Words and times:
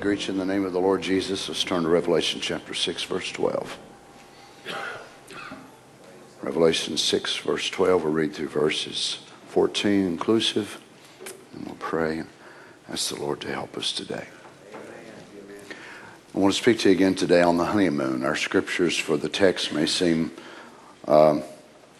Greet 0.00 0.28
you 0.28 0.32
in 0.34 0.38
the 0.38 0.44
name 0.44 0.64
of 0.64 0.72
the 0.72 0.80
Lord 0.80 1.02
Jesus. 1.02 1.48
Let's 1.48 1.64
turn 1.64 1.82
to 1.82 1.88
Revelation 1.88 2.40
chapter 2.40 2.72
6, 2.72 3.02
verse 3.02 3.32
12. 3.32 3.78
Revelation 6.40 6.96
6, 6.96 7.36
verse 7.38 7.68
12. 7.68 8.04
We'll 8.04 8.12
read 8.12 8.32
through 8.32 8.48
verses 8.48 9.18
14 9.48 10.06
inclusive, 10.06 10.80
and 11.52 11.66
we'll 11.66 11.74
pray 11.80 12.18
and 12.18 12.28
ask 12.88 13.12
the 13.12 13.20
Lord 13.20 13.40
to 13.40 13.52
help 13.52 13.76
us 13.76 13.90
today. 13.90 14.28
I 16.32 16.38
want 16.38 16.54
to 16.54 16.62
speak 16.62 16.78
to 16.80 16.90
you 16.90 16.94
again 16.94 17.16
today 17.16 17.42
on 17.42 17.56
the 17.56 17.64
honeymoon. 17.64 18.22
Our 18.22 18.36
scriptures 18.36 18.96
for 18.96 19.16
the 19.16 19.28
text 19.28 19.72
may 19.72 19.86
seem 19.86 20.30
uh, 21.08 21.40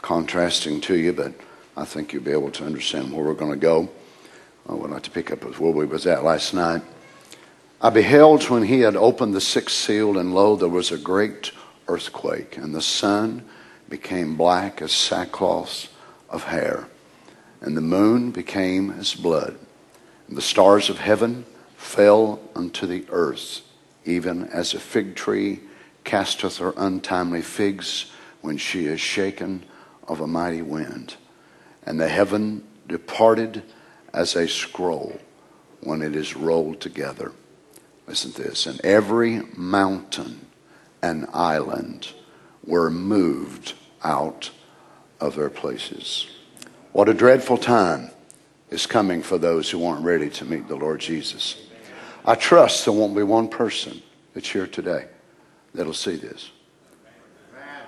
contrasting 0.02 0.80
to 0.82 0.96
you, 0.96 1.12
but 1.12 1.32
I 1.76 1.84
think 1.84 2.12
you'll 2.12 2.22
be 2.22 2.30
able 2.30 2.52
to 2.52 2.64
understand 2.64 3.12
where 3.12 3.24
we're 3.24 3.34
going 3.34 3.50
to 3.50 3.56
go. 3.56 3.88
I 4.68 4.74
would 4.74 4.92
like 4.92 5.02
to 5.02 5.10
pick 5.10 5.32
up 5.32 5.42
where 5.58 5.72
we 5.72 5.84
was 5.84 6.06
at 6.06 6.22
last 6.22 6.54
night. 6.54 6.82
I 7.80 7.90
beheld 7.90 8.48
when 8.50 8.64
he 8.64 8.80
had 8.80 8.96
opened 8.96 9.34
the 9.34 9.40
sixth 9.40 9.76
seal, 9.76 10.18
and 10.18 10.34
lo, 10.34 10.56
there 10.56 10.68
was 10.68 10.90
a 10.90 10.98
great 10.98 11.52
earthquake, 11.86 12.56
and 12.56 12.74
the 12.74 12.82
sun 12.82 13.44
became 13.88 14.36
black 14.36 14.82
as 14.82 14.90
sackcloth 14.90 15.88
of 16.28 16.44
hair, 16.44 16.88
and 17.60 17.76
the 17.76 17.80
moon 17.80 18.32
became 18.32 18.90
as 18.90 19.14
blood, 19.14 19.56
and 20.26 20.36
the 20.36 20.42
stars 20.42 20.90
of 20.90 20.98
heaven 20.98 21.46
fell 21.76 22.40
unto 22.56 22.84
the 22.84 23.06
earth, 23.10 23.60
even 24.04 24.48
as 24.48 24.74
a 24.74 24.80
fig 24.80 25.14
tree 25.14 25.60
casteth 26.02 26.56
her 26.56 26.74
untimely 26.76 27.42
figs 27.42 28.10
when 28.40 28.56
she 28.56 28.86
is 28.86 29.00
shaken 29.00 29.62
of 30.08 30.20
a 30.20 30.26
mighty 30.26 30.62
wind. 30.62 31.14
And 31.86 32.00
the 32.00 32.08
heaven 32.08 32.66
departed 32.88 33.62
as 34.12 34.34
a 34.34 34.48
scroll 34.48 35.20
when 35.80 36.02
it 36.02 36.16
is 36.16 36.34
rolled 36.34 36.80
together. 36.80 37.30
Listen 38.08 38.32
to 38.32 38.42
this. 38.42 38.66
And 38.66 38.80
every 38.80 39.42
mountain 39.54 40.46
and 41.02 41.26
island 41.32 42.08
were 42.64 42.90
moved 42.90 43.74
out 44.02 44.50
of 45.20 45.36
their 45.36 45.50
places. 45.50 46.26
What 46.92 47.10
a 47.10 47.14
dreadful 47.14 47.58
time 47.58 48.10
is 48.70 48.86
coming 48.86 49.22
for 49.22 49.36
those 49.36 49.70
who 49.70 49.84
aren't 49.84 50.04
ready 50.04 50.30
to 50.30 50.44
meet 50.46 50.68
the 50.68 50.76
Lord 50.76 51.00
Jesus. 51.00 51.68
I 52.24 52.34
trust 52.34 52.84
there 52.84 52.94
won't 52.94 53.14
be 53.14 53.22
one 53.22 53.48
person 53.48 54.02
that's 54.32 54.48
here 54.48 54.66
today 54.66 55.06
that'll 55.74 55.92
see 55.92 56.16
this. 56.16 56.50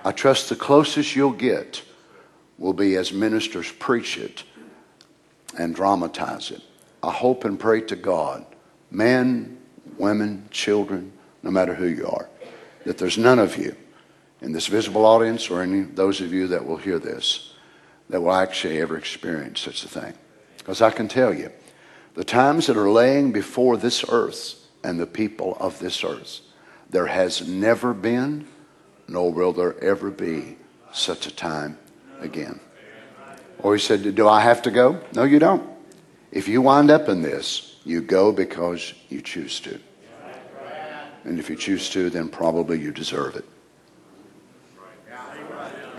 I 0.03 0.11
trust 0.11 0.49
the 0.49 0.55
closest 0.55 1.15
you'll 1.15 1.31
get 1.31 1.83
will 2.57 2.73
be 2.73 2.95
as 2.95 3.11
ministers 3.11 3.71
preach 3.71 4.17
it 4.17 4.43
and 5.57 5.75
dramatize 5.75 6.51
it. 6.51 6.61
I 7.01 7.11
hope 7.11 7.43
and 7.43 7.59
pray 7.59 7.81
to 7.81 7.95
God, 7.95 8.45
men, 8.91 9.57
women, 9.97 10.47
children, 10.51 11.11
no 11.43 11.51
matter 11.51 11.73
who 11.73 11.87
you 11.87 12.07
are, 12.07 12.29
that 12.85 12.97
there's 12.97 13.17
none 13.17 13.39
of 13.39 13.57
you 13.57 13.75
in 14.41 14.51
this 14.51 14.67
visible 14.67 15.05
audience 15.05 15.49
or 15.49 15.61
any 15.61 15.81
those 15.81 16.21
of 16.21 16.33
you 16.33 16.47
that 16.47 16.65
will 16.65 16.77
hear 16.77 16.99
this 16.99 17.53
that 18.11 18.21
will 18.21 18.33
actually 18.33 18.79
ever 18.81 18.97
experience 18.97 19.61
such 19.61 19.83
a 19.83 19.87
thing. 19.87 20.13
Because 20.57 20.81
I 20.81 20.91
can 20.91 21.07
tell 21.07 21.33
you, 21.33 21.49
the 22.13 22.25
times 22.25 22.67
that 22.67 22.75
are 22.77 22.91
laying 22.91 23.31
before 23.31 23.77
this 23.77 24.03
earth 24.09 24.67
and 24.83 24.99
the 24.99 25.07
people 25.07 25.55
of 25.59 25.79
this 25.79 26.03
earth, 26.03 26.41
there 26.89 27.07
has 27.07 27.47
never 27.47 27.93
been, 27.93 28.47
nor 29.07 29.31
will 29.31 29.53
there 29.53 29.81
ever 29.81 30.11
be, 30.11 30.57
such 30.91 31.25
a 31.25 31.31
time 31.33 31.77
again. 32.19 32.59
Or 33.59 33.75
he 33.75 33.81
said, 33.81 34.13
Do 34.13 34.27
I 34.27 34.41
have 34.41 34.61
to 34.63 34.71
go? 34.71 34.99
No, 35.13 35.23
you 35.23 35.39
don't. 35.39 35.67
If 36.31 36.49
you 36.49 36.61
wind 36.61 36.91
up 36.91 37.07
in 37.07 37.21
this, 37.21 37.70
you 37.85 38.01
go 38.01 38.31
because 38.31 38.93
you 39.09 39.21
choose 39.21 39.59
to. 39.61 39.79
And 41.23 41.39
if 41.39 41.49
you 41.49 41.55
choose 41.55 41.89
to, 41.91 42.09
then 42.09 42.29
probably 42.29 42.79
you 42.79 42.91
deserve 42.91 43.35
it. 43.35 43.45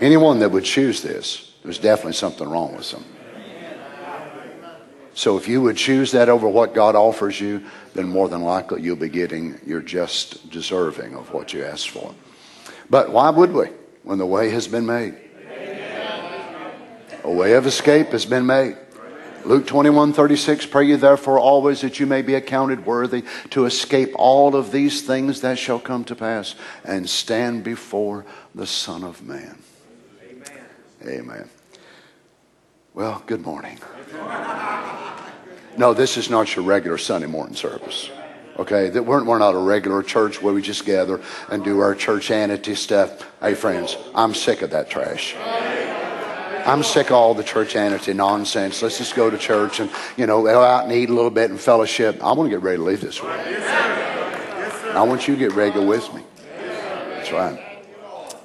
Anyone 0.01 0.39
that 0.39 0.49
would 0.49 0.65
choose 0.65 1.01
this, 1.01 1.53
there's 1.63 1.79
definitely 1.79 2.13
something 2.13 2.47
wrong 2.47 2.75
with 2.75 2.91
them. 2.91 3.05
So 5.15 5.37
if 5.37 5.47
you 5.47 5.61
would 5.61 5.77
choose 5.77 6.11
that 6.11 6.27
over 6.27 6.47
what 6.47 6.73
God 6.73 6.95
offers 6.95 7.39
you, 7.39 7.63
then 7.93 8.09
more 8.09 8.27
than 8.27 8.41
likely 8.41 8.81
you'll 8.81 8.95
be 8.95 9.09
getting, 9.09 9.59
you're 9.65 9.81
just 9.81 10.49
deserving 10.49 11.15
of 11.15 11.31
what 11.31 11.53
you 11.53 11.63
asked 11.63 11.89
for. 11.89 12.13
But 12.89 13.11
why 13.11 13.29
would 13.29 13.53
we 13.53 13.67
when 14.03 14.17
the 14.17 14.25
way 14.25 14.49
has 14.49 14.67
been 14.67 14.85
made? 14.85 15.15
A 17.23 17.31
way 17.31 17.53
of 17.53 17.65
escape 17.65 18.07
has 18.07 18.25
been 18.25 18.45
made. 18.45 18.75
Luke 19.45 19.67
21 19.67 20.13
36, 20.13 20.65
pray 20.67 20.85
you 20.85 20.97
therefore 20.97 21.37
always 21.37 21.81
that 21.81 21.99
you 21.99 22.05
may 22.05 22.21
be 22.21 22.35
accounted 22.35 22.85
worthy 22.85 23.23
to 23.49 23.65
escape 23.65 24.11
all 24.15 24.55
of 24.55 24.71
these 24.71 25.01
things 25.01 25.41
that 25.41 25.57
shall 25.57 25.79
come 25.79 26.03
to 26.05 26.15
pass 26.15 26.55
and 26.83 27.09
stand 27.09 27.63
before 27.63 28.25
the 28.55 28.67
Son 28.67 29.03
of 29.03 29.21
Man. 29.23 29.57
Amen. 30.23 30.65
Amen. 31.05 31.49
Well, 32.93 33.23
good 33.25 33.41
morning. 33.41 33.79
No, 35.75 35.93
this 35.93 36.17
is 36.17 36.29
not 36.29 36.55
your 36.55 36.63
regular 36.63 36.97
Sunday 36.97 37.27
morning 37.27 37.55
service. 37.55 38.09
Okay, 38.59 38.89
that 38.89 39.03
we're, 39.03 39.23
we're 39.23 39.39
not 39.39 39.55
a 39.55 39.57
regular 39.57 40.03
church 40.03 40.39
where 40.39 40.53
we 40.53 40.61
just 40.61 40.85
gather 40.85 41.19
and 41.49 41.63
do 41.63 41.79
our 41.79 41.95
churchanity 41.95 42.77
stuff. 42.77 43.27
Hey, 43.41 43.55
friends, 43.55 43.97
I'm 44.13 44.35
sick 44.35 44.61
of 44.61 44.69
that 44.69 44.91
trash. 44.91 45.35
I'm 46.65 46.81
sick 46.83 47.07
of 47.07 47.13
all 47.13 47.33
the 47.33 47.43
church 47.43 47.73
churchanity 47.73 48.15
nonsense. 48.15 48.81
Let's 48.81 48.97
just 48.97 49.15
go 49.15 49.29
to 49.29 49.37
church 49.37 49.79
and, 49.79 49.89
you 50.15 50.25
know, 50.25 50.41
go 50.43 50.61
out 50.61 50.85
and 50.85 50.93
eat 50.93 51.09
a 51.09 51.13
little 51.13 51.31
bit 51.31 51.49
and 51.49 51.59
fellowship. 51.59 52.23
I 52.23 52.31
want 52.31 52.49
to 52.49 52.55
get 52.55 52.63
ready 52.63 52.77
to 52.77 52.83
leave 52.83 53.01
this 53.01 53.21
world. 53.21 53.39
I 53.39 55.03
want 55.07 55.27
you 55.27 55.35
to 55.35 55.39
get 55.39 55.53
ready 55.53 55.71
to 55.71 55.79
go 55.79 55.85
with 55.85 56.13
me. 56.13 56.21
That's 56.57 57.31
right. 57.31 57.59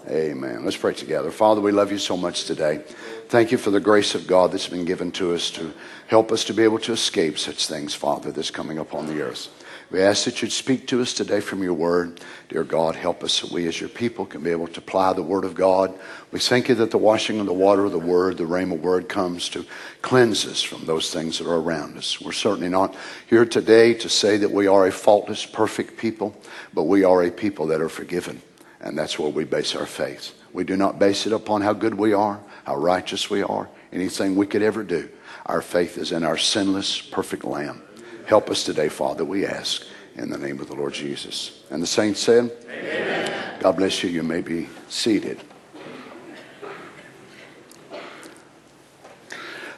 Amen. 0.08 0.64
Let's 0.64 0.76
pray 0.76 0.94
together. 0.94 1.30
Father, 1.30 1.60
we 1.60 1.70
love 1.70 1.92
you 1.92 1.98
so 1.98 2.16
much 2.16 2.44
today. 2.44 2.82
Thank 3.28 3.52
you 3.52 3.58
for 3.58 3.70
the 3.70 3.80
grace 3.80 4.14
of 4.14 4.26
God 4.26 4.52
that's 4.52 4.68
been 4.68 4.86
given 4.86 5.12
to 5.12 5.34
us 5.34 5.50
to 5.52 5.72
help 6.06 6.32
us 6.32 6.44
to 6.44 6.54
be 6.54 6.62
able 6.62 6.78
to 6.80 6.92
escape 6.92 7.38
such 7.38 7.66
things, 7.66 7.94
Father, 7.94 8.32
that's 8.32 8.50
coming 8.50 8.78
upon 8.78 9.06
the 9.06 9.20
earth. 9.20 9.48
We 9.90 10.02
ask 10.02 10.24
that 10.24 10.42
you'd 10.42 10.52
speak 10.52 10.86
to 10.88 11.00
us 11.00 11.14
today 11.14 11.40
from 11.40 11.62
your 11.62 11.72
word. 11.72 12.20
Dear 12.50 12.62
God, 12.62 12.94
help 12.94 13.24
us 13.24 13.40
that 13.40 13.50
we 13.50 13.66
as 13.66 13.80
your 13.80 13.88
people 13.88 14.26
can 14.26 14.42
be 14.42 14.50
able 14.50 14.66
to 14.68 14.80
apply 14.80 15.14
the 15.14 15.22
word 15.22 15.46
of 15.46 15.54
God. 15.54 15.98
We 16.30 16.40
thank 16.40 16.68
you 16.68 16.74
that 16.74 16.90
the 16.90 16.98
washing 16.98 17.40
of 17.40 17.46
the 17.46 17.54
water 17.54 17.86
of 17.86 17.92
the 17.92 17.98
word, 17.98 18.36
the 18.36 18.44
rhema 18.44 18.78
word, 18.78 19.08
comes 19.08 19.48
to 19.50 19.64
cleanse 20.02 20.44
us 20.44 20.62
from 20.62 20.84
those 20.84 21.10
things 21.10 21.38
that 21.38 21.48
are 21.48 21.56
around 21.56 21.96
us. 21.96 22.20
We're 22.20 22.32
certainly 22.32 22.68
not 22.68 22.94
here 23.28 23.46
today 23.46 23.94
to 23.94 24.10
say 24.10 24.36
that 24.36 24.50
we 24.50 24.66
are 24.66 24.86
a 24.86 24.92
faultless, 24.92 25.46
perfect 25.46 25.96
people, 25.96 26.38
but 26.74 26.82
we 26.82 27.02
are 27.04 27.22
a 27.22 27.30
people 27.30 27.68
that 27.68 27.80
are 27.80 27.88
forgiven. 27.88 28.42
And 28.80 28.96
that's 28.96 29.18
where 29.18 29.30
we 29.30 29.44
base 29.44 29.74
our 29.74 29.86
faith. 29.86 30.34
We 30.52 30.64
do 30.64 30.76
not 30.76 30.98
base 30.98 31.26
it 31.26 31.32
upon 31.32 31.62
how 31.62 31.72
good 31.72 31.94
we 31.94 32.12
are, 32.12 32.40
how 32.64 32.76
righteous 32.76 33.30
we 33.30 33.42
are, 33.42 33.70
anything 33.90 34.36
we 34.36 34.46
could 34.46 34.62
ever 34.62 34.82
do. 34.82 35.08
Our 35.46 35.62
faith 35.62 35.96
is 35.96 36.12
in 36.12 36.24
our 36.24 36.36
sinless, 36.36 37.00
perfect 37.00 37.44
Lamb. 37.44 37.82
Help 38.28 38.50
us 38.50 38.62
today, 38.62 38.90
Father, 38.90 39.24
we 39.24 39.46
ask 39.46 39.86
in 40.14 40.28
the 40.28 40.36
name 40.36 40.60
of 40.60 40.68
the 40.68 40.74
Lord 40.74 40.92
Jesus. 40.92 41.62
And 41.70 41.82
the 41.82 41.86
saints 41.86 42.20
said, 42.20 42.52
Amen. 42.68 43.58
God 43.58 43.78
bless 43.78 44.02
you. 44.02 44.10
You 44.10 44.22
may 44.22 44.42
be 44.42 44.68
seated. 44.90 45.40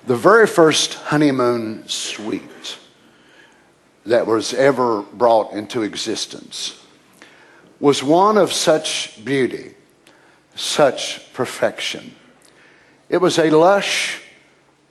The 0.04 0.16
very 0.16 0.48
first 0.48 0.94
honeymoon 0.94 1.86
suite 1.86 2.76
that 4.04 4.26
was 4.26 4.52
ever 4.52 5.02
brought 5.02 5.52
into 5.52 5.82
existence 5.82 6.84
was 7.78 8.02
one 8.02 8.36
of 8.36 8.52
such 8.52 9.24
beauty, 9.24 9.74
such 10.56 11.32
perfection. 11.34 12.16
It 13.08 13.18
was 13.18 13.38
a 13.38 13.48
lush 13.50 14.20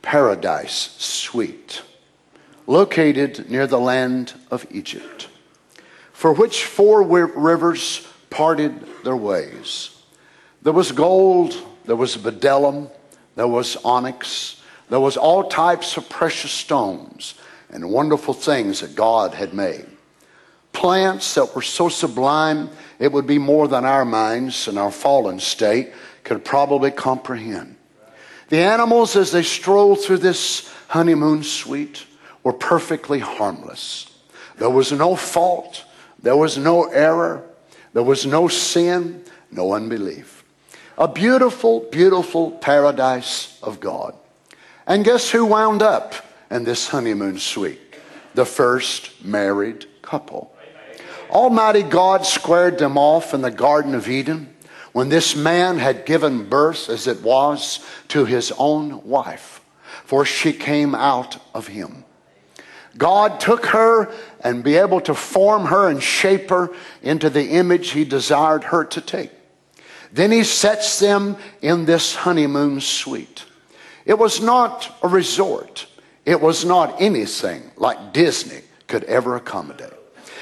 paradise 0.01 0.95
suite 0.97 1.81
located 2.69 3.50
near 3.50 3.66
the 3.66 3.80
land 3.80 4.31
of 4.51 4.63
Egypt, 4.69 5.27
for 6.13 6.31
which 6.31 6.66
four 6.66 7.01
rivers 7.01 8.07
parted 8.30 8.86
their 9.04 9.16
ways. 9.16 9.89
There 10.62 10.71
was 10.71 10.92
gold, 10.92 11.57
there 11.86 11.95
was 11.95 12.16
bdellium, 12.16 12.92
there 13.36 13.48
was 13.48 13.75
onyx, 13.77 14.62
there 14.88 15.00
was 15.00 15.18
all 15.18 15.50
types 15.50 15.98
of 15.98 16.10
precious 16.10 16.51
stones 16.51 17.33
and 17.71 17.89
wonderful 17.89 18.36
things 18.36 18.81
that 18.81 18.95
God 18.95 19.33
had 19.33 19.51
made. 19.51 19.88
Plants 20.72 21.33
that 21.33 21.56
were 21.56 21.63
so 21.63 21.89
sublime 21.89 22.69
it 23.00 23.12
would 23.12 23.25
be 23.25 23.39
more 23.39 23.68
than 23.68 23.83
our 23.83 24.06
minds 24.06 24.68
in 24.68 24.77
our 24.77 24.92
fallen 24.92 25.39
state 25.39 25.92
could 26.24 26.45
probably 26.45 26.92
comprehend. 26.92 27.77
The 28.50 28.60
animals, 28.60 29.15
as 29.15 29.31
they 29.31 29.42
strolled 29.42 30.01
through 30.01 30.19
this 30.19 30.72
honeymoon 30.88 31.42
suite, 31.42 32.06
were 32.50 32.54
perfectly 32.54 33.19
harmless. 33.19 34.10
There 34.57 34.72
was 34.72 34.92
no 34.92 35.16
fault, 35.16 35.86
there 36.19 36.36
was 36.36 36.57
no 36.57 36.86
error, 36.86 37.44
there 37.94 38.01
was 38.01 38.25
no 38.25 38.48
sin, 38.48 39.24
no 39.51 39.74
unbelief. 39.74 40.44
A 40.98 41.07
beautiful, 41.07 41.81
beautiful 41.92 42.50
paradise 42.50 43.60
of 43.62 43.80
God. 43.80 44.16
And 44.88 45.06
guess 45.06 45.30
who 45.30 45.46
wound 45.46 45.84
up 45.84 46.16
in 46.50 46.63
this 46.63 46.88
honeymoon 46.88 47.38
suite? 47.38 47.80
The 48.34 48.46
first 48.46 49.24
married 49.24 49.86
couple. 50.01 50.51
Almighty 51.30 51.84
God 51.84 52.25
squared 52.25 52.80
them 52.80 52.98
off 52.98 53.36
in 53.36 53.44
the 53.44 53.51
Garden 53.51 53.94
of 53.94 54.10
Eden 54.10 54.56
when 54.92 55.10
this 55.10 55.36
man 55.36 55.78
had 55.78 56.07
given 56.07 56.50
birth, 56.50 56.90
as 56.90 57.06
it 57.06 57.22
was, 57.22 57.86
to 58.07 58.25
his 58.25 58.51
own 58.57 59.04
wife, 59.04 59.62
for 60.04 60.25
she 60.25 60.51
came 60.51 60.96
out 60.96 61.38
of 61.54 61.68
him. 61.68 62.06
God 63.00 63.40
took 63.40 63.68
her 63.68 64.12
and 64.42 64.63
be 64.63 64.75
able 64.75 65.01
to 65.01 65.16
form 65.16 65.66
her 65.68 65.90
and 65.90 66.04
shape 66.04 66.50
her 66.50 66.69
into 67.01 67.30
the 67.30 67.51
image 67.51 67.92
he 67.92 68.04
desired 68.04 68.66
her 68.66 68.84
to 68.86 69.01
take. 69.01 69.31
Then 70.12 70.31
he 70.31 70.44
sets 70.44 71.00
them 71.00 71.38
in 71.62 71.86
this 71.86 72.13
honeymoon 72.13 72.81
suite. 72.81 73.46
It 74.06 74.19
was 74.19 74.42
not 74.42 74.96
a 75.01 75.07
resort. 75.07 75.88
It 76.25 76.42
was 76.42 76.66
not 76.66 77.01
anything 77.01 77.72
like 77.78 78.12
Disney 78.12 78.62
could 78.88 79.06
ever 79.06 79.36
accommodate. 79.36 79.94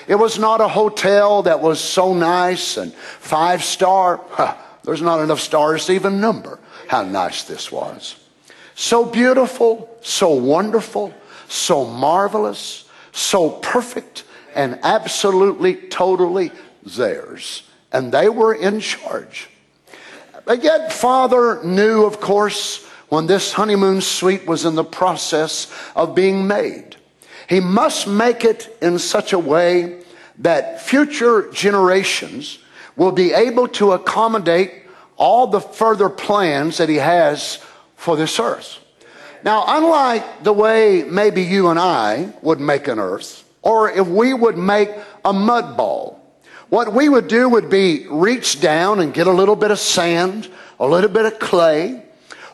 It 0.07 0.15
was 0.15 0.39
not 0.39 0.59
a 0.59 0.67
hotel 0.67 1.43
that 1.43 1.61
was 1.61 1.79
so 1.79 2.13
nice 2.13 2.77
and 2.77 2.93
five 2.93 3.63
star. 3.63 4.21
Huh, 4.31 4.55
there's 4.83 5.01
not 5.01 5.19
enough 5.19 5.41
stars 5.41 5.85
to 5.85 5.93
even 5.93 6.21
number 6.21 6.59
how 6.87 7.03
nice 7.03 7.43
this 7.43 7.71
was. 7.71 8.15
So 8.73 9.05
beautiful, 9.05 9.95
so 10.01 10.29
wonderful, 10.29 11.13
so 11.47 11.85
marvelous, 11.85 12.89
so 13.11 13.49
perfect, 13.49 14.23
and 14.55 14.79
absolutely, 14.83 15.75
totally 15.75 16.51
theirs. 16.83 17.63
And 17.91 18.11
they 18.11 18.29
were 18.29 18.53
in 18.53 18.79
charge. 18.79 19.49
But 20.45 20.63
yet, 20.63 20.93
Father 20.93 21.63
knew, 21.63 22.05
of 22.05 22.19
course, 22.19 22.85
when 23.09 23.27
this 23.27 23.53
honeymoon 23.53 24.01
suite 24.01 24.45
was 24.45 24.65
in 24.65 24.75
the 24.75 24.83
process 24.83 25.71
of 25.95 26.15
being 26.15 26.47
made. 26.47 26.95
He 27.47 27.59
must 27.59 28.07
make 28.07 28.43
it 28.43 28.77
in 28.81 28.99
such 28.99 29.33
a 29.33 29.39
way 29.39 30.01
that 30.39 30.81
future 30.81 31.49
generations 31.51 32.59
will 32.95 33.11
be 33.11 33.33
able 33.33 33.67
to 33.69 33.93
accommodate 33.93 34.83
all 35.15 35.47
the 35.47 35.61
further 35.61 36.09
plans 36.09 36.77
that 36.77 36.89
he 36.89 36.95
has 36.95 37.63
for 37.95 38.15
this 38.15 38.39
earth. 38.39 38.79
Now, 39.43 39.63
unlike 39.67 40.43
the 40.43 40.53
way 40.53 41.03
maybe 41.03 41.43
you 41.43 41.69
and 41.69 41.79
I 41.79 42.33
would 42.41 42.59
make 42.59 42.87
an 42.87 42.99
earth, 42.99 43.43
or 43.61 43.89
if 43.89 44.07
we 44.07 44.33
would 44.33 44.57
make 44.57 44.89
a 45.23 45.33
mud 45.33 45.77
ball, 45.77 46.17
what 46.69 46.91
we 46.91 47.07
would 47.07 47.27
do 47.27 47.47
would 47.47 47.69
be 47.69 48.07
reach 48.09 48.59
down 48.59 48.99
and 48.99 49.13
get 49.13 49.27
a 49.27 49.31
little 49.31 49.55
bit 49.55 49.71
of 49.71 49.79
sand, 49.79 50.49
a 50.79 50.87
little 50.87 51.09
bit 51.09 51.25
of 51.25 51.39
clay, 51.39 52.03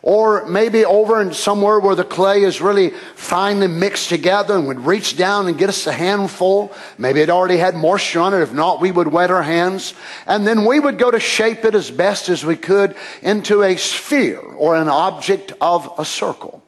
or 0.03 0.45
maybe 0.45 0.83
over 0.83 1.21
in 1.21 1.33
somewhere 1.33 1.79
where 1.79 1.95
the 1.95 2.03
clay 2.03 2.43
is 2.43 2.59
really 2.59 2.89
finely 3.15 3.67
mixed 3.67 4.09
together 4.09 4.55
and 4.55 4.67
would 4.67 4.85
reach 4.85 5.15
down 5.15 5.47
and 5.47 5.57
get 5.57 5.69
us 5.69 5.87
a 5.87 5.93
handful. 5.93 6.73
Maybe 6.97 7.21
it 7.21 7.29
already 7.29 7.57
had 7.57 7.73
moisture 7.73 8.19
on 8.19 8.33
it. 8.33 8.41
If 8.41 8.51
not, 8.51 8.81
we 8.81 8.91
would 8.91 9.07
wet 9.07 9.31
our 9.31 9.41
hands. 9.41 9.93
And 10.27 10.45
then 10.45 10.65
we 10.65 10.79
would 10.79 10.97
go 10.97 11.09
to 11.09 11.21
shape 11.21 11.63
it 11.63 11.73
as 11.73 11.89
best 11.89 12.27
as 12.27 12.45
we 12.45 12.57
could 12.57 12.95
into 13.21 13.63
a 13.63 13.77
sphere 13.77 14.39
or 14.39 14.75
an 14.75 14.89
object 14.89 15.53
of 15.61 15.91
a 15.97 16.03
circle. 16.03 16.62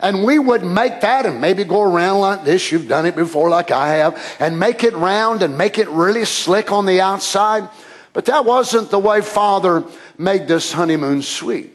And 0.00 0.24
we 0.24 0.38
would 0.38 0.64
make 0.64 1.00
that 1.00 1.26
and 1.26 1.40
maybe 1.40 1.64
go 1.64 1.82
around 1.82 2.20
like 2.20 2.44
this. 2.44 2.70
You've 2.70 2.88
done 2.88 3.06
it 3.06 3.16
before, 3.16 3.48
like 3.48 3.70
I 3.70 3.96
have, 3.96 4.36
and 4.38 4.58
make 4.58 4.84
it 4.84 4.94
round 4.94 5.42
and 5.42 5.56
make 5.56 5.78
it 5.78 5.88
really 5.88 6.24
slick 6.24 6.70
on 6.70 6.86
the 6.86 7.00
outside. 7.00 7.68
But 8.12 8.26
that 8.26 8.44
wasn't 8.44 8.90
the 8.90 8.98
way 8.98 9.20
Father 9.20 9.84
made 10.18 10.48
this 10.48 10.72
honeymoon 10.72 11.22
suite. 11.22 11.72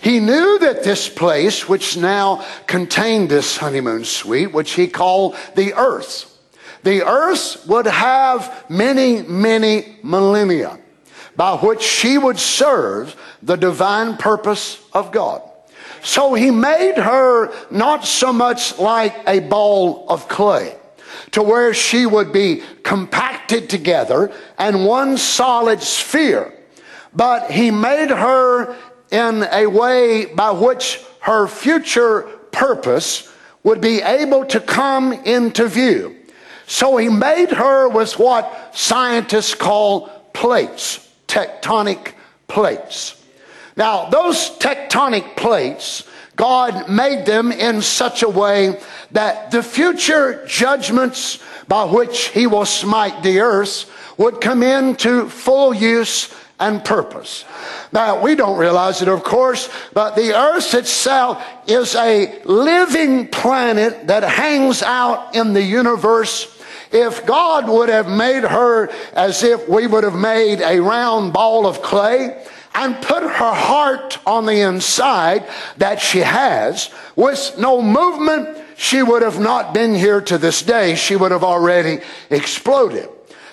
He 0.00 0.20
knew 0.20 0.58
that 0.60 0.84
this 0.84 1.08
place, 1.08 1.68
which 1.68 1.96
now 1.96 2.44
contained 2.66 3.28
this 3.28 3.56
honeymoon 3.56 4.04
suite, 4.04 4.52
which 4.52 4.72
he 4.72 4.86
called 4.86 5.36
the 5.56 5.74
earth, 5.74 6.38
the 6.84 7.04
earth 7.04 7.66
would 7.66 7.86
have 7.86 8.64
many, 8.68 9.22
many 9.22 9.96
millennia 10.02 10.78
by 11.36 11.56
which 11.56 11.82
she 11.82 12.18
would 12.18 12.38
serve 12.38 13.16
the 13.42 13.56
divine 13.56 14.16
purpose 14.16 14.84
of 14.92 15.12
God. 15.12 15.42
So 16.02 16.34
he 16.34 16.50
made 16.50 16.96
her 16.96 17.52
not 17.70 18.04
so 18.04 18.32
much 18.32 18.78
like 18.78 19.14
a 19.26 19.40
ball 19.40 20.06
of 20.08 20.28
clay 20.28 20.76
to 21.32 21.42
where 21.42 21.74
she 21.74 22.06
would 22.06 22.32
be 22.32 22.62
compacted 22.82 23.68
together 23.68 24.32
and 24.58 24.86
one 24.86 25.16
solid 25.16 25.82
sphere, 25.82 26.54
but 27.14 27.50
he 27.50 27.70
made 27.70 28.10
her 28.10 28.76
in 29.10 29.46
a 29.52 29.66
way 29.66 30.26
by 30.26 30.50
which 30.50 31.00
her 31.20 31.46
future 31.46 32.22
purpose 32.52 33.32
would 33.62 33.80
be 33.80 34.00
able 34.02 34.44
to 34.46 34.60
come 34.60 35.12
into 35.12 35.66
view. 35.68 36.16
So 36.66 36.96
he 36.98 37.08
made 37.08 37.50
her 37.50 37.88
with 37.88 38.18
what 38.18 38.72
scientists 38.74 39.54
call 39.54 40.08
plates, 40.32 41.06
tectonic 41.26 42.12
plates. 42.46 43.17
Now, 43.78 44.08
those 44.10 44.50
tectonic 44.58 45.36
plates, 45.36 46.02
God 46.34 46.90
made 46.90 47.26
them 47.26 47.52
in 47.52 47.80
such 47.80 48.24
a 48.24 48.28
way 48.28 48.80
that 49.12 49.52
the 49.52 49.62
future 49.62 50.44
judgments 50.48 51.38
by 51.68 51.84
which 51.84 52.28
he 52.28 52.48
will 52.48 52.66
smite 52.66 53.22
the 53.22 53.38
earth 53.38 53.88
would 54.18 54.40
come 54.40 54.64
into 54.64 55.28
full 55.28 55.72
use 55.72 56.34
and 56.58 56.84
purpose. 56.84 57.44
Now, 57.92 58.20
we 58.20 58.34
don't 58.34 58.58
realize 58.58 59.00
it, 59.00 59.06
of 59.06 59.22
course, 59.22 59.70
but 59.92 60.16
the 60.16 60.36
earth 60.36 60.74
itself 60.74 61.40
is 61.68 61.94
a 61.94 62.42
living 62.44 63.28
planet 63.28 64.08
that 64.08 64.24
hangs 64.24 64.82
out 64.82 65.36
in 65.36 65.52
the 65.52 65.62
universe. 65.62 66.52
If 66.90 67.24
God 67.26 67.68
would 67.68 67.90
have 67.90 68.08
made 68.08 68.42
her 68.42 68.90
as 69.12 69.44
if 69.44 69.68
we 69.68 69.86
would 69.86 70.02
have 70.02 70.16
made 70.16 70.62
a 70.62 70.80
round 70.80 71.32
ball 71.32 71.64
of 71.64 71.80
clay, 71.80 72.44
and 72.74 73.00
put 73.02 73.22
her 73.22 73.54
heart 73.54 74.18
on 74.26 74.46
the 74.46 74.60
inside 74.60 75.48
that 75.78 76.00
she 76.00 76.20
has 76.20 76.90
with 77.16 77.56
no 77.58 77.82
movement, 77.82 78.58
she 78.76 79.02
would 79.02 79.22
have 79.22 79.40
not 79.40 79.74
been 79.74 79.94
here 79.94 80.20
to 80.20 80.38
this 80.38 80.62
day. 80.62 80.94
She 80.94 81.16
would 81.16 81.32
have 81.32 81.44
already 81.44 82.00
exploded. 82.30 83.08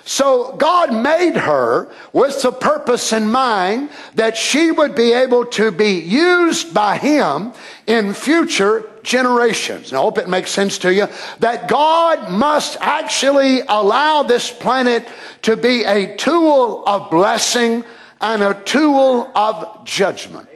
So 0.06 0.52
God 0.52 0.94
made 0.94 1.36
her 1.36 1.90
with 2.12 2.40
the 2.40 2.52
purpose 2.52 3.12
in 3.12 3.28
mind 3.28 3.90
that 4.14 4.36
she 4.36 4.70
would 4.70 4.94
be 4.94 5.12
able 5.12 5.44
to 5.46 5.72
be 5.72 5.98
used 5.98 6.72
by 6.72 6.96
Him 6.96 7.52
in 7.88 8.14
future 8.14 8.88
generations. 9.02 9.88
And 9.90 9.98
I 9.98 10.02
hope 10.02 10.18
it 10.18 10.28
makes 10.28 10.52
sense 10.52 10.78
to 10.78 10.94
you 10.94 11.08
that 11.40 11.66
God 11.66 12.30
must 12.30 12.76
actually 12.80 13.62
allow 13.62 14.22
this 14.22 14.48
planet 14.48 15.08
to 15.42 15.56
be 15.56 15.82
a 15.82 16.14
tool 16.16 16.84
of 16.86 17.10
blessing 17.10 17.84
and 18.20 18.42
a 18.42 18.54
tool 18.64 19.30
of 19.34 19.84
judgment. 19.84 20.48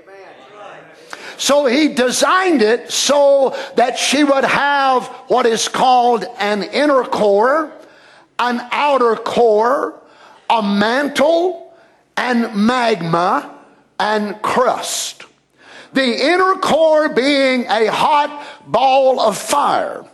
So 1.37 1.65
he 1.65 1.89
designed 1.89 2.61
it 2.61 2.91
so 2.91 3.57
that 3.77 3.99
she 3.99 4.25
would 4.25 4.45
have 4.45 5.07
what 5.29 5.47
is 5.47 5.69
called 5.69 6.27
an 6.39 6.63
inner 6.63 7.03
core 7.03 7.73
an 8.41 8.67
outer 8.73 9.17
core, 9.17 10.01
a 10.49 10.63
mantle, 10.63 11.75
and 12.17 12.67
magma 12.67 13.59
and 14.01 14.41
crust. 14.41 15.25
The 15.93 16.27
inner 16.27 16.55
core 16.55 17.11
being 17.11 17.67
a 17.67 17.87
hot 17.87 18.47
ball 18.67 19.21
of 19.21 19.37
fire. 19.37 20.05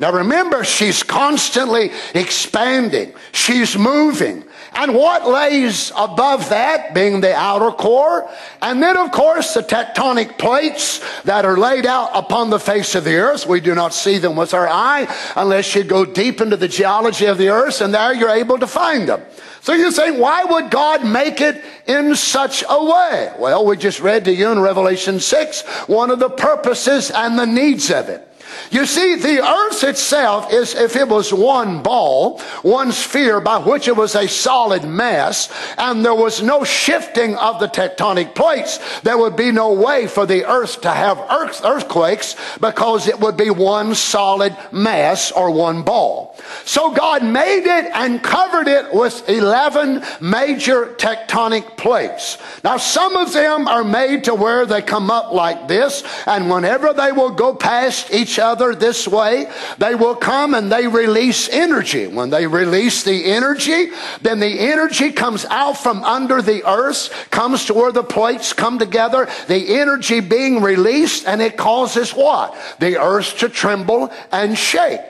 Now 0.00 0.12
remember, 0.12 0.64
she's 0.64 1.02
constantly 1.02 1.92
expanding. 2.12 3.14
She's 3.32 3.78
moving. 3.78 4.44
And 4.74 4.94
what 4.94 5.26
lays 5.26 5.92
above 5.96 6.48
that 6.50 6.94
being 6.94 7.20
the 7.20 7.34
outer 7.34 7.70
core. 7.70 8.28
And 8.60 8.82
then, 8.82 8.96
of 8.96 9.12
course, 9.12 9.54
the 9.54 9.62
tectonic 9.62 10.38
plates 10.38 11.00
that 11.22 11.44
are 11.44 11.56
laid 11.56 11.86
out 11.86 12.10
upon 12.14 12.50
the 12.50 12.60
face 12.60 12.94
of 12.94 13.04
the 13.04 13.16
earth. 13.16 13.46
We 13.46 13.60
do 13.60 13.74
not 13.74 13.94
see 13.94 14.18
them 14.18 14.36
with 14.36 14.54
our 14.54 14.68
eye 14.68 15.12
unless 15.36 15.74
you 15.74 15.84
go 15.84 16.04
deep 16.04 16.40
into 16.40 16.56
the 16.56 16.68
geology 16.68 17.26
of 17.26 17.38
the 17.38 17.48
earth, 17.48 17.80
and 17.80 17.94
there 17.94 18.14
you're 18.14 18.30
able 18.30 18.58
to 18.58 18.66
find 18.66 19.08
them. 19.08 19.22
So 19.62 19.72
you 19.72 19.90
think, 19.90 20.20
why 20.20 20.44
would 20.44 20.70
God 20.70 21.04
make 21.04 21.40
it 21.40 21.60
in 21.88 22.14
such 22.14 22.62
a 22.68 22.84
way? 22.84 23.32
Well, 23.36 23.66
we 23.66 23.76
just 23.76 23.98
read 23.98 24.24
to 24.26 24.32
you 24.32 24.52
in 24.52 24.60
Revelation 24.60 25.18
6 25.18 25.62
one 25.88 26.12
of 26.12 26.20
the 26.20 26.30
purposes 26.30 27.10
and 27.10 27.36
the 27.36 27.46
needs 27.46 27.90
of 27.90 28.08
it. 28.08 28.26
You 28.70 28.86
see, 28.86 29.16
the 29.16 29.46
earth 29.46 29.84
itself 29.84 30.52
is, 30.52 30.74
if 30.74 30.96
it 30.96 31.08
was 31.08 31.32
one 31.32 31.82
ball, 31.82 32.40
one 32.62 32.92
sphere 32.92 33.40
by 33.40 33.58
which 33.58 33.88
it 33.88 33.96
was 33.96 34.14
a 34.14 34.28
solid 34.28 34.84
mass, 34.84 35.48
and 35.78 36.04
there 36.04 36.14
was 36.14 36.42
no 36.42 36.64
shifting 36.64 37.36
of 37.36 37.60
the 37.60 37.68
tectonic 37.68 38.34
plates, 38.34 38.78
there 39.00 39.18
would 39.18 39.36
be 39.36 39.52
no 39.52 39.72
way 39.72 40.06
for 40.06 40.26
the 40.26 40.44
earth 40.44 40.80
to 40.82 40.90
have 40.90 41.18
earth, 41.30 41.64
earthquakes 41.64 42.36
because 42.60 43.08
it 43.08 43.20
would 43.20 43.36
be 43.36 43.50
one 43.50 43.94
solid 43.94 44.56
mass 44.72 45.32
or 45.32 45.50
one 45.50 45.82
ball. 45.82 46.35
So 46.64 46.92
God 46.92 47.24
made 47.24 47.64
it 47.64 47.90
and 47.94 48.22
covered 48.22 48.68
it 48.68 48.92
with 48.92 49.28
11 49.28 50.02
major 50.20 50.94
tectonic 50.98 51.76
plates. 51.76 52.38
Now, 52.64 52.76
some 52.76 53.16
of 53.16 53.32
them 53.32 53.68
are 53.68 53.84
made 53.84 54.24
to 54.24 54.34
where 54.34 54.66
they 54.66 54.82
come 54.82 55.10
up 55.10 55.32
like 55.32 55.68
this, 55.68 56.02
and 56.26 56.50
whenever 56.50 56.92
they 56.92 57.12
will 57.12 57.30
go 57.30 57.54
past 57.54 58.12
each 58.12 58.38
other 58.38 58.74
this 58.74 59.06
way, 59.06 59.50
they 59.78 59.94
will 59.94 60.16
come 60.16 60.54
and 60.54 60.70
they 60.70 60.88
release 60.88 61.48
energy. 61.48 62.06
When 62.06 62.30
they 62.30 62.46
release 62.46 63.04
the 63.04 63.26
energy, 63.26 63.90
then 64.22 64.40
the 64.40 64.58
energy 64.60 65.12
comes 65.12 65.44
out 65.46 65.78
from 65.78 66.02
under 66.04 66.42
the 66.42 66.68
earth, 66.68 67.28
comes 67.30 67.66
to 67.66 67.74
where 67.74 67.92
the 67.92 68.04
plates 68.04 68.52
come 68.52 68.78
together, 68.78 69.28
the 69.48 69.78
energy 69.78 70.20
being 70.20 70.62
released, 70.62 71.26
and 71.26 71.40
it 71.40 71.56
causes 71.56 72.10
what? 72.10 72.56
The 72.80 73.00
earth 73.00 73.38
to 73.38 73.48
tremble 73.48 74.12
and 74.32 74.56
shake. 74.58 75.00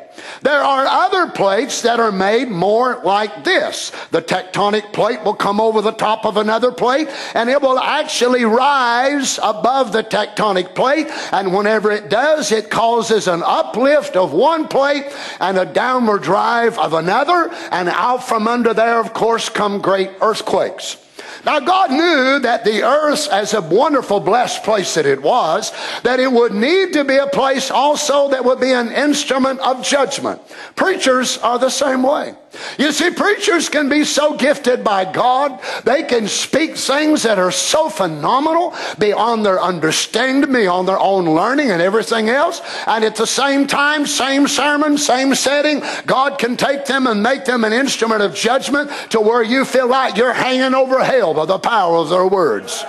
There 0.42 0.62
are 0.62 0.86
other 0.86 1.30
plates 1.30 1.82
that 1.82 2.00
are 2.00 2.12
made 2.12 2.48
more 2.48 3.00
like 3.04 3.44
this. 3.44 3.92
The 4.10 4.22
tectonic 4.22 4.92
plate 4.92 5.22
will 5.24 5.34
come 5.34 5.60
over 5.60 5.80
the 5.80 5.92
top 5.92 6.24
of 6.24 6.36
another 6.36 6.72
plate 6.72 7.08
and 7.34 7.48
it 7.48 7.62
will 7.62 7.78
actually 7.78 8.44
rise 8.44 9.38
above 9.42 9.92
the 9.92 10.02
tectonic 10.02 10.74
plate. 10.74 11.08
And 11.32 11.54
whenever 11.54 11.90
it 11.90 12.10
does, 12.10 12.52
it 12.52 12.70
causes 12.70 13.28
an 13.28 13.42
uplift 13.44 14.16
of 14.16 14.32
one 14.32 14.68
plate 14.68 15.06
and 15.40 15.58
a 15.58 15.66
downward 15.66 16.22
drive 16.22 16.78
of 16.78 16.92
another. 16.92 17.50
And 17.70 17.88
out 17.88 18.24
from 18.24 18.48
under 18.48 18.74
there, 18.74 19.00
of 19.00 19.12
course, 19.12 19.48
come 19.48 19.80
great 19.80 20.10
earthquakes. 20.20 20.96
Now, 21.44 21.60
God 21.60 21.90
knew 21.90 22.40
that 22.40 22.64
the 22.64 22.82
earth, 22.82 23.28
as 23.28 23.54
a 23.54 23.60
wonderful, 23.60 24.20
blessed 24.20 24.64
place 24.64 24.94
that 24.94 25.06
it 25.06 25.22
was, 25.22 25.72
that 26.02 26.20
it 26.20 26.30
would 26.30 26.52
need 26.52 26.92
to 26.94 27.04
be 27.04 27.16
a 27.16 27.26
place 27.26 27.70
also 27.70 28.30
that 28.30 28.44
would 28.44 28.60
be 28.60 28.72
an 28.72 28.92
instrument 28.92 29.60
of 29.60 29.82
judgment. 29.82 30.40
Preachers 30.74 31.38
are 31.38 31.58
the 31.58 31.70
same 31.70 32.02
way. 32.02 32.34
You 32.78 32.92
see, 32.92 33.10
preachers 33.10 33.68
can 33.68 33.88
be 33.88 34.04
so 34.04 34.36
gifted 34.36 34.84
by 34.84 35.10
God, 35.10 35.60
they 35.84 36.02
can 36.02 36.28
speak 36.28 36.76
things 36.76 37.22
that 37.22 37.38
are 37.38 37.50
so 37.50 37.88
phenomenal 37.88 38.74
beyond 38.98 39.44
their 39.44 39.60
understanding, 39.60 40.52
beyond 40.52 40.88
their 40.88 40.98
own 40.98 41.24
learning 41.24 41.70
and 41.70 41.82
everything 41.82 42.28
else. 42.28 42.60
And 42.86 43.04
at 43.04 43.16
the 43.16 43.26
same 43.26 43.66
time, 43.66 44.06
same 44.06 44.48
sermon, 44.48 44.98
same 44.98 45.34
setting, 45.34 45.82
God 46.06 46.38
can 46.38 46.56
take 46.56 46.86
them 46.86 47.06
and 47.06 47.22
make 47.22 47.44
them 47.44 47.64
an 47.64 47.72
instrument 47.72 48.22
of 48.22 48.34
judgment 48.34 48.90
to 49.10 49.20
where 49.20 49.42
you 49.42 49.64
feel 49.64 49.88
like 49.88 50.16
you're 50.16 50.32
hanging 50.32 50.74
over 50.74 51.02
hell 51.02 51.34
by 51.34 51.46
the 51.46 51.58
power 51.58 51.96
of 51.96 52.10
their 52.10 52.26
words 52.26 52.84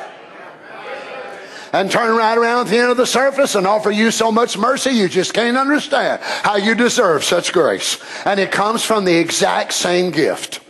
and 1.73 1.91
turn 1.91 2.15
right 2.15 2.37
around 2.37 2.67
at 2.67 2.71
the 2.71 2.77
end 2.77 2.91
of 2.91 2.97
the 2.97 3.05
surface 3.05 3.55
and 3.55 3.67
offer 3.67 3.91
you 3.91 4.11
so 4.11 4.31
much 4.31 4.57
mercy 4.57 4.91
you 4.91 5.07
just 5.07 5.33
can't 5.33 5.57
understand 5.57 6.21
how 6.21 6.55
you 6.55 6.75
deserve 6.75 7.23
such 7.23 7.53
grace. 7.53 7.99
And 8.25 8.39
it 8.39 8.51
comes 8.51 8.83
from 8.83 9.05
the 9.05 9.17
exact 9.17 9.73
same 9.73 10.11
gift. 10.11 10.61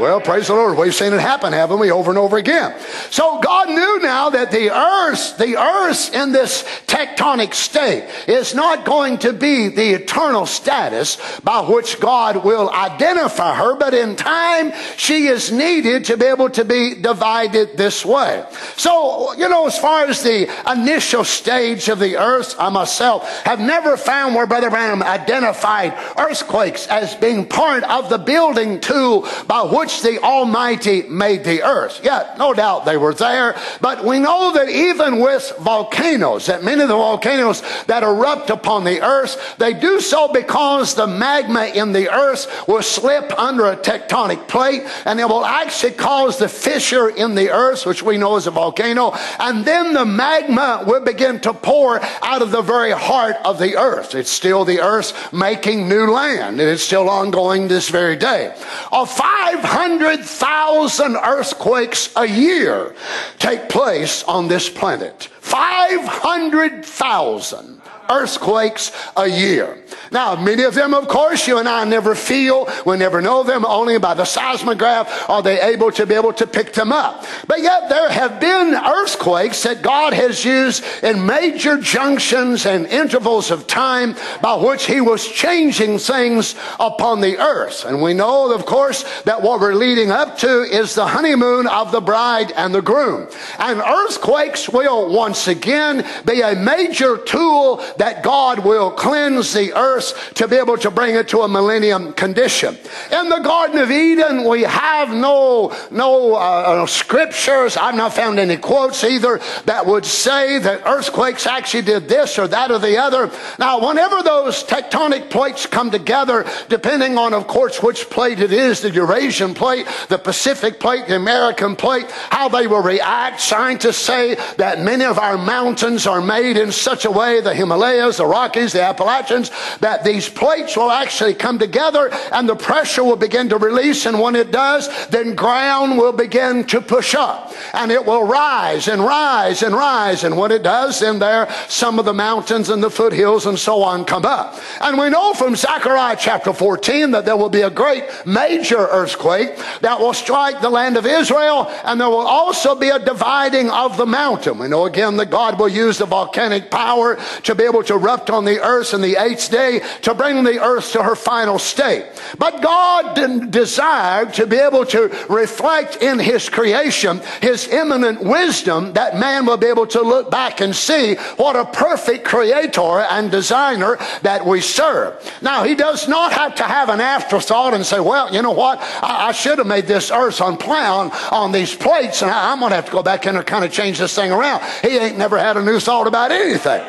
Well, 0.00 0.18
praise 0.22 0.46
the 0.46 0.54
Lord. 0.54 0.78
We've 0.78 0.94
seen 0.94 1.12
it 1.12 1.20
happen, 1.20 1.52
haven't 1.52 1.78
we, 1.78 1.90
over 1.90 2.10
and 2.10 2.18
over 2.18 2.38
again. 2.38 2.74
So 3.10 3.38
God 3.40 3.68
knew 3.68 3.98
now 4.00 4.30
that 4.30 4.50
the 4.50 4.70
earth, 4.70 5.36
the 5.36 5.58
earth 5.58 6.14
in 6.14 6.32
this 6.32 6.62
tectonic 6.86 7.52
state 7.52 8.08
is 8.26 8.54
not 8.54 8.86
going 8.86 9.18
to 9.18 9.34
be 9.34 9.68
the 9.68 9.90
eternal 9.90 10.46
status 10.46 11.18
by 11.40 11.60
which 11.60 12.00
God 12.00 12.42
will 12.44 12.70
identify 12.70 13.54
her, 13.54 13.76
but 13.76 13.92
in 13.92 14.16
time 14.16 14.72
she 14.96 15.26
is 15.26 15.52
needed 15.52 16.06
to 16.06 16.16
be 16.16 16.24
able 16.24 16.48
to 16.48 16.64
be 16.64 16.94
divided 16.94 17.76
this 17.76 18.02
way. 18.02 18.46
So, 18.78 19.34
you 19.34 19.50
know, 19.50 19.66
as 19.66 19.78
far 19.78 20.06
as 20.06 20.22
the 20.22 20.48
initial 20.72 21.24
stage 21.24 21.90
of 21.90 21.98
the 21.98 22.16
earth, 22.16 22.54
I 22.58 22.70
myself 22.70 23.28
have 23.44 23.60
never 23.60 23.98
found 23.98 24.34
where 24.34 24.46
Brother 24.46 24.70
Branham 24.70 25.02
identified 25.02 25.92
earthquakes 26.18 26.86
as 26.86 27.14
being 27.16 27.44
part 27.44 27.84
of 27.84 28.08
the 28.08 28.16
building 28.16 28.80
tool 28.80 29.28
by 29.46 29.60
which 29.64 29.89
which 29.90 30.02
the 30.02 30.22
Almighty 30.22 31.02
made 31.02 31.44
the 31.44 31.62
earth. 31.62 32.00
Yeah, 32.02 32.34
no 32.38 32.54
doubt 32.54 32.84
they 32.84 32.96
were 32.96 33.14
there, 33.14 33.56
but 33.80 34.04
we 34.04 34.18
know 34.18 34.52
that 34.52 34.68
even 34.68 35.20
with 35.20 35.52
volcanoes, 35.60 36.46
that 36.46 36.62
many 36.62 36.82
of 36.82 36.88
the 36.88 36.94
volcanoes 36.94 37.62
that 37.86 38.02
erupt 38.02 38.50
upon 38.50 38.84
the 38.84 39.00
earth, 39.00 39.56
they 39.58 39.74
do 39.74 40.00
so 40.00 40.32
because 40.32 40.94
the 40.94 41.06
magma 41.06 41.66
in 41.66 41.92
the 41.92 42.10
earth 42.12 42.68
will 42.68 42.82
slip 42.82 43.36
under 43.38 43.66
a 43.66 43.76
tectonic 43.76 44.46
plate 44.48 44.82
and 45.06 45.18
it 45.18 45.28
will 45.28 45.44
actually 45.44 45.92
cause 45.92 46.38
the 46.38 46.48
fissure 46.48 47.08
in 47.08 47.34
the 47.34 47.50
earth, 47.50 47.86
which 47.86 48.02
we 48.02 48.16
know 48.16 48.36
is 48.36 48.46
a 48.46 48.50
volcano, 48.50 49.12
and 49.38 49.64
then 49.64 49.92
the 49.92 50.04
magma 50.04 50.84
will 50.86 51.00
begin 51.00 51.40
to 51.40 51.52
pour 51.52 52.00
out 52.22 52.42
of 52.42 52.50
the 52.50 52.62
very 52.62 52.92
heart 52.92 53.36
of 53.44 53.58
the 53.58 53.76
earth. 53.76 54.14
It's 54.14 54.30
still 54.30 54.64
the 54.64 54.80
earth 54.80 55.32
making 55.32 55.88
new 55.88 56.10
land, 56.10 56.60
and 56.60 56.68
it's 56.68 56.82
still 56.82 57.08
ongoing 57.08 57.68
this 57.68 57.88
very 57.88 58.16
day. 58.16 58.54
Of 58.92 59.10
500 59.10 59.79
500,000 59.80 61.16
earthquakes 61.16 62.12
a 62.14 62.26
year 62.26 62.94
take 63.38 63.70
place 63.70 64.22
on 64.24 64.46
this 64.46 64.68
planet. 64.68 65.30
500,000 65.40 67.79
earthquakes 68.10 68.92
a 69.16 69.26
year. 69.26 69.76
Now, 70.12 70.34
many 70.34 70.64
of 70.64 70.74
them, 70.74 70.92
of 70.92 71.06
course, 71.06 71.46
you 71.46 71.58
and 71.58 71.68
I 71.68 71.84
never 71.84 72.14
feel, 72.14 72.68
we 72.84 72.96
never 72.96 73.20
know 73.20 73.42
them, 73.44 73.64
only 73.64 73.98
by 73.98 74.14
the 74.14 74.24
seismograph 74.24 75.30
are 75.30 75.42
they 75.42 75.60
able 75.60 75.92
to 75.92 76.06
be 76.06 76.14
able 76.14 76.32
to 76.34 76.46
pick 76.46 76.72
them 76.72 76.90
up. 76.90 77.24
But 77.46 77.62
yet 77.62 77.88
there 77.88 78.10
have 78.10 78.40
been 78.40 78.74
earthquakes 78.74 79.62
that 79.62 79.82
God 79.82 80.12
has 80.12 80.44
used 80.44 80.84
in 81.02 81.26
major 81.26 81.78
junctions 81.78 82.66
and 82.66 82.86
intervals 82.86 83.50
of 83.50 83.66
time 83.66 84.16
by 84.42 84.56
which 84.56 84.86
he 84.86 85.00
was 85.00 85.26
changing 85.26 85.98
things 85.98 86.56
upon 86.80 87.20
the 87.20 87.38
earth. 87.38 87.84
And 87.84 88.02
we 88.02 88.14
know, 88.14 88.52
of 88.52 88.66
course, 88.66 89.04
that 89.22 89.42
what 89.42 89.60
we're 89.60 89.74
leading 89.74 90.10
up 90.10 90.38
to 90.38 90.62
is 90.62 90.94
the 90.94 91.06
honeymoon 91.06 91.68
of 91.68 91.92
the 91.92 92.00
bride 92.00 92.52
and 92.52 92.74
the 92.74 92.82
groom. 92.82 93.28
And 93.58 93.80
earthquakes 93.80 94.68
will 94.68 95.12
once 95.12 95.46
again 95.46 96.04
be 96.24 96.40
a 96.40 96.56
major 96.56 97.16
tool 97.16 97.84
that 98.00 98.22
God 98.22 98.60
will 98.60 98.90
cleanse 98.90 99.52
the 99.52 99.74
earth 99.74 100.32
to 100.36 100.48
be 100.48 100.56
able 100.56 100.78
to 100.78 100.90
bring 100.90 101.16
it 101.16 101.28
to 101.28 101.42
a 101.42 101.48
millennium 101.48 102.14
condition. 102.14 102.78
In 103.12 103.28
the 103.28 103.40
Garden 103.40 103.78
of 103.78 103.90
Eden, 103.90 104.48
we 104.48 104.62
have 104.62 105.10
no, 105.10 105.76
no 105.90 106.34
uh, 106.34 106.86
scriptures. 106.86 107.76
I've 107.76 107.94
not 107.94 108.14
found 108.14 108.38
any 108.38 108.56
quotes 108.56 109.04
either 109.04 109.38
that 109.66 109.84
would 109.84 110.06
say 110.06 110.58
that 110.60 110.86
earthquakes 110.86 111.46
actually 111.46 111.82
did 111.82 112.08
this 112.08 112.38
or 112.38 112.48
that 112.48 112.70
or 112.70 112.78
the 112.78 112.96
other. 112.96 113.30
Now, 113.58 113.86
whenever 113.86 114.22
those 114.22 114.64
tectonic 114.64 115.28
plates 115.28 115.66
come 115.66 115.90
together, 115.90 116.46
depending 116.70 117.18
on, 117.18 117.34
of 117.34 117.46
course, 117.48 117.82
which 117.82 118.08
plate 118.08 118.40
it 118.40 118.50
is, 118.50 118.80
the 118.80 118.90
Eurasian 118.90 119.52
plate, 119.52 119.86
the 120.08 120.16
Pacific 120.16 120.80
plate, 120.80 121.06
the 121.06 121.16
American 121.16 121.76
plate, 121.76 122.10
how 122.30 122.48
they 122.48 122.66
will 122.66 122.82
react. 122.82 123.42
Scientists 123.42 123.98
say 123.98 124.36
that 124.56 124.80
many 124.80 125.04
of 125.04 125.18
our 125.18 125.36
mountains 125.36 126.06
are 126.06 126.22
made 126.22 126.56
in 126.56 126.72
such 126.72 127.04
a 127.04 127.10
way, 127.10 127.42
the 127.42 127.54
Himalayas 127.54 127.89
Himalayas, 127.90 128.18
the 128.18 128.26
Rockies, 128.26 128.72
the 128.72 128.82
Appalachians, 128.82 129.50
that 129.80 130.04
these 130.04 130.28
plates 130.28 130.76
will 130.76 130.90
actually 130.90 131.34
come 131.34 131.58
together 131.58 132.10
and 132.32 132.48
the 132.48 132.56
pressure 132.56 133.04
will 133.04 133.16
begin 133.16 133.48
to 133.48 133.56
release. 133.56 134.06
And 134.06 134.20
when 134.20 134.36
it 134.36 134.50
does, 134.50 134.88
then 135.08 135.34
ground 135.34 135.98
will 135.98 136.12
begin 136.12 136.64
to 136.66 136.80
push 136.80 137.14
up 137.14 137.52
and 137.74 137.90
it 137.90 138.04
will 138.04 138.24
rise 138.24 138.88
and 138.88 139.02
rise 139.02 139.62
and 139.62 139.74
rise. 139.74 140.24
And 140.24 140.36
when 140.36 140.52
it 140.52 140.62
does, 140.62 141.00
then 141.00 141.18
there 141.18 141.50
some 141.68 141.98
of 141.98 142.04
the 142.04 142.14
mountains 142.14 142.68
and 142.70 142.82
the 142.82 142.90
foothills 142.90 143.46
and 143.46 143.58
so 143.58 143.82
on 143.82 144.04
come 144.04 144.24
up. 144.24 144.58
And 144.80 144.98
we 144.98 145.10
know 145.10 145.34
from 145.34 145.56
Zechariah 145.56 146.16
chapter 146.18 146.52
14 146.52 147.10
that 147.12 147.24
there 147.24 147.36
will 147.36 147.48
be 147.48 147.62
a 147.62 147.70
great 147.70 148.04
major 148.24 148.78
earthquake 148.78 149.56
that 149.80 149.98
will 149.98 150.14
strike 150.14 150.60
the 150.60 150.70
land 150.70 150.96
of 150.96 151.06
Israel 151.06 151.66
and 151.84 152.00
there 152.00 152.08
will 152.08 152.18
also 152.26 152.74
be 152.74 152.88
a 152.88 152.98
dividing 152.98 153.70
of 153.70 153.96
the 153.96 154.06
mountain. 154.06 154.58
We 154.58 154.68
know 154.68 154.86
again 154.86 155.16
that 155.16 155.30
God 155.30 155.58
will 155.58 155.68
use 155.68 155.98
the 155.98 156.06
volcanic 156.06 156.70
power 156.70 157.18
to 157.42 157.54
be 157.54 157.64
able 157.70 157.82
to 157.84 157.94
erupt 157.94 158.30
on 158.30 158.44
the 158.44 158.60
earth 158.60 158.94
in 158.94 159.00
the 159.00 159.16
eighth 159.16 159.50
day 159.50 159.80
to 160.02 160.14
bring 160.14 160.44
the 160.44 160.60
earth 160.60 160.92
to 160.92 161.02
her 161.02 161.16
final 161.16 161.58
state. 161.58 162.04
But 162.38 162.62
God 162.62 163.14
didn't 163.14 163.50
desired 163.50 164.34
to 164.34 164.46
be 164.46 164.56
able 164.56 164.84
to 164.86 165.08
reflect 165.28 165.96
in 165.96 166.18
His 166.18 166.48
creation 166.48 167.20
His 167.40 167.68
immanent 167.68 168.22
wisdom 168.22 168.92
that 168.94 169.18
man 169.18 169.46
will 169.46 169.56
be 169.56 169.66
able 169.66 169.86
to 169.88 170.02
look 170.02 170.30
back 170.30 170.60
and 170.60 170.74
see 170.74 171.14
what 171.36 171.56
a 171.56 171.64
perfect 171.64 172.24
creator 172.24 173.00
and 173.10 173.30
designer 173.30 173.96
that 174.22 174.44
we 174.44 174.60
serve. 174.60 175.14
Now, 175.40 175.64
He 175.64 175.74
does 175.74 176.08
not 176.08 176.32
have 176.32 176.54
to 176.56 176.64
have 176.64 176.88
an 176.88 177.00
afterthought 177.00 177.74
and 177.74 177.86
say, 177.86 178.00
well, 178.00 178.32
you 178.34 178.42
know 178.42 178.52
what? 178.52 178.78
I, 179.02 179.28
I 179.28 179.32
should 179.32 179.58
have 179.58 179.66
made 179.66 179.86
this 179.86 180.10
earth 180.10 180.40
on 180.40 180.56
plan 180.56 181.10
on 181.30 181.52
these 181.52 181.74
plates 181.74 182.22
and 182.22 182.30
I, 182.30 182.52
I'm 182.52 182.60
going 182.60 182.70
to 182.70 182.76
have 182.76 182.86
to 182.86 182.92
go 182.92 183.02
back 183.02 183.26
in 183.26 183.36
and 183.36 183.46
kind 183.46 183.64
of 183.64 183.72
change 183.72 183.98
this 183.98 184.14
thing 184.14 184.32
around. 184.32 184.62
He 184.82 184.96
ain't 184.96 185.18
never 185.18 185.38
had 185.38 185.56
a 185.56 185.62
new 185.62 185.80
thought 185.80 186.06
about 186.06 186.32
anything. 186.32 186.82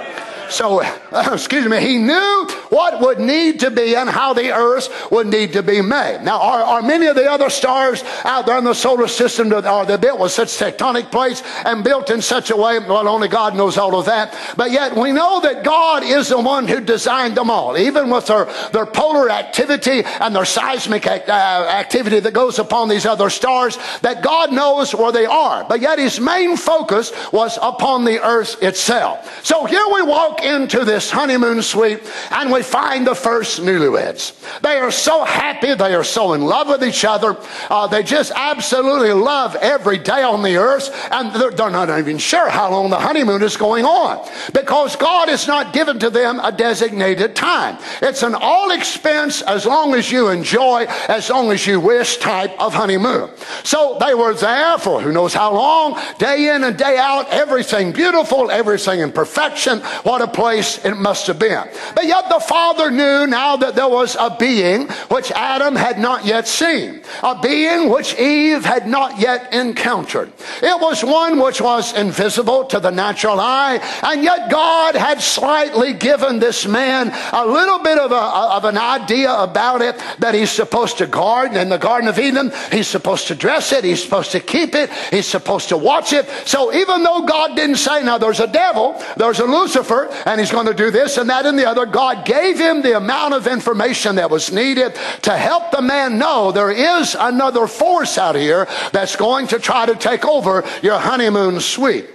So, 0.51 0.81
uh, 0.81 1.29
excuse 1.33 1.65
me, 1.65 1.79
he 1.79 1.97
knew 1.97 2.47
what 2.69 3.01
would 3.01 3.19
need 3.19 3.61
to 3.61 3.71
be 3.71 3.95
and 3.95 4.09
how 4.09 4.33
the 4.33 4.51
earth 4.51 5.11
would 5.11 5.27
need 5.27 5.53
to 5.53 5.63
be 5.63 5.81
made. 5.81 6.21
Now, 6.23 6.41
are, 6.41 6.61
are 6.61 6.81
many 6.81 7.07
of 7.07 7.15
the 7.15 7.29
other 7.29 7.49
stars 7.49 8.03
out 8.23 8.45
there 8.45 8.57
in 8.57 8.63
the 8.63 8.73
solar 8.73 9.07
system 9.07 9.49
that 9.49 9.65
are 9.65 9.85
they 9.85 9.97
built 9.97 10.19
with 10.19 10.31
such 10.31 10.49
tectonic 10.49 11.11
plates 11.11 11.41
and 11.65 11.83
built 11.83 12.09
in 12.09 12.21
such 12.21 12.51
a 12.51 12.55
way? 12.55 12.79
Well, 12.79 13.07
only 13.07 13.27
God 13.27 13.55
knows 13.55 13.77
all 13.77 13.95
of 13.95 14.05
that. 14.05 14.37
But 14.57 14.71
yet 14.71 14.95
we 14.95 15.11
know 15.11 15.39
that 15.41 15.63
God 15.63 16.03
is 16.03 16.29
the 16.29 16.39
one 16.39 16.67
who 16.67 16.81
designed 16.81 17.35
them 17.35 17.49
all, 17.49 17.77
even 17.77 18.09
with 18.09 18.27
their, 18.27 18.45
their 18.71 18.85
polar 18.85 19.29
activity 19.29 20.03
and 20.03 20.35
their 20.35 20.45
seismic 20.45 21.07
act, 21.07 21.29
uh, 21.29 21.67
activity 21.69 22.19
that 22.19 22.33
goes 22.33 22.59
upon 22.59 22.89
these 22.89 23.05
other 23.05 23.29
stars, 23.29 23.77
that 24.01 24.21
God 24.21 24.51
knows 24.51 24.93
where 24.93 25.11
they 25.11 25.25
are. 25.25 25.63
But 25.63 25.81
yet 25.81 25.97
his 25.97 26.19
main 26.19 26.57
focus 26.57 27.11
was 27.31 27.57
upon 27.61 28.05
the 28.05 28.21
earth 28.21 28.61
itself. 28.61 29.45
So 29.45 29.65
here 29.65 29.85
we 29.93 30.01
walk 30.01 30.40
into 30.43 30.85
this 30.85 31.11
honeymoon 31.11 31.61
suite 31.61 32.01
and 32.31 32.51
we 32.51 32.63
find 32.63 33.05
the 33.05 33.15
first 33.15 33.61
newlyweds. 33.61 34.33
They 34.61 34.77
are 34.77 34.91
so 34.91 35.23
happy. 35.23 35.73
They 35.73 35.93
are 35.93 36.03
so 36.03 36.33
in 36.33 36.41
love 36.41 36.67
with 36.67 36.83
each 36.83 37.05
other. 37.05 37.37
Uh, 37.69 37.87
they 37.87 38.03
just 38.03 38.31
absolutely 38.35 39.13
love 39.13 39.55
every 39.55 39.97
day 39.97 40.23
on 40.23 40.43
the 40.43 40.57
earth. 40.57 40.89
And 41.11 41.33
they're, 41.33 41.51
they're 41.51 41.69
not 41.69 41.89
even 41.97 42.17
sure 42.17 42.49
how 42.49 42.71
long 42.71 42.89
the 42.89 42.99
honeymoon 42.99 43.43
is 43.43 43.57
going 43.57 43.85
on 43.85 44.27
because 44.53 44.95
God 44.95 45.29
has 45.29 45.47
not 45.47 45.73
given 45.73 45.99
to 45.99 46.09
them 46.09 46.39
a 46.39 46.51
designated 46.51 47.35
time. 47.35 47.77
It's 48.01 48.23
an 48.23 48.35
all 48.35 48.71
expense 48.71 49.41
as 49.41 49.65
long 49.65 49.93
as 49.95 50.11
you 50.11 50.29
enjoy, 50.29 50.85
as 51.07 51.29
long 51.29 51.51
as 51.51 51.65
you 51.65 51.79
wish 51.79 52.17
type 52.17 52.59
of 52.59 52.73
honeymoon. 52.73 53.29
So 53.63 53.97
they 53.99 54.13
were 54.13 54.33
there 54.33 54.77
for 54.77 55.01
who 55.01 55.11
knows 55.11 55.33
how 55.33 55.53
long, 55.53 55.99
day 56.17 56.53
in 56.55 56.63
and 56.63 56.77
day 56.77 56.97
out, 56.97 57.29
everything 57.29 57.91
beautiful, 57.91 58.49
everything 58.51 58.99
in 58.99 59.11
perfection. 59.11 59.79
What 60.03 60.21
a 60.21 60.27
place 60.33 60.83
it 60.85 60.95
must 60.95 61.27
have 61.27 61.39
been. 61.39 61.67
But 61.95 62.05
yet 62.05 62.29
the 62.29 62.39
Father 62.39 62.91
knew 62.91 63.27
now 63.27 63.57
that 63.57 63.75
there 63.75 63.89
was 63.89 64.15
a 64.19 64.35
being 64.37 64.87
which 65.09 65.31
Adam 65.31 65.75
had 65.75 65.99
not 65.99 66.25
yet 66.25 66.47
seen, 66.47 67.01
a 67.23 67.39
being 67.41 67.89
which 67.89 68.17
Eve 68.19 68.65
had 68.65 68.87
not 68.87 69.19
yet 69.19 69.53
encountered. 69.53 70.31
It 70.61 70.81
was 70.81 71.03
one 71.03 71.39
which 71.39 71.61
was 71.61 71.95
invisible 71.95 72.65
to 72.65 72.79
the 72.79 72.91
natural 72.91 73.39
eye, 73.39 73.79
and 74.03 74.23
yet 74.23 74.49
God 74.49 74.95
had 74.95 75.21
slightly 75.21 75.93
given 75.93 76.39
this 76.39 76.65
man 76.67 77.11
a 77.33 77.45
little 77.45 77.79
bit 77.79 77.97
of, 77.97 78.11
a, 78.11 78.15
of 78.15 78.65
an 78.65 78.77
idea 78.77 79.33
about 79.33 79.81
it 79.81 79.97
that 80.19 80.33
he's 80.33 80.51
supposed 80.51 80.97
to 80.99 81.07
guard 81.07 81.55
in 81.55 81.69
the 81.69 81.77
Garden 81.77 82.07
of 82.07 82.19
Eden. 82.19 82.51
He's 82.71 82.87
supposed 82.87 83.27
to 83.27 83.35
dress 83.35 83.71
it. 83.71 83.83
He's 83.83 84.03
supposed 84.03 84.31
to 84.31 84.39
keep 84.39 84.75
it. 84.75 84.89
He's 85.09 85.27
supposed 85.27 85.69
to 85.69 85.77
watch 85.77 86.13
it. 86.13 86.27
So 86.45 86.73
even 86.73 87.03
though 87.03 87.23
God 87.23 87.55
didn't 87.55 87.77
say, 87.77 88.03
now 88.03 88.17
there's 88.17 88.39
a 88.39 88.47
devil, 88.47 89.01
there's 89.17 89.39
a 89.39 89.45
Lucifer, 89.45 90.09
and 90.25 90.39
he's 90.39 90.51
going 90.51 90.67
to 90.67 90.73
do 90.73 90.91
this 90.91 91.17
and 91.17 91.29
that 91.29 91.45
and 91.45 91.57
the 91.57 91.67
other, 91.67 91.85
God 91.85 92.25
gave 92.25 92.59
him 92.59 92.81
the 92.81 92.97
amount 92.97 93.33
of 93.33 93.47
information 93.47 94.15
that 94.15 94.29
was 94.29 94.51
needed 94.51 94.95
to 95.23 95.31
help 95.31 95.71
the 95.71 95.81
man 95.81 96.17
know 96.17 96.51
there 96.51 96.71
is 96.71 97.15
another 97.19 97.67
force 97.67 98.17
out 98.17 98.35
here 98.35 98.67
that's 98.91 99.15
going 99.15 99.47
to 99.47 99.59
try 99.59 99.85
to 99.85 99.95
take 99.95 100.25
over 100.25 100.63
your 100.81 100.99
honeymoon 100.99 101.59
suite. 101.59 102.09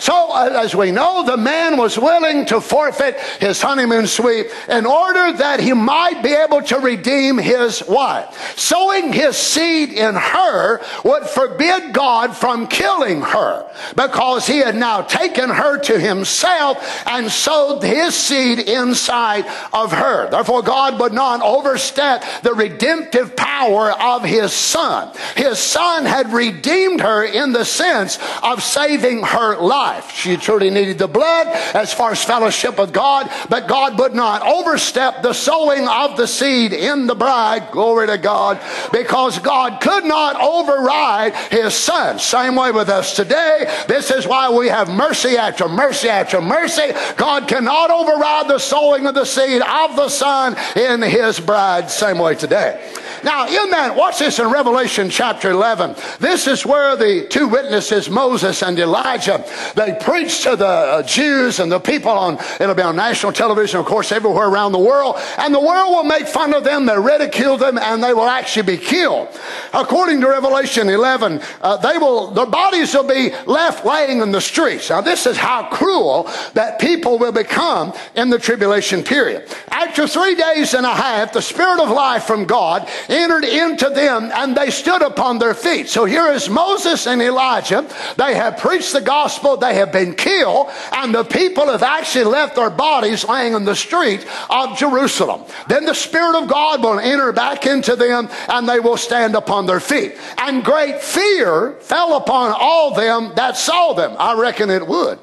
So, 0.00 0.30
uh, 0.30 0.50
as 0.62 0.74
we 0.74 0.90
know, 0.92 1.24
the 1.24 1.36
man 1.36 1.76
was 1.76 1.98
willing 1.98 2.46
to 2.46 2.60
forfeit 2.60 3.18
his 3.40 3.60
honeymoon 3.60 4.06
suite 4.06 4.46
in 4.68 4.86
order 4.86 5.32
that 5.32 5.60
he 5.60 5.72
might 5.72 6.22
be 6.22 6.32
able 6.32 6.62
to 6.62 6.78
redeem 6.78 7.38
his 7.38 7.82
wife. 7.86 8.56
Sowing 8.56 9.12
his 9.12 9.36
seed 9.36 9.90
in 9.90 10.14
her 10.14 10.80
would 11.04 11.24
forbid 11.24 11.92
God 11.92 12.36
from 12.36 12.68
killing 12.68 13.22
her 13.22 13.68
because 13.96 14.46
he 14.46 14.58
had 14.58 14.76
now 14.76 15.02
taken 15.02 15.50
her 15.50 15.78
to 15.78 15.98
himself 15.98 16.78
and 17.06 17.30
sowed 17.30 17.82
his 17.82 18.14
seed 18.14 18.60
inside 18.60 19.46
of 19.72 19.92
her. 19.92 20.30
Therefore, 20.30 20.62
God 20.62 21.00
would 21.00 21.12
not 21.12 21.42
overstep 21.42 22.24
the 22.42 22.54
redemptive 22.54 23.34
power 23.34 23.90
of 23.90 24.24
his 24.24 24.52
son. 24.52 25.12
His 25.36 25.58
son 25.58 26.04
had 26.04 26.32
redeemed 26.32 27.00
her 27.00 27.24
in 27.24 27.52
the 27.52 27.64
sense 27.64 28.18
of 28.42 28.62
saving 28.62 29.22
her 29.24 29.56
life 29.56 29.87
life. 29.88 30.12
She 30.12 30.36
truly 30.36 30.70
needed 30.70 30.98
the 30.98 31.08
blood 31.08 31.46
as 31.74 31.92
far 31.92 32.12
as 32.12 32.22
fellowship 32.22 32.78
with 32.78 32.92
God, 32.92 33.30
but 33.48 33.68
God 33.68 33.98
would 33.98 34.14
not 34.14 34.42
overstep 34.42 35.22
the 35.22 35.32
sowing 35.32 35.88
of 35.88 36.16
the 36.16 36.26
seed 36.26 36.72
in 36.72 37.06
the 37.06 37.14
bride. 37.14 37.70
Glory 37.72 38.06
to 38.06 38.18
God. 38.18 38.60
Because 38.92 39.38
God 39.38 39.80
could 39.80 40.04
not 40.04 40.36
override 40.40 41.34
his 41.50 41.74
son. 41.74 42.18
Same 42.18 42.54
way 42.54 42.70
with 42.70 42.88
us 42.88 43.16
today. 43.16 43.64
This 43.88 44.10
is 44.10 44.26
why 44.26 44.50
we 44.50 44.68
have 44.68 44.88
mercy 44.90 45.36
after 45.36 45.68
mercy 45.68 46.08
after 46.08 46.40
mercy. 46.40 46.92
God 47.16 47.48
cannot 47.48 47.90
override 47.90 48.48
the 48.48 48.58
sowing 48.58 49.06
of 49.06 49.14
the 49.14 49.24
seed 49.24 49.62
of 49.62 49.96
the 49.96 50.08
son 50.08 50.56
in 50.76 51.02
his 51.02 51.40
bride. 51.40 51.90
Same 51.90 52.18
way 52.18 52.34
today. 52.34 52.92
Now, 53.24 53.46
in 53.46 53.70
that, 53.70 53.96
watch 53.96 54.18
this 54.18 54.38
in 54.38 54.50
Revelation 54.50 55.10
chapter 55.10 55.50
11. 55.50 55.96
This 56.20 56.46
is 56.46 56.64
where 56.64 56.96
the 56.96 57.26
two 57.28 57.48
witnesses, 57.48 58.08
Moses 58.08 58.62
and 58.62 58.78
Elijah, 58.78 59.44
they 59.78 59.96
preached 60.00 60.42
to 60.42 60.56
the 60.56 60.66
uh, 60.66 61.02
Jews 61.02 61.60
and 61.60 61.70
the 61.70 61.78
people 61.78 62.10
on, 62.10 62.38
it'll 62.60 62.74
be 62.74 62.82
on 62.82 62.96
national 62.96 63.32
television, 63.32 63.80
of 63.80 63.86
course, 63.86 64.12
everywhere 64.12 64.48
around 64.48 64.72
the 64.72 64.78
world. 64.78 65.16
And 65.38 65.54
the 65.54 65.60
world 65.60 65.94
will 65.94 66.04
make 66.04 66.26
fun 66.26 66.54
of 66.54 66.64
them, 66.64 66.86
they 66.86 66.98
ridicule 66.98 67.56
them, 67.56 67.78
and 67.78 68.02
they 68.02 68.12
will 68.12 68.28
actually 68.28 68.76
be 68.76 68.76
killed. 68.76 69.28
According 69.72 70.20
to 70.20 70.28
Revelation 70.28 70.88
11, 70.88 71.40
uh, 71.60 71.76
they 71.76 71.98
will, 71.98 72.30
their 72.32 72.46
bodies 72.46 72.94
will 72.94 73.06
be 73.06 73.30
left 73.46 73.84
laying 73.84 74.20
in 74.20 74.32
the 74.32 74.40
streets. 74.40 74.90
Now, 74.90 75.00
this 75.00 75.26
is 75.26 75.36
how 75.36 75.68
cruel 75.70 76.24
that 76.54 76.78
people 76.80 77.18
will 77.18 77.32
become 77.32 77.92
in 78.14 78.30
the 78.30 78.38
tribulation 78.38 79.02
period. 79.02 79.48
After 79.70 80.06
three 80.06 80.34
days 80.34 80.74
and 80.74 80.86
a 80.86 80.94
half, 80.94 81.32
the 81.32 81.42
Spirit 81.42 81.80
of 81.80 81.90
life 81.90 82.24
from 82.24 82.44
God 82.44 82.88
entered 83.08 83.44
into 83.44 83.90
them 83.90 84.30
and 84.32 84.56
they 84.56 84.70
stood 84.70 85.02
upon 85.02 85.38
their 85.38 85.54
feet. 85.54 85.88
So 85.88 86.04
here 86.04 86.32
is 86.32 86.48
Moses 86.48 87.06
and 87.06 87.22
Elijah. 87.22 87.88
They 88.16 88.34
have 88.34 88.58
preached 88.58 88.92
the 88.92 89.00
gospel. 89.00 89.56
They 89.56 89.67
have 89.74 89.92
been 89.92 90.14
killed 90.14 90.70
and 90.92 91.14
the 91.14 91.24
people 91.24 91.66
have 91.66 91.82
actually 91.82 92.24
left 92.24 92.56
their 92.56 92.70
bodies 92.70 93.24
laying 93.24 93.54
in 93.54 93.64
the 93.64 93.74
street 93.74 94.26
of 94.50 94.76
Jerusalem. 94.78 95.44
Then 95.68 95.84
the 95.84 95.94
Spirit 95.94 96.42
of 96.42 96.48
God 96.48 96.82
will 96.82 96.98
enter 96.98 97.32
back 97.32 97.66
into 97.66 97.96
them 97.96 98.28
and 98.48 98.68
they 98.68 98.80
will 98.80 98.96
stand 98.96 99.34
upon 99.34 99.66
their 99.66 99.80
feet. 99.80 100.16
And 100.38 100.64
great 100.64 101.00
fear 101.00 101.72
fell 101.80 102.16
upon 102.16 102.54
all 102.58 102.94
them 102.94 103.32
that 103.36 103.56
saw 103.56 103.92
them. 103.92 104.16
I 104.18 104.38
reckon 104.38 104.70
it 104.70 104.86
would. 104.86 105.18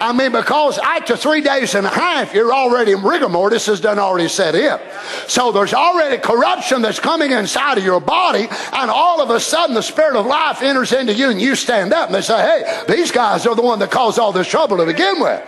I 0.00 0.12
mean, 0.12 0.32
because 0.32 0.78
after 0.78 1.14
three 1.14 1.42
days 1.42 1.74
and 1.74 1.86
a 1.86 1.90
half, 1.90 2.32
you're 2.32 2.54
already 2.54 2.94
rigor 2.94 3.28
mortis 3.28 3.66
has 3.66 3.80
done 3.80 3.98
already 3.98 4.28
set 4.28 4.54
in. 4.54 4.78
So 5.28 5.52
there's 5.52 5.74
already 5.74 6.16
corruption 6.16 6.80
that's 6.80 6.98
coming 6.98 7.32
inside 7.32 7.76
of 7.76 7.84
your 7.84 8.00
body, 8.00 8.48
and 8.72 8.90
all 8.90 9.20
of 9.20 9.28
a 9.28 9.38
sudden 9.38 9.74
the 9.74 9.82
spirit 9.82 10.16
of 10.16 10.24
life 10.24 10.62
enters 10.62 10.92
into 10.92 11.12
you, 11.12 11.28
and 11.28 11.40
you 11.40 11.54
stand 11.54 11.92
up 11.92 12.06
and 12.06 12.14
they 12.14 12.22
say, 12.22 12.40
"Hey, 12.40 12.82
these 12.88 13.12
guys 13.12 13.46
are 13.46 13.54
the 13.54 13.62
one 13.62 13.78
that 13.80 13.90
caused 13.90 14.18
all 14.18 14.32
this 14.32 14.48
trouble 14.48 14.78
to 14.78 14.86
begin 14.86 15.20
with." 15.20 15.42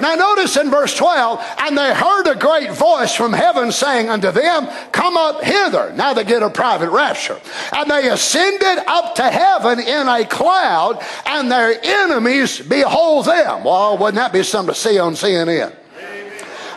Now, 0.00 0.14
notice 0.14 0.56
in 0.56 0.70
verse 0.70 0.96
12, 0.96 1.44
and 1.58 1.76
they 1.76 1.94
heard 1.94 2.26
a 2.26 2.34
great 2.34 2.72
voice 2.72 3.14
from 3.14 3.32
heaven 3.32 3.70
saying 3.70 4.08
unto 4.08 4.30
them, 4.30 4.68
Come 4.92 5.16
up 5.16 5.42
hither. 5.42 5.92
Now 5.94 6.14
they 6.14 6.24
get 6.24 6.42
a 6.42 6.50
private 6.50 6.90
rapture. 6.90 7.40
And 7.72 7.90
they 7.90 8.08
ascended 8.08 8.84
up 8.86 9.14
to 9.16 9.24
heaven 9.24 9.80
in 9.80 10.08
a 10.08 10.24
cloud, 10.24 11.04
and 11.26 11.50
their 11.50 11.78
enemies 11.82 12.60
behold 12.60 13.26
them. 13.26 13.64
Well, 13.64 13.98
wouldn't 13.98 14.16
that 14.16 14.32
be 14.32 14.42
something 14.42 14.74
to 14.74 14.80
see 14.80 14.98
on 14.98 15.14
CNN? 15.14 15.74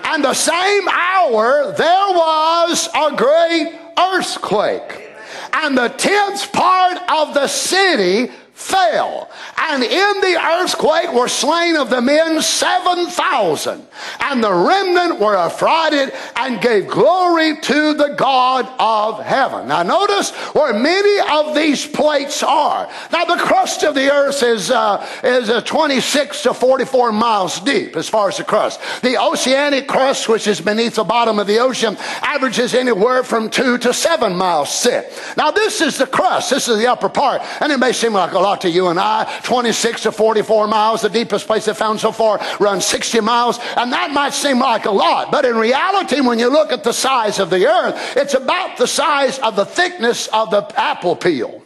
And 0.06 0.24
the 0.24 0.34
same 0.34 0.88
hour 0.90 1.74
there 1.78 2.10
was 2.10 2.90
a 2.94 3.16
great 3.16 3.80
earthquake, 3.98 5.16
and 5.54 5.78
the 5.78 5.88
tenth 5.88 6.52
part 6.52 6.98
of 7.10 7.34
the 7.34 7.48
city 7.48 8.32
fell. 8.54 9.30
And 9.58 9.84
in 9.84 10.22
the 10.22 10.40
earthquake 10.62 11.14
were 11.14 11.28
slain 11.28 11.76
of 11.76 11.90
the 11.90 12.02
men 12.02 12.42
7,000. 12.42 13.88
And 14.20 14.44
the 14.44 14.54
remnant 14.54 15.20
were 15.20 15.36
affrighted 15.36 16.14
and 16.36 16.62
gave 16.62 16.88
glory 16.88 17.60
to 17.62 17.94
the 17.94 18.10
God 18.10 18.72
of 18.80 19.24
heaven. 19.24 19.68
Now 19.68 19.84
notice 19.84 20.32
where 20.54 20.74
many 20.74 21.20
of 21.32 21.56
these 21.56 21.86
plates 21.86 22.44
are. 22.44 22.90
Now 23.12 23.26
the 23.26 23.42
crust 23.42 23.84
of 23.84 23.96
the 23.96 24.12
earth 24.12 24.44
is, 24.44 24.70
uh, 24.70 25.06
is 25.24 25.50
uh, 25.50 25.62
26 25.62 26.44
to 26.44 26.54
44 26.54 27.12
miles 27.12 27.60
deep 27.62 27.96
as 27.96 28.08
far 28.08 28.30
as 28.30 28.38
the 28.38 28.44
crust. 28.44 28.80
The 29.02 29.22
oceanic 29.22 29.88
crust, 29.88 30.30
which 30.30 30.48
is 30.48 30.62
beneath 30.62 30.96
the 30.96 31.04
bottom 31.04 31.40
of 31.40 31.48
the 31.48 31.60
ocean, 31.60 31.98
averages 32.22 32.76
anywhere 32.76 33.24
from 33.24 33.50
two 33.50 33.78
to 33.80 33.94
seven 33.94 34.36
miles 34.36 34.84
thick. 34.84 35.12
Now 35.38 35.52
this 35.52 35.82
is 35.82 35.98
the 35.98 36.08
crust. 36.08 36.52
This 36.52 36.68
is 36.68 36.78
the 36.78 36.88
upper 36.88 37.10
part. 37.10 37.42
And 37.60 37.72
it 37.72 37.80
may 37.80 37.94
seem 37.94 38.14
like 38.14 38.34
a 38.34 38.43
lot 38.44 38.62
to 38.62 38.70
you 38.70 38.88
and 38.88 39.00
I. 39.00 39.42
26 39.44 40.04
to 40.04 40.12
44 40.12 40.68
miles, 40.68 41.02
the 41.02 41.10
deepest 41.10 41.48
place 41.48 41.66
they 41.66 41.74
found 41.74 42.00
so 42.00 42.12
far, 42.12 42.40
runs 42.60 42.86
60 42.86 43.22
miles. 43.22 43.60
And 43.78 43.92
that 43.94 44.12
might 44.12 44.34
seem 44.34 44.60
like 44.60 44.86
a 44.86 44.92
lot. 44.92 45.32
But 45.32 45.46
in 45.46 45.56
reality, 45.56 46.22
when 46.22 46.38
you 46.38 46.50
look 46.50 46.72
at 46.72 46.84
the 46.84 46.94
size 46.94 47.40
of 47.40 47.50
the 47.50 47.66
earth, 47.66 48.18
it's 48.18 48.34
about 48.34 48.78
the 48.78 48.88
size 48.88 49.40
of 49.40 49.56
the 49.56 49.66
thickness 49.66 50.28
of 50.28 50.52
the 50.52 50.72
apple 50.80 51.16
peel. 51.16 51.63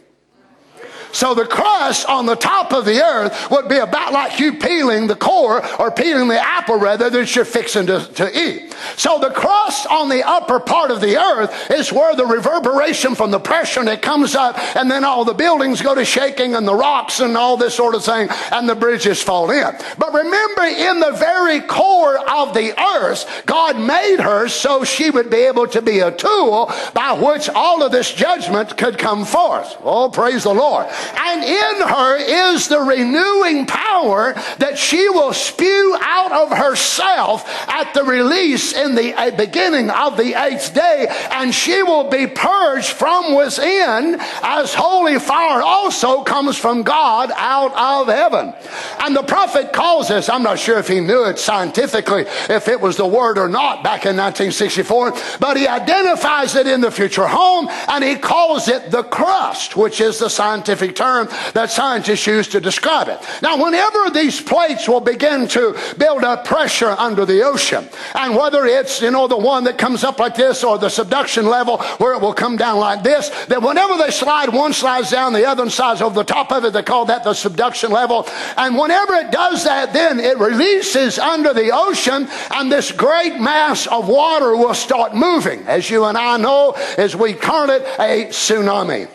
So 1.12 1.34
the 1.34 1.46
crust 1.46 2.06
on 2.08 2.26
the 2.26 2.36
top 2.36 2.72
of 2.72 2.84
the 2.84 3.02
earth 3.02 3.50
would 3.50 3.68
be 3.68 3.78
about 3.78 4.12
like 4.12 4.38
you 4.38 4.54
peeling 4.54 5.06
the 5.06 5.16
core 5.16 5.64
or 5.80 5.90
peeling 5.90 6.28
the 6.28 6.40
apple 6.40 6.78
rather 6.78 7.10
that 7.10 7.34
you're 7.34 7.44
fixing 7.44 7.86
to, 7.86 8.06
to 8.14 8.38
eat. 8.38 8.74
So 8.96 9.18
the 9.18 9.30
crust 9.30 9.86
on 9.86 10.08
the 10.08 10.26
upper 10.26 10.60
part 10.60 10.90
of 10.90 11.00
the 11.00 11.16
earth 11.16 11.70
is 11.70 11.92
where 11.92 12.14
the 12.14 12.26
reverberation 12.26 13.14
from 13.14 13.30
the 13.30 13.40
pressure 13.40 13.84
that 13.84 14.02
comes 14.02 14.34
up 14.34 14.58
and 14.76 14.90
then 14.90 15.04
all 15.04 15.24
the 15.24 15.34
buildings 15.34 15.82
go 15.82 15.94
to 15.94 16.04
shaking 16.04 16.54
and 16.54 16.66
the 16.66 16.74
rocks 16.74 17.20
and 17.20 17.36
all 17.36 17.56
this 17.56 17.74
sort 17.74 17.94
of 17.94 18.04
thing 18.04 18.28
and 18.52 18.68
the 18.68 18.74
bridges 18.74 19.22
fall 19.22 19.50
in. 19.50 19.74
But 19.98 20.12
remember 20.12 20.62
in 20.62 21.00
the 21.00 21.12
very 21.12 21.60
core 21.60 22.18
of 22.30 22.54
the 22.54 22.78
earth, 22.80 23.42
God 23.46 23.78
made 23.78 24.20
her 24.20 24.48
so 24.48 24.84
she 24.84 25.10
would 25.10 25.30
be 25.30 25.38
able 25.38 25.66
to 25.68 25.82
be 25.82 26.00
a 26.00 26.12
tool 26.12 26.72
by 26.94 27.12
which 27.12 27.48
all 27.48 27.82
of 27.82 27.92
this 27.92 28.12
judgment 28.12 28.76
could 28.76 28.98
come 28.98 29.24
forth. 29.24 29.76
Oh, 29.82 30.08
praise 30.08 30.44
the 30.44 30.54
Lord. 30.54 30.86
And 31.16 31.42
in 31.44 31.88
her 31.88 32.16
is 32.16 32.68
the 32.68 32.80
renewing 32.80 33.66
power 33.66 34.34
that 34.58 34.78
she 34.78 35.08
will 35.08 35.32
spew 35.32 35.96
out 36.00 36.32
of 36.32 36.56
herself 36.56 37.48
at 37.68 37.92
the 37.94 38.04
release 38.04 38.72
in 38.72 38.94
the 38.94 39.14
uh, 39.14 39.30
beginning 39.36 39.90
of 39.90 40.16
the 40.16 40.34
eighth 40.34 40.74
day, 40.74 41.06
and 41.30 41.54
she 41.54 41.82
will 41.82 42.08
be 42.10 42.26
purged 42.26 42.88
from 42.88 43.34
within 43.34 44.16
as 44.42 44.74
holy 44.74 45.18
fire 45.18 45.62
also 45.62 46.22
comes 46.22 46.56
from 46.56 46.82
God 46.82 47.30
out 47.34 47.72
of 47.74 48.12
heaven. 48.12 48.54
And 49.00 49.14
the 49.14 49.22
prophet 49.22 49.72
calls 49.72 50.08
this, 50.08 50.28
I'm 50.28 50.42
not 50.42 50.58
sure 50.58 50.78
if 50.78 50.88
he 50.88 51.00
knew 51.00 51.24
it 51.24 51.38
scientifically, 51.38 52.24
if 52.48 52.68
it 52.68 52.80
was 52.80 52.96
the 52.96 53.06
word 53.06 53.38
or 53.38 53.48
not 53.48 53.82
back 53.82 54.06
in 54.06 54.16
1964, 54.16 55.14
but 55.40 55.56
he 55.56 55.66
identifies 55.66 56.54
it 56.54 56.66
in 56.66 56.80
the 56.80 56.90
future 56.90 57.26
home 57.26 57.68
and 57.88 58.04
he 58.04 58.16
calls 58.16 58.68
it 58.68 58.90
the 58.90 59.02
crust, 59.02 59.76
which 59.76 60.00
is 60.00 60.18
the 60.18 60.28
scientific 60.28 60.87
term 60.92 61.28
that 61.54 61.70
scientists 61.70 62.26
use 62.26 62.48
to 62.48 62.60
describe 62.60 63.08
it. 63.08 63.18
Now, 63.42 63.62
whenever 63.62 64.10
these 64.10 64.40
plates 64.40 64.88
will 64.88 65.00
begin 65.00 65.48
to 65.48 65.78
build 65.98 66.24
up 66.24 66.44
pressure 66.44 66.90
under 66.90 67.24
the 67.24 67.42
ocean, 67.42 67.88
and 68.14 68.36
whether 68.36 68.66
it's, 68.66 69.00
you 69.00 69.10
know, 69.10 69.28
the 69.28 69.36
one 69.36 69.64
that 69.64 69.78
comes 69.78 70.04
up 70.04 70.18
like 70.18 70.34
this 70.34 70.64
or 70.64 70.78
the 70.78 70.88
subduction 70.88 71.46
level 71.46 71.78
where 71.98 72.14
it 72.14 72.20
will 72.20 72.34
come 72.34 72.56
down 72.56 72.78
like 72.78 73.02
this, 73.02 73.28
that 73.46 73.62
whenever 73.62 73.96
they 73.96 74.10
slide, 74.10 74.48
one 74.52 74.72
slides 74.72 75.10
down, 75.10 75.32
the 75.32 75.46
other 75.46 75.68
slides 75.70 76.02
over 76.02 76.14
the 76.14 76.24
top 76.24 76.52
of 76.52 76.64
it, 76.64 76.72
they 76.72 76.82
call 76.82 77.06
that 77.06 77.24
the 77.24 77.34
subduction 77.34 77.90
level. 77.90 78.26
And 78.56 78.76
whenever 78.76 79.14
it 79.14 79.30
does 79.30 79.64
that, 79.64 79.92
then 79.92 80.20
it 80.20 80.38
releases 80.38 81.18
under 81.18 81.52
the 81.52 81.70
ocean, 81.72 82.28
and 82.50 82.70
this 82.70 82.92
great 82.92 83.40
mass 83.40 83.86
of 83.86 84.08
water 84.08 84.56
will 84.56 84.74
start 84.74 85.14
moving. 85.14 85.66
As 85.66 85.90
you 85.90 86.04
and 86.04 86.16
I 86.16 86.36
know, 86.36 86.72
as 86.96 87.14
we 87.14 87.34
call 87.34 87.70
it, 87.70 87.82
a 87.98 88.26
tsunami. 88.26 89.08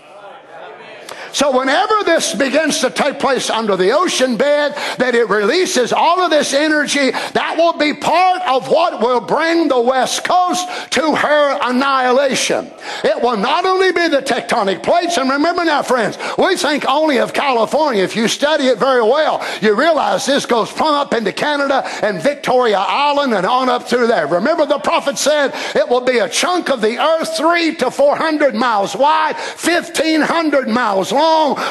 So 1.33 1.57
whenever 1.57 1.95
this 2.05 2.35
begins 2.35 2.79
to 2.81 2.91
take 2.91 3.19
place 3.19 3.49
under 3.49 3.75
the 3.75 3.91
ocean 3.91 4.37
bed, 4.37 4.75
that 4.99 5.15
it 5.15 5.29
releases 5.29 5.91
all 5.91 6.21
of 6.21 6.29
this 6.29 6.53
energy, 6.53 7.09
that 7.09 7.55
will 7.57 7.73
be 7.73 7.95
part 7.95 8.43
of 8.43 8.69
what 8.69 9.01
will 9.01 9.19
bring 9.19 9.67
the 9.67 9.81
West 9.81 10.23
Coast 10.23 10.67
to 10.91 11.15
her 11.15 11.59
annihilation. 11.63 12.71
It 13.03 13.19
will 13.19 13.37
not 13.37 13.65
only 13.65 13.91
be 13.91 14.07
the 14.09 14.21
tectonic 14.21 14.83
plates, 14.83 15.17
and 15.17 15.27
remember 15.27 15.65
now, 15.65 15.81
friends, 15.81 16.19
we 16.37 16.55
think 16.55 16.85
only 16.87 17.17
of 17.17 17.33
California. 17.33 18.03
If 18.03 18.15
you 18.15 18.27
study 18.27 18.65
it 18.65 18.77
very 18.77 19.01
well, 19.01 19.43
you 19.59 19.73
realize 19.73 20.27
this 20.27 20.45
goes 20.45 20.71
plumb 20.71 20.93
up 20.93 21.15
into 21.15 21.33
Canada 21.33 21.83
and 22.03 22.21
Victoria 22.21 22.77
Island 22.77 23.33
and 23.33 23.45
on 23.45 23.69
up 23.69 23.89
through 23.89 24.05
there. 24.05 24.27
Remember 24.27 24.67
the 24.67 24.77
prophet 24.77 25.17
said 25.17 25.51
it 25.75 25.89
will 25.89 26.01
be 26.01 26.19
a 26.19 26.29
chunk 26.29 26.69
of 26.69 26.79
the 26.79 26.99
earth 26.99 27.35
three 27.35 27.73
to 27.77 27.89
four 27.89 28.15
hundred 28.15 28.53
miles 28.53 28.95
wide, 28.95 29.35
fifteen 29.35 30.21
hundred 30.21 30.67
miles 30.67 31.11
long 31.11 31.22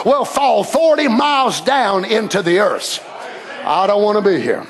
will 0.04 0.24
fall 0.24 0.64
40 0.64 1.08
miles 1.08 1.60
down 1.60 2.04
into 2.04 2.42
the 2.42 2.58
earth. 2.60 3.04
I 3.64 3.86
don't 3.86 4.02
want 4.02 4.22
to 4.22 4.30
be 4.30 4.40
here. 4.40 4.66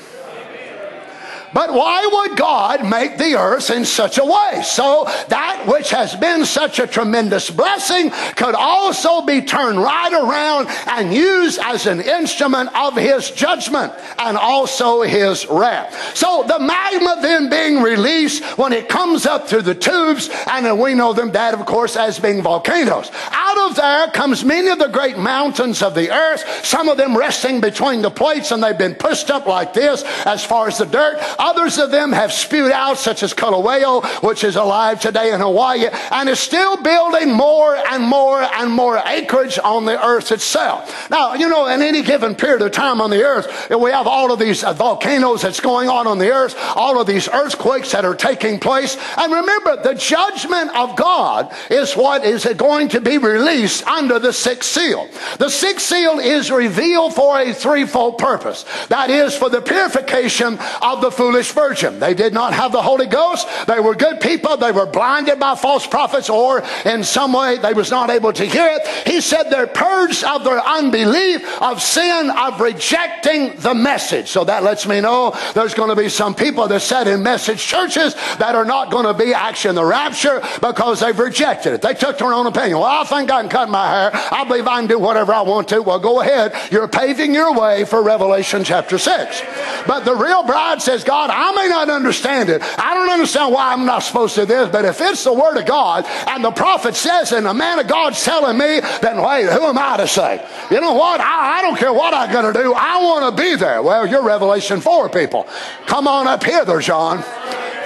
But 1.53 1.73
why 1.73 2.09
would 2.11 2.37
God 2.37 2.85
make 2.85 3.17
the 3.17 3.35
earth 3.35 3.69
in 3.69 3.85
such 3.85 4.17
a 4.17 4.25
way? 4.25 4.61
So 4.63 5.05
that 5.29 5.65
which 5.67 5.91
has 5.91 6.15
been 6.15 6.45
such 6.45 6.79
a 6.79 6.87
tremendous 6.87 7.49
blessing 7.49 8.11
could 8.35 8.55
also 8.55 9.21
be 9.21 9.41
turned 9.41 9.77
right 9.77 10.13
around 10.13 10.67
and 10.87 11.13
used 11.13 11.59
as 11.59 11.85
an 11.85 12.01
instrument 12.01 12.75
of 12.75 12.95
his 12.95 13.29
judgment 13.31 13.93
and 14.17 14.37
also 14.37 15.01
his 15.03 15.45
wrath. 15.47 16.17
So 16.17 16.43
the 16.47 16.59
magma 16.59 17.17
then 17.21 17.49
being 17.49 17.81
released 17.81 18.43
when 18.57 18.73
it 18.73 18.89
comes 18.89 19.25
up 19.25 19.47
through 19.47 19.61
the 19.63 19.75
tubes, 19.75 20.29
and 20.47 20.79
we 20.79 20.93
know 20.95 21.13
them 21.13 21.31
that 21.31 21.53
of 21.53 21.65
course 21.65 21.95
as 21.95 22.19
being 22.19 22.41
volcanoes. 22.41 23.11
Out 23.31 23.69
of 23.69 23.75
there 23.75 24.07
comes 24.11 24.43
many 24.43 24.69
of 24.69 24.79
the 24.79 24.87
great 24.87 25.17
mountains 25.17 25.81
of 25.83 25.93
the 25.93 26.11
earth, 26.11 26.43
some 26.65 26.89
of 26.89 26.97
them 26.97 27.15
resting 27.15 27.61
between 27.61 28.01
the 28.01 28.11
plates 28.11 28.51
and 28.51 28.63
they've 28.63 28.77
been 28.77 28.95
pushed 28.95 29.29
up 29.29 29.45
like 29.45 29.73
this 29.73 30.03
as 30.25 30.43
far 30.43 30.67
as 30.67 30.79
the 30.79 30.85
dirt. 30.85 31.19
Others 31.43 31.77
of 31.77 31.91
them 31.91 32.13
have 32.13 32.31
spewed 32.31 32.71
out, 32.71 32.97
such 32.97 33.21
as 33.21 33.33
Kilauea, 33.33 34.23
which 34.23 34.45
is 34.45 34.55
alive 34.55 35.01
today 35.01 35.33
in 35.33 35.41
Hawaii, 35.41 35.87
and 36.09 36.29
is 36.29 36.39
still 36.39 36.81
building 36.81 37.33
more 37.33 37.75
and 37.75 38.01
more 38.01 38.41
and 38.41 38.71
more 38.71 38.97
acreage 39.05 39.59
on 39.61 39.83
the 39.83 40.01
earth 40.01 40.31
itself. 40.31 41.09
Now, 41.09 41.33
you 41.33 41.49
know, 41.49 41.67
in 41.67 41.81
any 41.81 42.01
given 42.01 42.33
period 42.33 42.61
of 42.61 42.71
time 42.71 43.01
on 43.01 43.09
the 43.09 43.23
earth, 43.23 43.69
we 43.69 43.91
have 43.91 44.07
all 44.07 44.31
of 44.31 44.39
these 44.39 44.63
uh, 44.63 44.71
volcanoes 44.71 45.41
that's 45.41 45.59
going 45.59 45.89
on 45.89 46.07
on 46.07 46.17
the 46.17 46.31
earth, 46.31 46.55
all 46.77 46.97
of 46.97 47.07
these 47.07 47.27
earthquakes 47.27 47.91
that 47.91 48.05
are 48.05 48.15
taking 48.15 48.57
place. 48.57 48.95
And 49.17 49.33
remember, 49.33 49.83
the 49.83 49.95
judgment 49.95 50.73
of 50.73 50.95
God 50.95 51.53
is 51.69 51.93
what 51.93 52.23
is 52.23 52.45
going 52.55 52.87
to 52.89 53.01
be 53.01 53.17
released 53.17 53.85
under 53.85 54.17
the 54.17 54.31
sixth 54.31 54.69
seal. 54.69 55.09
The 55.39 55.49
sixth 55.49 55.87
seal 55.87 56.19
is 56.19 56.49
revealed 56.49 57.13
for 57.13 57.37
a 57.37 57.53
threefold 57.53 58.17
purpose. 58.17 58.63
That 58.87 59.09
is 59.09 59.35
for 59.35 59.49
the 59.49 59.61
purification 59.61 60.57
of 60.81 61.01
the 61.01 61.11
foolish 61.11 61.32
foolish 61.33 61.51
virgin. 61.51 61.99
They 61.99 62.13
did 62.13 62.31
not 62.31 62.53
have 62.53 62.71
the 62.71 62.81
Holy 62.83 63.07
Ghost. 63.07 63.47
They 63.65 63.79
were 63.79 63.95
good 63.95 64.19
people. 64.19 64.55
They 64.55 64.71
were 64.71 64.85
blinded 64.85 65.39
by 65.39 65.55
false 65.55 65.87
prophets 65.87 66.29
or 66.29 66.63
in 66.85 67.03
some 67.03 67.33
way 67.33 67.57
they 67.57 67.73
was 67.73 67.89
not 67.89 68.11
able 68.11 68.31
to 68.33 68.45
hear 68.45 68.67
it. 68.67 69.07
He 69.07 69.19
said 69.19 69.49
they're 69.49 69.65
purged 69.65 70.23
of 70.23 70.43
their 70.43 70.59
unbelief, 70.59 71.43
of 71.59 71.81
sin, 71.81 72.29
of 72.29 72.61
rejecting 72.61 73.55
the 73.55 73.73
message. 73.73 74.27
So 74.27 74.43
that 74.43 74.61
lets 74.61 74.85
me 74.85 75.01
know 75.01 75.35
there's 75.55 75.73
going 75.73 75.89
to 75.89 75.95
be 75.95 76.07
some 76.07 76.35
people 76.35 76.67
that 76.67 76.81
sat 76.81 77.07
in 77.07 77.23
message 77.23 77.65
churches 77.65 78.13
that 78.37 78.53
are 78.53 78.65
not 78.65 78.91
going 78.91 79.05
to 79.05 79.15
be 79.15 79.33
actually 79.33 79.69
in 79.69 79.75
the 79.75 79.85
rapture 79.85 80.39
because 80.61 80.99
they've 80.99 81.17
rejected 81.17 81.73
it. 81.73 81.81
They 81.81 81.95
took 81.95 82.19
their 82.19 82.31
own 82.31 82.45
opinion. 82.45 82.77
Well, 82.77 82.85
I 82.85 83.05
think 83.05 83.31
I 83.31 83.41
can 83.41 83.49
cut 83.49 83.69
my 83.69 83.87
hair. 83.87 84.11
I 84.13 84.43
believe 84.43 84.67
I 84.67 84.79
can 84.81 84.87
do 84.87 84.99
whatever 84.99 85.33
I 85.33 85.41
want 85.41 85.67
to. 85.69 85.81
Well, 85.81 85.99
go 85.99 86.21
ahead. 86.21 86.53
You're 86.71 86.87
paving 86.87 87.33
your 87.33 87.57
way 87.59 87.85
for 87.85 88.03
Revelation 88.03 88.63
chapter 88.63 88.99
6. 88.99 89.41
But 89.87 90.05
the 90.05 90.15
real 90.15 90.43
bride 90.43 90.79
says, 90.79 91.03
God, 91.03 91.22
I 91.31 91.51
may 91.53 91.67
not 91.67 91.89
understand 91.89 92.49
it. 92.49 92.61
I 92.79 92.93
don't 92.93 93.09
understand 93.09 93.53
why 93.53 93.73
I'm 93.73 93.85
not 93.85 93.99
supposed 93.99 94.35
to 94.35 94.41
do 94.41 94.47
this, 94.47 94.69
but 94.69 94.85
if 94.85 95.01
it's 95.01 95.23
the 95.23 95.33
Word 95.33 95.57
of 95.57 95.65
God 95.65 96.05
and 96.27 96.43
the 96.43 96.51
prophet 96.51 96.95
says 96.95 97.31
and 97.31 97.45
the 97.45 97.53
man 97.53 97.79
of 97.79 97.87
God's 97.87 98.23
telling 98.23 98.57
me, 98.57 98.79
then 99.01 99.21
wait, 99.21 99.49
who 99.49 99.63
am 99.63 99.77
I 99.77 99.97
to 99.97 100.07
say? 100.07 100.45
You 100.71 100.81
know 100.81 100.93
what? 100.93 101.19
I, 101.19 101.59
I 101.59 101.61
don't 101.61 101.77
care 101.77 101.93
what 101.93 102.13
I'm 102.13 102.31
going 102.31 102.53
to 102.53 102.59
do. 102.59 102.73
I 102.73 103.01
want 103.01 103.35
to 103.35 103.41
be 103.41 103.55
there. 103.55 103.81
Well, 103.81 104.07
you're 104.07 104.23
Revelation 104.23 104.81
4 104.81 105.09
people. 105.09 105.47
Come 105.85 106.07
on 106.07 106.27
up 106.27 106.43
here 106.43 106.65
there, 106.65 106.79
John. 106.79 107.23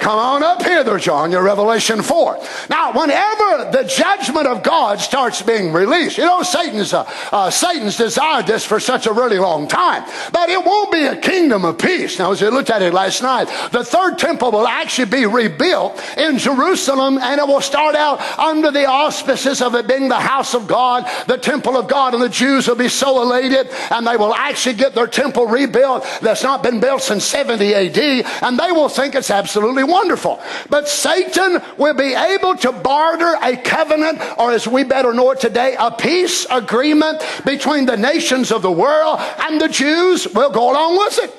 Come 0.00 0.18
on 0.18 0.42
up 0.42 0.62
here 0.62 0.84
there, 0.84 0.98
John, 0.98 1.32
your 1.32 1.42
Revelation 1.42 2.02
4. 2.02 2.38
Now, 2.70 2.92
whenever 2.92 3.70
the 3.70 3.84
judgment 3.84 4.46
of 4.46 4.62
God 4.62 5.00
starts 5.00 5.42
being 5.42 5.72
released, 5.72 6.18
you 6.18 6.24
know, 6.24 6.42
Satan's, 6.42 6.94
uh, 6.94 7.02
uh, 7.32 7.50
Satan's 7.50 7.96
desired 7.96 8.46
this 8.46 8.64
for 8.64 8.78
such 8.78 9.06
a 9.06 9.12
really 9.12 9.38
long 9.38 9.66
time, 9.66 10.04
but 10.32 10.48
it 10.48 10.64
won't 10.64 10.92
be 10.92 11.04
a 11.04 11.16
kingdom 11.16 11.64
of 11.64 11.78
peace. 11.78 12.18
Now, 12.18 12.30
as 12.30 12.40
we 12.40 12.48
looked 12.48 12.70
at 12.70 12.82
it 12.82 12.94
last 12.94 13.22
night, 13.22 13.48
the 13.72 13.84
third 13.84 14.18
temple 14.18 14.52
will 14.52 14.68
actually 14.68 15.10
be 15.10 15.26
rebuilt 15.26 16.00
in 16.16 16.38
Jerusalem 16.38 17.18
and 17.18 17.40
it 17.40 17.46
will 17.46 17.60
start 17.60 17.96
out 17.96 18.20
under 18.38 18.70
the 18.70 18.86
auspices 18.86 19.60
of 19.60 19.74
it 19.74 19.88
being 19.88 20.08
the 20.08 20.14
house 20.14 20.54
of 20.54 20.68
God, 20.68 21.08
the 21.26 21.38
temple 21.38 21.76
of 21.76 21.88
God, 21.88 22.14
and 22.14 22.22
the 22.22 22.28
Jews 22.28 22.68
will 22.68 22.76
be 22.76 22.88
so 22.88 23.20
elated 23.20 23.68
and 23.90 24.06
they 24.06 24.16
will 24.16 24.34
actually 24.34 24.76
get 24.76 24.94
their 24.94 25.06
temple 25.08 25.46
rebuilt 25.46 26.06
that's 26.22 26.44
not 26.44 26.62
been 26.62 26.78
built 26.78 27.02
since 27.02 27.24
70 27.24 27.74
AD 27.74 27.98
and 28.42 28.58
they 28.58 28.70
will 28.70 28.88
think 28.88 29.14
it's 29.14 29.30
absolutely 29.30 29.87
wonderful. 29.88 30.40
But 30.70 30.88
Satan 30.88 31.60
will 31.76 31.94
be 31.94 32.14
able 32.14 32.56
to 32.58 32.72
barter 32.72 33.34
a 33.42 33.56
covenant, 33.56 34.20
or 34.38 34.52
as 34.52 34.68
we 34.68 34.84
better 34.84 35.12
know 35.12 35.30
it 35.32 35.40
today, 35.40 35.76
a 35.78 35.90
peace 35.90 36.46
agreement 36.50 37.22
between 37.44 37.86
the 37.86 37.96
nations 37.96 38.52
of 38.52 38.62
the 38.62 38.70
world, 38.70 39.18
and 39.40 39.60
the 39.60 39.68
Jews 39.68 40.28
will 40.28 40.50
go 40.50 40.70
along 40.70 40.98
with 40.98 41.18
it. 41.24 41.34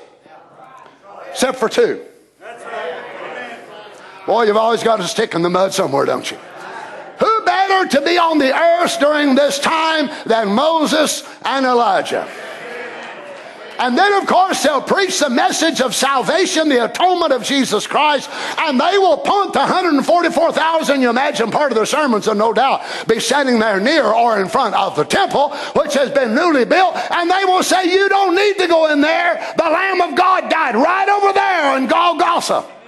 Except 1.30 1.58
for 1.58 1.68
two. 1.68 2.04
Boy, 4.26 4.44
you've 4.44 4.56
always 4.56 4.82
got 4.82 5.00
a 5.00 5.08
stick 5.08 5.34
in 5.34 5.42
the 5.42 5.50
mud 5.50 5.72
somewhere, 5.72 6.04
don't 6.04 6.30
you? 6.30 6.36
Who 7.18 7.44
better 7.44 7.88
to 7.88 8.00
be 8.00 8.16
on 8.18 8.38
the 8.38 8.54
earth 8.56 8.98
during 8.98 9.34
this 9.34 9.58
time 9.58 10.10
than 10.26 10.48
Moses 10.48 11.22
and 11.44 11.66
Elijah? 11.66 12.28
And 13.80 13.96
then, 13.96 14.12
of 14.12 14.26
course, 14.26 14.62
they'll 14.62 14.82
preach 14.82 15.18
the 15.20 15.30
message 15.30 15.80
of 15.80 15.94
salvation, 15.94 16.68
the 16.68 16.84
atonement 16.84 17.32
of 17.32 17.42
Jesus 17.42 17.86
Christ, 17.86 18.28
and 18.58 18.78
they 18.78 18.98
will 18.98 19.16
punt 19.16 19.54
the 19.54 19.60
144,000. 19.60 21.00
You 21.00 21.08
imagine 21.08 21.50
part 21.50 21.72
of 21.72 21.76
their 21.76 21.86
sermons 21.86 22.26
will 22.26 22.34
no 22.34 22.52
doubt 22.52 22.82
be 23.08 23.18
standing 23.20 23.58
there 23.58 23.80
near 23.80 24.04
or 24.04 24.38
in 24.38 24.48
front 24.48 24.74
of 24.74 24.96
the 24.96 25.04
temple, 25.04 25.56
which 25.74 25.94
has 25.94 26.10
been 26.10 26.34
newly 26.34 26.66
built, 26.66 26.94
and 27.10 27.30
they 27.30 27.44
will 27.46 27.62
say, 27.62 27.90
You 27.90 28.10
don't 28.10 28.36
need 28.36 28.58
to 28.58 28.68
go 28.68 28.92
in 28.92 29.00
there. 29.00 29.54
The 29.56 29.64
Lamb 29.64 30.02
of 30.02 30.14
God 30.14 30.50
died 30.50 30.74
right 30.74 31.08
over 31.08 31.32
there 31.32 31.78
in 31.78 31.86
Golgotha. 31.86 32.79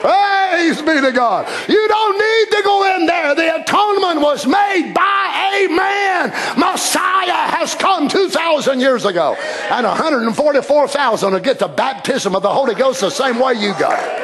Praise 0.00 0.80
be 0.80 1.00
to 1.00 1.12
God. 1.12 1.48
You 1.68 1.88
don't 1.88 2.18
need 2.18 2.56
to 2.56 2.62
go 2.64 2.96
in 2.96 3.06
there. 3.06 3.34
The 3.34 3.62
atonement 3.62 4.20
was 4.20 4.46
made 4.46 4.92
by 4.94 5.54
a 5.54 5.68
man. 5.68 6.30
Messiah 6.58 7.50
has 7.56 7.74
come 7.74 8.08
2,000 8.08 8.80
years 8.80 9.04
ago. 9.04 9.36
And 9.70 9.86
144,000 9.86 11.32
will 11.32 11.40
get 11.40 11.58
the 11.58 11.68
baptism 11.68 12.34
of 12.34 12.42
the 12.42 12.50
Holy 12.50 12.74
Ghost 12.74 13.00
the 13.00 13.10
same 13.10 13.38
way 13.38 13.54
you 13.54 13.72
got 13.78 13.98
it. 14.02 14.20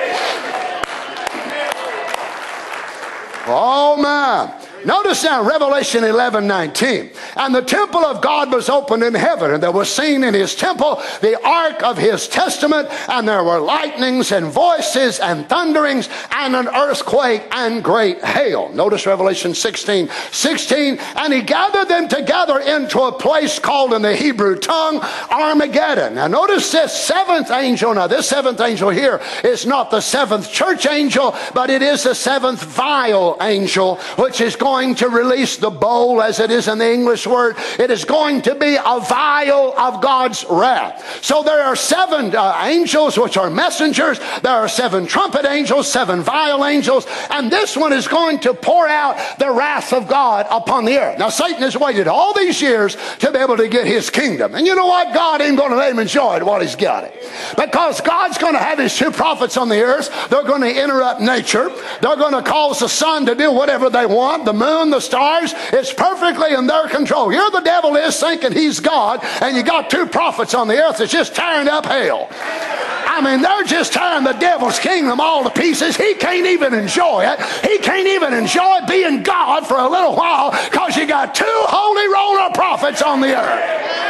Oh, 3.49 3.97
man. 3.97 4.66
Notice 4.87 5.25
now 5.25 5.43
Revelation 5.43 6.05
11 6.05 6.47
19. 6.47 7.11
And 7.35 7.53
the 7.53 7.61
temple 7.61 8.05
of 8.05 8.23
God 8.23 8.53
was 8.53 8.69
opened 8.69 9.03
in 9.03 9.15
heaven, 9.15 9.51
and 9.51 9.61
there 9.61 9.73
was 9.73 9.91
seen 9.91 10.23
in 10.23 10.33
his 10.33 10.55
temple 10.55 11.03
the 11.21 11.37
ark 11.45 11.83
of 11.83 11.99
his 11.99 12.29
testament, 12.29 12.89
and 13.09 13.27
there 13.27 13.43
were 13.43 13.59
lightnings 13.59 14.31
and 14.31 14.47
voices 14.47 15.19
and 15.19 15.49
thunderings 15.49 16.09
and 16.31 16.55
an 16.55 16.69
earthquake 16.69 17.43
and 17.51 17.83
great 17.83 18.25
hail. 18.25 18.69
Notice 18.69 19.07
Revelation 19.07 19.55
16 19.55 20.09
16. 20.31 20.99
And 21.17 21.33
he 21.33 21.43
gathered 21.43 21.89
them 21.89 22.07
together 22.07 22.61
into 22.61 23.01
a 23.01 23.19
place 23.19 23.59
called 23.59 23.93
in 23.93 24.03
the 24.03 24.15
Hebrew 24.15 24.57
tongue 24.57 25.01
Armageddon. 25.31 26.15
Now 26.15 26.29
notice 26.29 26.71
this 26.71 26.93
seventh 26.93 27.51
angel. 27.51 27.93
Now, 27.93 28.07
this 28.07 28.29
seventh 28.29 28.61
angel 28.61 28.91
here 28.91 29.21
is 29.43 29.67
not 29.67 29.91
the 29.91 30.01
seventh 30.01 30.53
church 30.53 30.87
angel, 30.87 31.35
but 31.55 31.71
it 31.71 31.83
is 31.83 32.05
the 32.05 32.15
seventh 32.15 32.63
vial 32.63 33.37
angel, 33.41 33.97
which 34.17 34.41
is 34.41 34.55
going 34.55 34.76
going 34.77 34.95
to 34.95 35.09
release 35.09 35.57
the 35.57 35.71
bowl, 35.71 36.21
as 36.21 36.39
it 36.39 36.51
is 36.51 36.69
in 36.69 36.77
the 36.77 36.93
English 36.93 37.27
word. 37.27 37.57
It 37.79 37.91
is 37.91 38.05
going 38.05 38.43
to 38.43 38.55
be 38.55 38.77
a 38.77 39.01
vial 39.01 39.73
of 39.79 40.03
God's 40.03 40.45
wrath. 40.51 41.25
So 41.25 41.43
there 41.43 41.63
are 41.63 41.75
seven 41.75 42.37
uh, 42.37 42.61
angels, 42.63 43.19
which 43.19 43.39
are 43.39 43.49
messengers. 43.49 44.19
There 44.43 44.53
are 44.53 44.69
seven 44.69 45.07
trumpet 45.07 45.47
angels, 45.47 45.91
seven 45.91 46.21
vial 46.21 46.63
angels, 46.67 47.07
and 47.31 47.51
this 47.51 47.75
one 47.75 47.95
is 47.95 48.07
going 48.07 48.41
to 48.41 48.53
pour 48.53 48.87
out 48.87 49.39
the 49.39 49.51
wrath 49.51 49.95
of 49.95 50.09
God 50.09 50.47
upon 50.51 50.85
the 50.85 50.99
earth. 50.99 51.19
Now, 51.19 51.31
Satan 51.31 51.63
has 51.63 51.77
waited 51.77 52.07
all 52.07 52.35
these 52.35 52.61
years 52.61 52.99
to 53.21 53.33
be 53.33 53.39
able 53.39 53.57
to 53.57 53.69
get 53.69 53.87
his 53.87 54.11
kingdom. 54.11 54.55
And 54.55 54.67
you 54.67 54.75
know 54.75 54.87
what? 54.87 55.15
God 55.15 55.41
ain't 55.41 55.57
going 55.57 55.71
to 55.71 55.77
let 55.77 55.91
him 55.91 56.01
enjoy 56.01 56.37
it 56.37 56.45
while 56.45 56.61
he's 56.61 56.77
got 56.77 57.05
it. 57.05 57.15
Because 57.57 58.03
God's 58.03 58.37
going 58.37 58.55
to 58.55 58.61
have 58.61 58.79
his 58.79 58.95
two 58.95 59.11
prophets 59.11 59.57
on 59.57 59.71
the 59.71 59.81
earth. 59.81 60.11
They're 60.29 60.45
going 60.45 60.61
to 60.61 60.83
interrupt 60.85 61.23
nature. 61.23 61.71
They're 62.03 62.17
going 62.17 62.35
to 62.35 62.43
cause 62.43 62.81
the 62.81 62.89
sun 62.89 63.25
to 63.25 63.35
do 63.35 63.51
whatever 63.53 63.89
they 63.89 64.05
want. 64.05 64.45
The 64.45 64.53
moon, 64.53 64.66
the 64.67 65.01
stars, 65.01 65.55
it's 65.73 65.93
perfectly 65.93 66.55
in 66.55 66.67
their 66.67 66.89
control. 66.89 67.29
Here 67.29 67.51
the 67.51 67.61
devil 67.61 67.97
is 67.97 68.19
thinking 68.19 68.53
he's 68.53 68.81
God, 68.81 69.21
and 69.41 69.57
you 69.57 69.63
got 69.63 69.91
two 69.91 70.07
prophets 70.07 70.55
on 70.55 70.69
the 70.69 70.77
earth 70.77 70.99
that's 70.99 71.13
just 71.13 71.35
tearing 71.35 71.69
up 71.69 71.87
hell. 71.87 72.29
I 72.31 73.23
mean, 73.23 73.41
they're 73.41 73.65
just 73.65 73.95
tearing 73.95 74.25
the 74.25 74.35
devil's 74.35 74.79
kingdom 74.79 75.21
all 75.21 75.45
to 75.45 75.51
pieces. 75.51 75.97
He 75.97 76.15
can't 76.15 76.47
even 76.47 76.75
enjoy 76.75 77.25
it. 77.25 77.41
He 77.65 77.79
can't 77.79 78.07
even 78.09 78.35
enjoy 78.35 78.81
being 78.87 79.23
God 79.23 79.67
for 79.67 79.79
a 79.79 79.89
little 79.89 80.15
while 80.15 80.51
because 80.51 80.97
you 80.97 81.07
got 81.07 81.35
two 81.35 81.45
holy 81.47 82.13
roller 82.13 82.53
prophets 82.53 83.01
on 83.01 83.21
the 83.21 83.35
earth. 83.35 84.06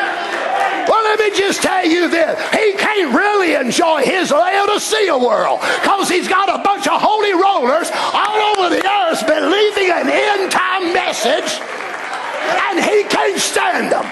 Well, 0.88 1.02
let 1.04 1.18
me 1.18 1.36
just 1.36 1.62
tell 1.62 1.84
you 1.84 2.08
this. 2.08 2.38
He 2.52 2.72
can't 2.74 3.14
really 3.14 3.54
enjoy 3.54 4.02
his 4.02 4.30
Laodicea 4.30 5.16
world 5.18 5.60
because 5.60 6.08
he's 6.08 6.28
got 6.28 6.48
a 6.48 6.62
bunch 6.62 6.86
of 6.86 7.00
holy 7.00 7.32
rollers 7.32 7.90
all 7.92 8.58
over 8.58 8.74
the 8.74 8.86
earth 8.86 9.26
believing 9.26 9.90
an 9.90 10.08
end 10.08 10.52
time 10.52 10.92
message 10.92 11.60
and 12.68 12.84
he 12.84 13.02
can't 13.04 13.40
stand 13.40 13.92
them. 13.92 14.06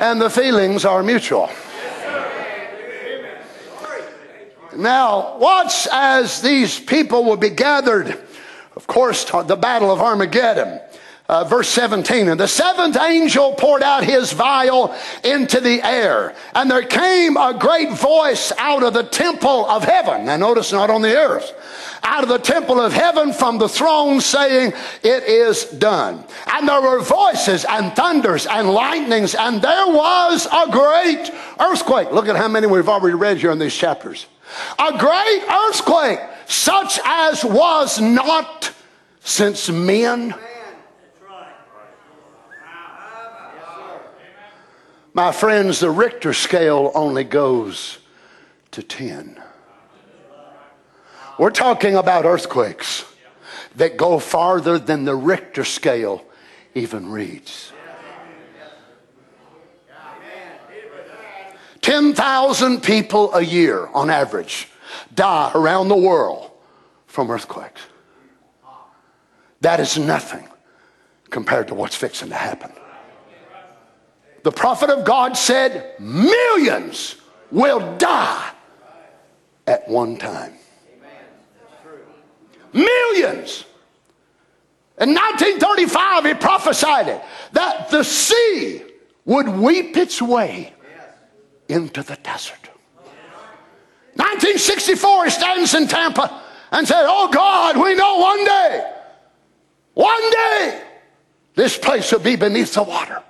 And 0.00 0.20
the 0.20 0.30
feelings 0.30 0.84
are 0.84 1.02
mutual. 1.02 1.50
Now, 4.76 5.36
watch 5.38 5.86
as 5.92 6.40
these 6.40 6.78
people 6.80 7.24
will 7.24 7.36
be 7.36 7.50
gathered. 7.50 8.18
Of 8.76 8.86
course, 8.86 9.24
the 9.24 9.56
battle 9.56 9.90
of 9.92 10.00
Armageddon. 10.00 10.80
Uh, 11.30 11.44
verse 11.44 11.68
17, 11.68 12.26
and 12.26 12.40
the 12.40 12.48
seventh 12.48 12.96
angel 12.96 13.52
poured 13.52 13.84
out 13.84 14.02
his 14.02 14.32
vial 14.32 14.92
into 15.22 15.60
the 15.60 15.80
air, 15.86 16.34
and 16.56 16.68
there 16.68 16.82
came 16.82 17.36
a 17.36 17.56
great 17.56 17.92
voice 17.92 18.50
out 18.58 18.82
of 18.82 18.94
the 18.94 19.04
temple 19.04 19.64
of 19.66 19.84
heaven. 19.84 20.24
Now, 20.24 20.38
notice 20.38 20.72
not 20.72 20.90
on 20.90 21.02
the 21.02 21.16
earth, 21.16 21.52
out 22.02 22.24
of 22.24 22.28
the 22.28 22.38
temple 22.38 22.80
of 22.80 22.92
heaven 22.92 23.32
from 23.32 23.58
the 23.58 23.68
throne, 23.68 24.20
saying, 24.20 24.72
It 25.04 25.22
is 25.22 25.66
done. 25.66 26.24
And 26.48 26.66
there 26.66 26.82
were 26.82 26.98
voices 26.98 27.64
and 27.64 27.94
thunders 27.94 28.46
and 28.46 28.68
lightnings, 28.68 29.36
and 29.36 29.62
there 29.62 29.86
was 29.86 30.48
a 30.52 30.68
great 30.68 31.30
earthquake. 31.60 32.10
Look 32.10 32.26
at 32.26 32.34
how 32.34 32.48
many 32.48 32.66
we've 32.66 32.88
already 32.88 33.14
read 33.14 33.36
here 33.36 33.52
in 33.52 33.60
these 33.60 33.76
chapters. 33.76 34.26
A 34.80 34.98
great 34.98 35.44
earthquake, 35.48 36.18
such 36.46 36.98
as 37.04 37.44
was 37.44 38.00
not 38.00 38.72
since 39.20 39.70
men 39.70 40.34
My 45.20 45.32
friends, 45.32 45.80
the 45.80 45.90
Richter 45.90 46.32
scale 46.32 46.90
only 46.94 47.24
goes 47.24 47.98
to 48.70 48.82
10. 48.82 49.38
We're 51.38 51.50
talking 51.50 51.94
about 51.94 52.24
earthquakes 52.24 53.04
that 53.76 53.98
go 53.98 54.18
farther 54.18 54.78
than 54.78 55.04
the 55.04 55.14
Richter 55.14 55.64
scale 55.64 56.24
even 56.74 57.10
reads. 57.10 57.70
10,000 61.82 62.82
people 62.82 63.34
a 63.34 63.42
year 63.42 63.88
on 63.88 64.08
average 64.08 64.70
die 65.14 65.52
around 65.54 65.88
the 65.88 65.96
world 65.96 66.50
from 67.06 67.30
earthquakes. 67.30 67.82
That 69.60 69.80
is 69.80 69.98
nothing 69.98 70.48
compared 71.28 71.68
to 71.68 71.74
what's 71.74 71.94
fixing 71.94 72.30
to 72.30 72.36
happen 72.36 72.72
the 74.42 74.52
prophet 74.52 74.90
of 74.90 75.04
God 75.04 75.36
said, 75.36 75.94
millions 75.98 77.16
will 77.50 77.96
die 77.96 78.50
at 79.66 79.88
one 79.88 80.16
time. 80.16 80.54
Millions. 82.72 83.64
In 85.00 85.14
1935, 85.14 86.24
he 86.24 86.34
prophesied 86.34 87.08
it 87.08 87.22
that 87.52 87.90
the 87.90 88.04
sea 88.04 88.82
would 89.24 89.48
weep 89.48 89.96
its 89.96 90.20
way 90.20 90.72
into 91.68 92.02
the 92.02 92.16
desert. 92.22 92.70
1964, 94.14 95.24
he 95.24 95.30
stands 95.30 95.74
in 95.74 95.88
Tampa 95.88 96.42
and 96.72 96.86
said, 96.86 97.04
Oh 97.06 97.28
God, 97.32 97.76
we 97.76 97.94
know 97.94 98.18
one 98.18 98.44
day, 98.44 98.92
one 99.94 100.30
day, 100.30 100.82
this 101.54 101.78
place 101.78 102.12
will 102.12 102.20
be 102.20 102.36
beneath 102.36 102.74
the 102.74 102.82
water. 102.82 103.22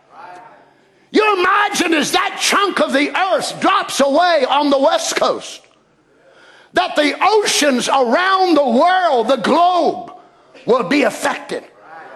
You 1.13 1.39
imagine 1.39 1.95
as 1.95 2.13
that 2.13 2.39
chunk 2.41 2.81
of 2.81 2.93
the 2.93 3.11
earth 3.17 3.61
drops 3.61 4.01
away 4.01 4.45
on 4.49 4.71
the 4.71 4.79
west 4.79 5.17
coast, 5.17 5.63
that 6.73 6.95
the 6.95 7.17
oceans 7.21 7.89
around 7.89 8.57
the 8.57 8.69
world, 8.69 9.29
the 9.29 9.37
globe, 9.37 10.13
will 10.67 10.85
be 10.85 11.03
affected. 11.03 11.65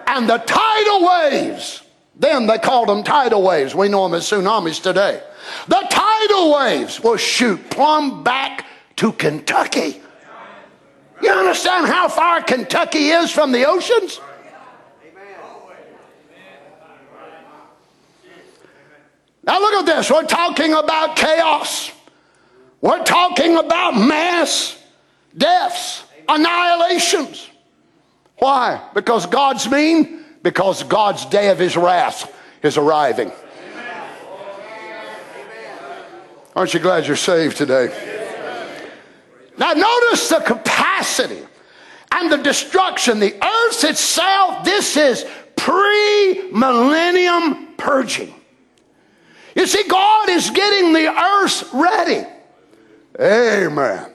And 0.07 0.29
the 0.29 0.37
tidal 0.37 1.07
waves, 1.07 1.81
then 2.15 2.47
they 2.47 2.57
called 2.57 2.87
them 2.87 3.03
tidal 3.03 3.43
waves. 3.43 3.75
We 3.75 3.89
know 3.89 4.03
them 4.03 4.13
as 4.13 4.23
tsunamis 4.29 4.81
today. 4.81 5.21
The 5.67 5.85
tidal 5.89 6.53
waves 6.53 7.01
will 7.01 7.17
shoot 7.17 7.69
plumb 7.69 8.23
back 8.23 8.65
to 8.97 9.11
Kentucky. 9.11 10.01
You 11.21 11.31
understand 11.31 11.87
how 11.87 12.07
far 12.07 12.41
Kentucky 12.41 13.09
is 13.09 13.31
from 13.31 13.51
the 13.51 13.65
oceans? 13.65 14.19
Now 19.45 19.59
look 19.59 19.73
at 19.75 19.85
this. 19.85 20.09
We're 20.09 20.25
talking 20.25 20.73
about 20.73 21.15
chaos. 21.15 21.91
We're 22.81 23.03
talking 23.03 23.57
about 23.57 23.91
mass 23.91 24.81
deaths, 25.35 26.03
annihilations. 26.27 27.49
Why? 28.37 28.89
Because 28.93 29.25
God's 29.25 29.69
mean? 29.69 30.23
Because 30.41 30.83
God's 30.83 31.25
day 31.25 31.49
of 31.49 31.59
his 31.59 31.77
wrath 31.77 32.31
is 32.63 32.77
arriving. 32.77 33.31
Aren't 36.55 36.73
you 36.73 36.79
glad 36.79 37.05
you're 37.05 37.15
saved 37.17 37.57
today? 37.57 37.89
Now, 39.57 39.73
notice 39.73 40.29
the 40.29 40.39
capacity 40.39 41.41
and 42.11 42.31
the 42.31 42.37
destruction. 42.37 43.19
The 43.19 43.33
earth 43.33 43.83
itself, 43.83 44.63
this 44.63 44.95
is 44.95 45.25
pre 45.55 46.51
millennium 46.51 47.73
purging. 47.77 48.33
You 49.55 49.65
see, 49.65 49.87
God 49.87 50.29
is 50.29 50.49
getting 50.49 50.93
the 50.93 51.07
earth 51.07 51.69
ready. 51.73 52.27
Amen. 53.19 54.11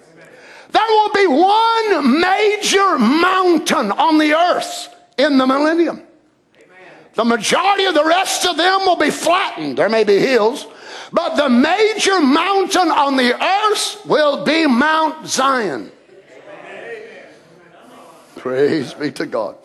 There 0.70 0.86
will 0.88 1.12
be 1.12 1.26
one 1.26 2.20
major 2.20 2.98
mountain 2.98 3.90
on 3.90 4.18
the 4.18 4.34
earth 4.34 4.94
in 5.18 5.38
the 5.38 5.46
millennium. 5.46 6.02
The 7.14 7.24
majority 7.24 7.86
of 7.86 7.94
the 7.94 8.04
rest 8.04 8.46
of 8.46 8.56
them 8.56 8.80
will 8.80 8.96
be 8.96 9.10
flattened. 9.10 9.78
There 9.78 9.88
may 9.88 10.04
be 10.04 10.18
hills, 10.18 10.66
but 11.12 11.36
the 11.36 11.48
major 11.48 12.20
mountain 12.20 12.88
on 12.88 13.16
the 13.16 13.34
earth 13.42 14.06
will 14.06 14.44
be 14.44 14.66
Mount 14.66 15.26
Zion. 15.26 15.90
Praise 18.36 18.94
be 18.94 19.10
to 19.12 19.26
God. 19.26 19.56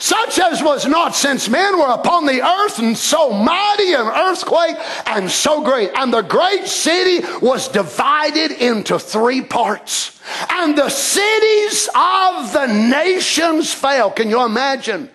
Such 0.00 0.38
as 0.38 0.62
was 0.62 0.86
not 0.86 1.14
since 1.14 1.46
men 1.50 1.78
were 1.78 1.92
upon 1.92 2.24
the 2.24 2.40
earth, 2.40 2.78
and 2.78 2.96
so 2.96 3.30
mighty 3.30 3.92
an 3.92 4.06
earthquake 4.06 4.78
and 5.04 5.30
so 5.30 5.60
great. 5.60 5.90
And 5.94 6.10
the 6.10 6.22
great 6.22 6.66
city 6.66 7.26
was 7.42 7.68
divided 7.68 8.50
into 8.50 8.98
three 8.98 9.42
parts. 9.42 10.18
And 10.50 10.76
the 10.76 10.88
cities 10.88 11.86
of 11.94 12.50
the 12.54 12.66
nations 12.66 13.74
fell. 13.74 14.10
Can 14.10 14.30
you 14.30 14.42
imagine? 14.42 15.10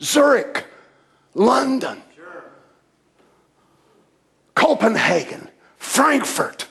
Zurich, 0.00 0.64
London, 1.34 2.00
Copenhagen, 4.54 5.50
Frankfurt, 5.78 6.67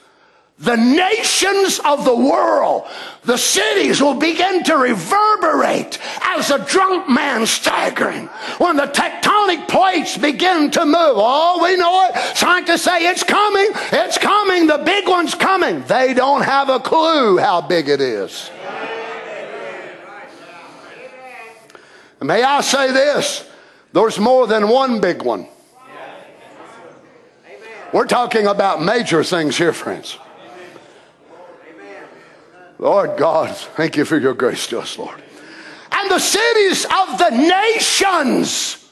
the 0.60 0.76
nations 0.76 1.80
of 1.86 2.04
the 2.04 2.15
world, 2.15 2.88
the 3.24 3.38
cities 3.38 4.02
will 4.02 4.15
begin 4.15 4.63
to 4.63 4.76
reverberate 4.76 6.00
as 6.24 6.50
a 6.50 6.65
drunk 6.65 7.08
man 7.08 7.46
staggering. 7.46 8.26
When 8.58 8.76
the 8.76 8.88
tectonic 8.88 9.67
plates 9.67 10.17
begin 10.17 10.72
to 10.72 10.84
move, 10.84 10.96
oh, 10.96 11.63
we 11.63 11.76
know 11.78 12.10
it. 12.10 12.36
Scientists 12.36 12.82
say 12.82 13.08
it's 13.08 13.24
coming, 13.24 13.67
it's 13.91 14.17
coming, 14.17 14.65
the 14.65 14.80
big 14.80 15.08
one's 15.08 15.36
coming. 15.36 15.84
They 15.84 16.15
don't 16.15 16.41
have 16.41 16.70
a 16.70 16.80
clue 16.80 17.38
how 17.38 17.62
big 17.62 17.88
it 17.88 18.02
is. 18.02 18.50
May 22.20 22.41
I 22.41 22.62
say 22.62 22.91
this? 22.91 23.48
There's 23.93 24.17
more 24.17 24.48
than 24.48 24.70
one 24.70 25.00
big 25.02 25.22
one. 25.22 25.48
We're 27.93 28.08
talking 28.08 28.48
about 28.48 28.82
major 28.82 29.24
things 29.24 29.56
here, 29.56 29.72
friends. 29.72 30.17
Lord 32.80 33.18
God, 33.18 33.56
thank 33.56 33.98
you 33.98 34.06
for 34.06 34.18
your 34.18 34.34
grace 34.34 34.68
to 34.68 34.80
us, 34.80 34.98
Lord. 34.98 35.22
And 35.92 36.12
the 36.12 36.20
cities 36.20 36.86
of 36.86 37.18
the 37.18 37.30
nations. 37.32 38.84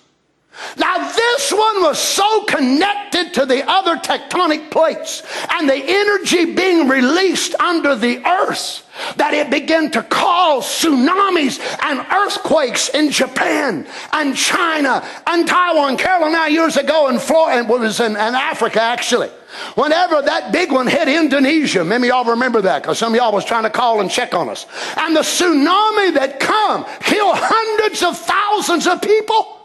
Now, 0.78 1.12
this 1.12 1.52
one 1.52 1.84
was 1.84 2.00
so 2.00 2.46
connected 2.46 3.34
to 3.34 3.46
the 3.46 3.70
other 3.70 3.98
tectonic 3.98 4.72
plates 4.72 5.22
and 5.52 5.70
the 5.70 5.76
energy 5.76 6.54
being 6.56 6.88
released 6.88 7.56
under 7.56 7.94
the 7.96 8.26
earth 8.26 8.90
that 9.18 9.34
it 9.34 9.50
began 9.50 9.92
to 9.92 10.02
cause 10.04 10.66
tsunamis 10.66 11.60
and 11.84 12.00
earthquakes 12.12 12.90
in 12.90 13.12
Japan 13.12 13.86
and 14.14 14.36
China 14.36 15.06
and 15.28 15.46
Taiwan. 15.46 15.98
Carolyn 15.98 16.32
now 16.32 16.48
years 16.48 16.78
ago 16.78 17.10
in 17.10 17.20
Florida, 17.20 17.60
and 17.60 17.70
was 17.70 18.00
in, 18.00 18.14
in 18.14 18.18
Africa 18.18 18.82
actually. 18.82 19.30
Whenever 19.76 20.22
that 20.22 20.52
big 20.52 20.72
one 20.72 20.88
hit 20.88 21.08
Indonesia, 21.08 21.84
many 21.84 22.10
of 22.10 22.16
y'all 22.16 22.32
remember 22.34 22.62
that 22.62 22.82
because 22.82 22.98
some 22.98 23.14
of 23.14 23.18
y'all 23.18 23.32
was 23.32 23.46
trying 23.46 23.64
to 23.64 23.70
call 23.70 24.02
and 24.02 24.10
check 24.10 24.34
on 24.34 24.50
us. 24.50 24.66
And 24.98 25.16
the 25.16 25.22
tsunami 25.22 26.14
that 26.16 26.40
come 26.40 26.86
killed 27.02 27.38
hundreds 27.38 28.04
of 28.04 28.18
thousands 28.18 28.88
of 28.88 29.02
people 29.02 29.56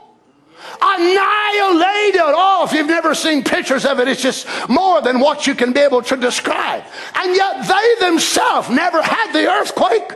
annihilated. 0.83 2.21
Oh, 2.21 2.65
if 2.67 2.73
you've 2.73 2.87
never 2.87 3.15
seen 3.15 3.45
pictures 3.45 3.85
of 3.85 4.01
it, 4.01 4.09
it's 4.09 4.23
just 4.23 4.47
more 4.69 5.03
than 5.03 5.21
what 5.21 5.47
you 5.47 5.55
can 5.55 5.73
be 5.73 5.81
able 5.81 6.03
to 6.03 6.17
describe. 6.17 6.85
And 7.15 7.37
yet 7.37 7.67
they 7.67 8.07
themselves 8.07 8.71
never 8.71 9.03
had 9.03 9.33
the 9.33 9.49
earthquake. 9.49 10.13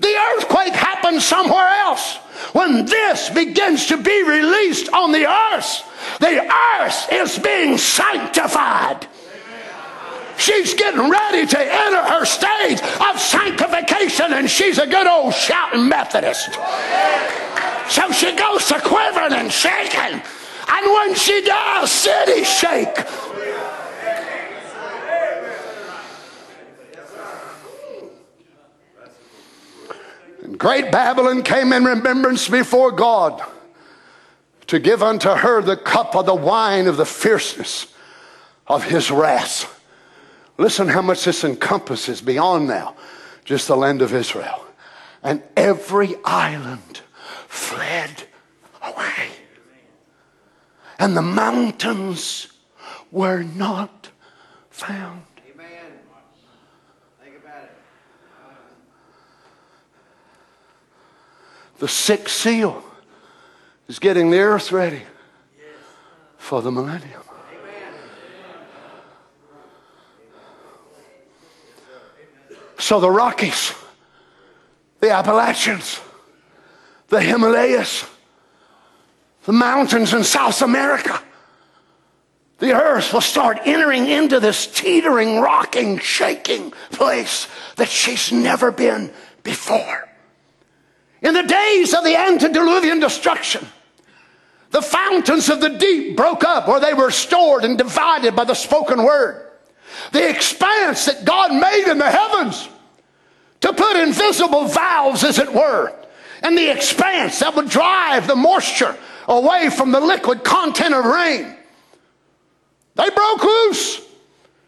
The 0.00 0.14
earthquake 0.36 0.72
happened 0.72 1.22
somewhere 1.22 1.68
else. 1.68 2.16
When 2.52 2.84
this 2.84 3.30
begins 3.30 3.86
to 3.86 3.96
be 3.96 4.22
released 4.22 4.92
on 4.92 5.12
the 5.12 5.26
earth, 5.26 5.84
the 6.20 6.52
earth 6.80 7.12
is 7.12 7.38
being 7.38 7.78
sanctified. 7.78 9.06
She's 10.36 10.74
getting 10.74 11.08
ready 11.10 11.46
to 11.46 11.58
enter 11.58 12.02
her 12.02 12.24
stage 12.24 12.80
of 13.00 13.20
sanctification, 13.20 14.32
and 14.32 14.50
she's 14.50 14.78
a 14.78 14.86
good 14.86 15.06
old 15.06 15.32
shouting 15.34 15.88
Methodist. 15.88 16.54
So 17.88 18.10
she 18.12 18.34
goes 18.34 18.66
to 18.66 18.80
quivering 18.80 19.32
and 19.32 19.52
shaking. 19.52 20.22
And 20.68 20.92
when 20.92 21.14
she 21.14 21.42
does, 21.42 21.90
cities 21.90 22.48
shake. 22.48 22.98
And 30.42 30.58
great 30.58 30.90
Babylon 30.90 31.42
came 31.42 31.72
in 31.72 31.84
remembrance 31.84 32.48
before 32.48 32.90
God 32.90 33.42
to 34.74 34.80
give 34.80 35.04
unto 35.04 35.28
her 35.28 35.62
the 35.62 35.76
cup 35.76 36.16
of 36.16 36.26
the 36.26 36.34
wine 36.34 36.88
of 36.88 36.96
the 36.96 37.06
fierceness 37.06 37.86
of 38.66 38.82
his 38.82 39.08
wrath. 39.08 39.80
Listen 40.58 40.88
how 40.88 41.00
much 41.00 41.24
this 41.24 41.44
encompasses 41.44 42.20
beyond 42.20 42.66
now 42.66 42.96
just 43.44 43.68
the 43.68 43.76
land 43.76 44.02
of 44.02 44.12
Israel. 44.12 44.66
And 45.22 45.44
every 45.56 46.16
island 46.24 47.02
fled 47.46 48.24
away. 48.82 49.28
And 50.98 51.16
the 51.16 51.22
mountains 51.22 52.48
were 53.12 53.44
not 53.44 54.10
found. 54.70 55.22
Amen. 55.52 55.68
Think 57.22 57.36
about 57.36 57.62
it. 57.62 57.70
The 61.78 61.86
sixth 61.86 62.34
seal 62.34 62.83
is 63.88 63.98
getting 63.98 64.30
the 64.30 64.38
earth 64.38 64.72
ready 64.72 65.02
for 66.36 66.62
the 66.62 66.70
millennium. 66.70 67.20
So 72.78 73.00
the 73.00 73.10
Rockies, 73.10 73.72
the 75.00 75.10
Appalachians, 75.10 76.00
the 77.08 77.20
Himalayas, 77.20 78.04
the 79.44 79.52
mountains 79.52 80.12
in 80.12 80.24
South 80.24 80.60
America, 80.60 81.22
the 82.58 82.72
earth 82.72 83.12
will 83.12 83.20
start 83.20 83.60
entering 83.64 84.06
into 84.06 84.40
this 84.40 84.66
teetering, 84.66 85.40
rocking, 85.40 85.98
shaking 85.98 86.72
place 86.90 87.48
that 87.76 87.88
she's 87.88 88.32
never 88.32 88.70
been 88.70 89.12
before. 89.42 90.08
In 91.22 91.34
the 91.34 91.42
days 91.42 91.94
of 91.94 92.04
the 92.04 92.16
antediluvian 92.16 93.00
destruction, 93.00 93.66
the 94.74 94.82
fountains 94.82 95.48
of 95.50 95.60
the 95.60 95.68
deep 95.68 96.16
broke 96.16 96.42
up 96.42 96.66
where 96.66 96.80
they 96.80 96.94
were 96.94 97.12
stored 97.12 97.64
and 97.64 97.78
divided 97.78 98.34
by 98.34 98.42
the 98.42 98.54
spoken 98.54 99.04
word. 99.04 99.48
The 100.10 100.28
expanse 100.28 101.04
that 101.04 101.24
God 101.24 101.52
made 101.52 101.88
in 101.88 101.98
the 101.98 102.10
heavens 102.10 102.68
to 103.60 103.72
put 103.72 103.96
invisible 103.96 104.66
valves, 104.66 105.22
as 105.22 105.38
it 105.38 105.54
were, 105.54 105.94
and 106.42 106.58
the 106.58 106.72
expanse 106.72 107.38
that 107.38 107.54
would 107.54 107.68
drive 107.68 108.26
the 108.26 108.34
moisture 108.34 108.96
away 109.28 109.70
from 109.70 109.92
the 109.92 110.00
liquid 110.00 110.42
content 110.42 110.92
of 110.92 111.04
rain. 111.04 111.56
They 112.96 113.10
broke 113.10 113.44
loose 113.44 114.00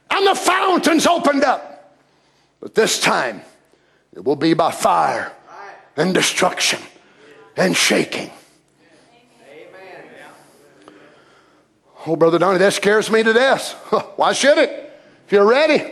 and 0.08 0.24
the 0.24 0.36
fountains 0.36 1.08
opened 1.08 1.42
up. 1.42 1.98
But 2.60 2.76
this 2.76 3.00
time, 3.00 3.42
it 4.14 4.22
will 4.22 4.36
be 4.36 4.54
by 4.54 4.70
fire 4.70 5.32
and 5.96 6.14
destruction 6.14 6.78
and 7.56 7.76
shaking. 7.76 8.30
Oh, 12.06 12.14
Brother 12.14 12.38
Donnie, 12.38 12.58
that 12.58 12.72
scares 12.72 13.10
me 13.10 13.22
to 13.22 13.32
death. 13.32 13.72
Why 14.16 14.32
should 14.32 14.58
it? 14.58 14.92
If 15.26 15.32
you're 15.32 15.46
ready, 15.46 15.82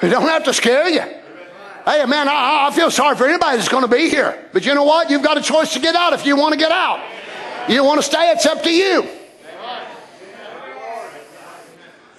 it 0.00 0.08
don't 0.10 0.28
have 0.28 0.44
to 0.44 0.52
scare 0.52 0.88
you. 0.88 1.00
Hey, 1.00 2.04
man, 2.04 2.28
I, 2.28 2.68
I 2.68 2.74
feel 2.74 2.90
sorry 2.90 3.16
for 3.16 3.26
anybody 3.26 3.56
that's 3.56 3.70
going 3.70 3.82
to 3.82 3.88
be 3.88 4.10
here. 4.10 4.46
But 4.52 4.66
you 4.66 4.74
know 4.74 4.84
what? 4.84 5.08
You've 5.08 5.22
got 5.22 5.38
a 5.38 5.40
choice 5.40 5.72
to 5.72 5.80
get 5.80 5.94
out 5.94 6.12
if 6.12 6.26
you 6.26 6.36
want 6.36 6.52
to 6.52 6.58
get 6.58 6.70
out. 6.70 7.02
You 7.66 7.82
want 7.82 7.98
to 7.98 8.02
stay, 8.02 8.30
it's 8.30 8.44
up 8.44 8.62
to 8.64 8.70
you. 8.70 9.08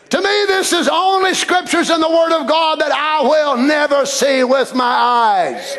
To 0.10 0.18
me, 0.18 0.46
this 0.48 0.74
is 0.74 0.88
only 0.88 1.36
scriptures 1.36 1.92
in 1.92 2.02
the 2.02 2.10
Word 2.10 2.32
of 2.32 2.48
God 2.48 2.80
that 2.80 2.92
I 2.92 3.22
will 3.22 3.58
never 3.58 4.08
see 4.08 4.44
with 4.44 4.74
my 4.74 4.86
eyes. 4.86 5.78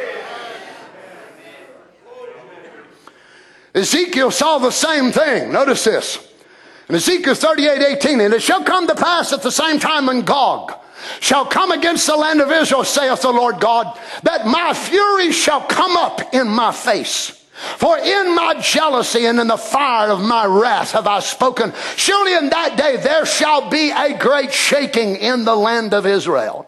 Ezekiel 3.74 4.30
saw 4.30 4.58
the 4.58 4.70
same 4.70 5.12
thing. 5.12 5.52
Notice 5.52 5.84
this. 5.84 6.28
In 6.88 6.96
Ezekiel 6.96 7.34
38 7.34 7.82
18, 7.82 8.20
and 8.20 8.34
it 8.34 8.42
shall 8.42 8.64
come 8.64 8.86
to 8.88 8.94
pass 8.94 9.32
at 9.32 9.42
the 9.42 9.50
same 9.52 9.78
time 9.78 10.06
when 10.06 10.22
Gog 10.22 10.74
shall 11.20 11.46
come 11.46 11.70
against 11.70 12.06
the 12.06 12.16
land 12.16 12.40
of 12.40 12.50
Israel, 12.50 12.84
saith 12.84 13.22
the 13.22 13.30
Lord 13.30 13.60
God, 13.60 13.98
that 14.24 14.46
my 14.46 14.74
fury 14.74 15.32
shall 15.32 15.62
come 15.62 15.96
up 15.96 16.34
in 16.34 16.48
my 16.48 16.72
face. 16.72 17.36
For 17.76 17.98
in 17.98 18.34
my 18.34 18.58
jealousy 18.60 19.26
and 19.26 19.38
in 19.38 19.48
the 19.48 19.58
fire 19.58 20.10
of 20.10 20.20
my 20.20 20.46
wrath 20.46 20.92
have 20.92 21.06
I 21.06 21.20
spoken. 21.20 21.74
Surely 21.94 22.34
in 22.34 22.48
that 22.50 22.76
day 22.76 22.96
there 22.96 23.26
shall 23.26 23.68
be 23.68 23.90
a 23.90 24.16
great 24.18 24.52
shaking 24.52 25.16
in 25.16 25.44
the 25.44 25.54
land 25.54 25.92
of 25.92 26.06
Israel, 26.06 26.66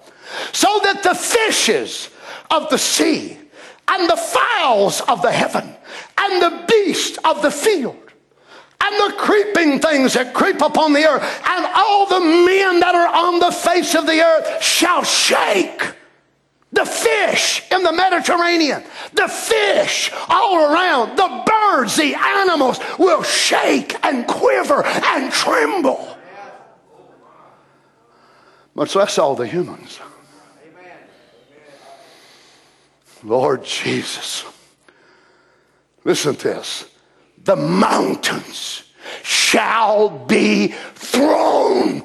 so 0.53 0.81
that 0.85 1.03
the 1.03 1.15
fishes 1.15 2.11
of 2.51 2.69
the 2.69 2.79
sea 2.79 3.39
and 3.89 4.09
the 4.09 4.17
fowls 4.17 5.01
of 5.03 5.23
the 5.23 5.33
heaven 5.33 5.75
and 6.19 6.43
the 6.43 6.65
beasts 6.69 7.19
of 7.25 7.43
the 7.43 7.51
field 7.51 7.97
and 8.85 9.13
the 9.13 9.17
creeping 9.17 9.79
things 9.79 10.15
that 10.15 10.35
creep 10.35 10.61
upon 10.61 10.93
the 10.93 11.05
earth 11.05 11.23
and 11.47 11.67
all 11.75 12.07
the 12.07 12.21
men 12.21 12.81
that 12.81 12.95
are 12.95 13.27
on 13.27 13.39
the 13.39 13.53
face 13.53 13.95
of 13.95 14.07
the 14.07 14.21
earth 14.21 14.63
shall 14.63 15.05
shake 15.05 15.95
the 16.73 16.87
fish 16.87 17.63
in 17.71 17.83
the 17.83 17.93
Mediterranean, 17.93 18.83
the 19.13 19.29
fish 19.29 20.11
all 20.29 20.73
around, 20.73 21.17
the 21.17 21.45
birds, 21.47 21.97
the 21.97 22.15
animals 22.15 22.81
will 22.99 23.23
shake 23.23 23.95
and 24.05 24.27
quiver 24.27 24.83
and 24.85 25.31
tremble. 25.31 26.17
Much 28.75 28.95
less 28.95 29.19
all 29.19 29.35
the 29.35 29.47
humans. 29.47 30.01
Lord 33.23 33.65
Jesus, 33.65 34.45
listen 36.05 36.35
to 36.37 36.49
this. 36.49 36.89
The 37.45 37.57
mountains 37.57 38.85
shall 39.23 40.09
be 40.11 40.69
thrown 40.95 42.03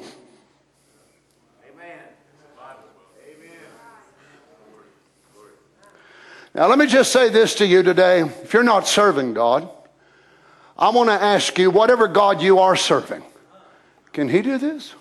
Amen. 1.70 1.98
Now, 6.54 6.66
let 6.66 6.78
me 6.78 6.86
just 6.86 7.12
say 7.12 7.28
this 7.28 7.54
to 7.56 7.66
you 7.66 7.82
today. 7.82 8.22
If 8.22 8.52
you're 8.52 8.62
not 8.62 8.86
serving 8.86 9.34
God, 9.34 9.68
I 10.76 10.90
want 10.90 11.08
to 11.08 11.14
ask 11.14 11.58
you 11.58 11.70
whatever 11.70 12.08
God 12.08 12.42
you 12.42 12.58
are 12.58 12.76
serving, 12.76 13.22
can 14.12 14.28
He 14.28 14.42
do 14.42 14.58
this? 14.58 14.94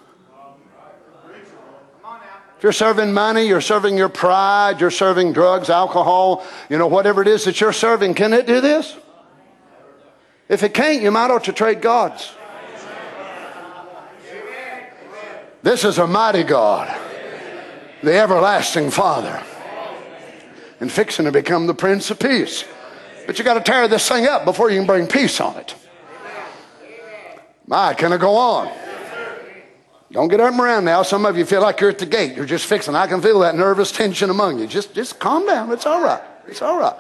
If 2.58 2.64
you're 2.64 2.72
serving 2.72 3.14
money, 3.14 3.43
you're 3.43 3.62
serving 3.62 3.97
your 3.97 4.10
pride, 4.10 4.82
you're 4.82 4.89
serving 4.89 5.34
drugs, 5.34 5.70
alcohol, 5.70 6.43
you 6.70 6.78
know, 6.80 6.88
whatever 6.88 7.22
it 7.22 7.28
is 7.28 7.45
that 7.45 7.62
you're 7.62 7.72
serving, 7.72 8.16
can 8.16 8.34
it 8.34 8.47
do 8.47 8.62
this? 8.62 8.97
If 10.49 10.64
it 10.64 10.74
can't, 10.74 11.03
you 11.03 11.12
might 11.12 11.30
ought 11.30 11.43
to 11.43 11.53
trade 11.53 11.82
gods. 11.82 12.34
This 15.62 15.84
is 15.84 15.99
a 15.99 16.08
mighty 16.08 16.43
God, 16.43 16.95
the 18.01 18.18
everlasting 18.18 18.89
Father 18.89 19.43
and 20.80 20.91
fixing 20.91 21.26
to 21.26 21.32
become 21.32 21.68
the 21.68 21.74
Prince 21.74 22.10
of 22.12 22.20
Peace. 22.20 22.64
But 23.26 23.38
you 23.38 23.45
got 23.45 23.55
to 23.55 23.62
tear 23.62 23.88
this 23.88 24.08
thing 24.08 24.26
up 24.26 24.45
before 24.45 24.70
you 24.72 24.80
can 24.80 24.88
bring 24.88 25.08
peace 25.08 25.41
on 25.41 25.58
it. 25.58 25.76
My, 27.66 27.93
can 27.93 28.14
I 28.14 28.18
go 28.18 28.36
on? 28.36 28.72
Don't 30.12 30.30
get 30.30 30.39
up 30.39 30.51
and 30.51 30.62
around 30.62 30.86
now. 30.86 31.03
Some 31.03 31.26
of 31.26 31.38
you 31.38 31.45
feel 31.45 31.62
like 31.62 31.82
you're 31.82 31.89
at 31.89 31.99
the 31.99 32.05
gate. 32.05 32.36
You're 32.36 32.45
just 32.45 32.66
fixing. 32.66 32.95
I 32.95 33.08
can 33.08 33.22
feel 33.22 33.39
that 33.39 33.55
nervous 33.55 33.91
tension 33.91 34.30
among 34.30 34.60
you. 34.60 34.68
Just, 34.68 34.93
just 34.93 35.20
calm 35.20 35.45
down. 35.45 35.72
It's 35.72 35.86
all 35.86 36.01
right. 36.01 36.22
It's 36.47 36.62
all 36.62 36.80
right. 36.80 36.95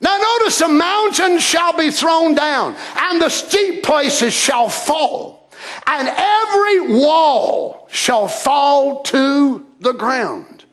Now 0.00 0.16
notice 0.16 0.58
the 0.58 0.68
mountains 0.68 1.42
shall 1.42 1.76
be 1.76 1.90
thrown 1.90 2.34
down, 2.34 2.76
and 2.96 3.20
the 3.20 3.28
steep 3.28 3.82
places 3.82 4.32
shall 4.32 4.68
fall, 4.68 5.50
and 5.86 6.08
every 6.08 7.00
wall 7.00 7.88
shall 7.90 8.28
fall 8.28 9.02
to 9.04 9.66
the 9.80 9.92
ground. 9.92 10.64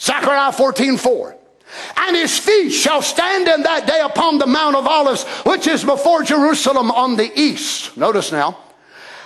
Zechariah 0.00 0.52
14 0.52 0.96
4. 0.96 1.36
And 1.96 2.16
his 2.16 2.38
feet 2.38 2.70
shall 2.70 3.02
stand 3.02 3.48
in 3.48 3.62
that 3.62 3.86
day 3.86 4.00
upon 4.00 4.38
the 4.38 4.46
Mount 4.46 4.76
of 4.76 4.86
Olives, 4.86 5.24
which 5.44 5.66
is 5.66 5.84
before 5.84 6.22
Jerusalem 6.22 6.90
on 6.90 7.16
the 7.16 7.32
east. 7.38 7.96
Notice 7.96 8.30
now. 8.30 8.58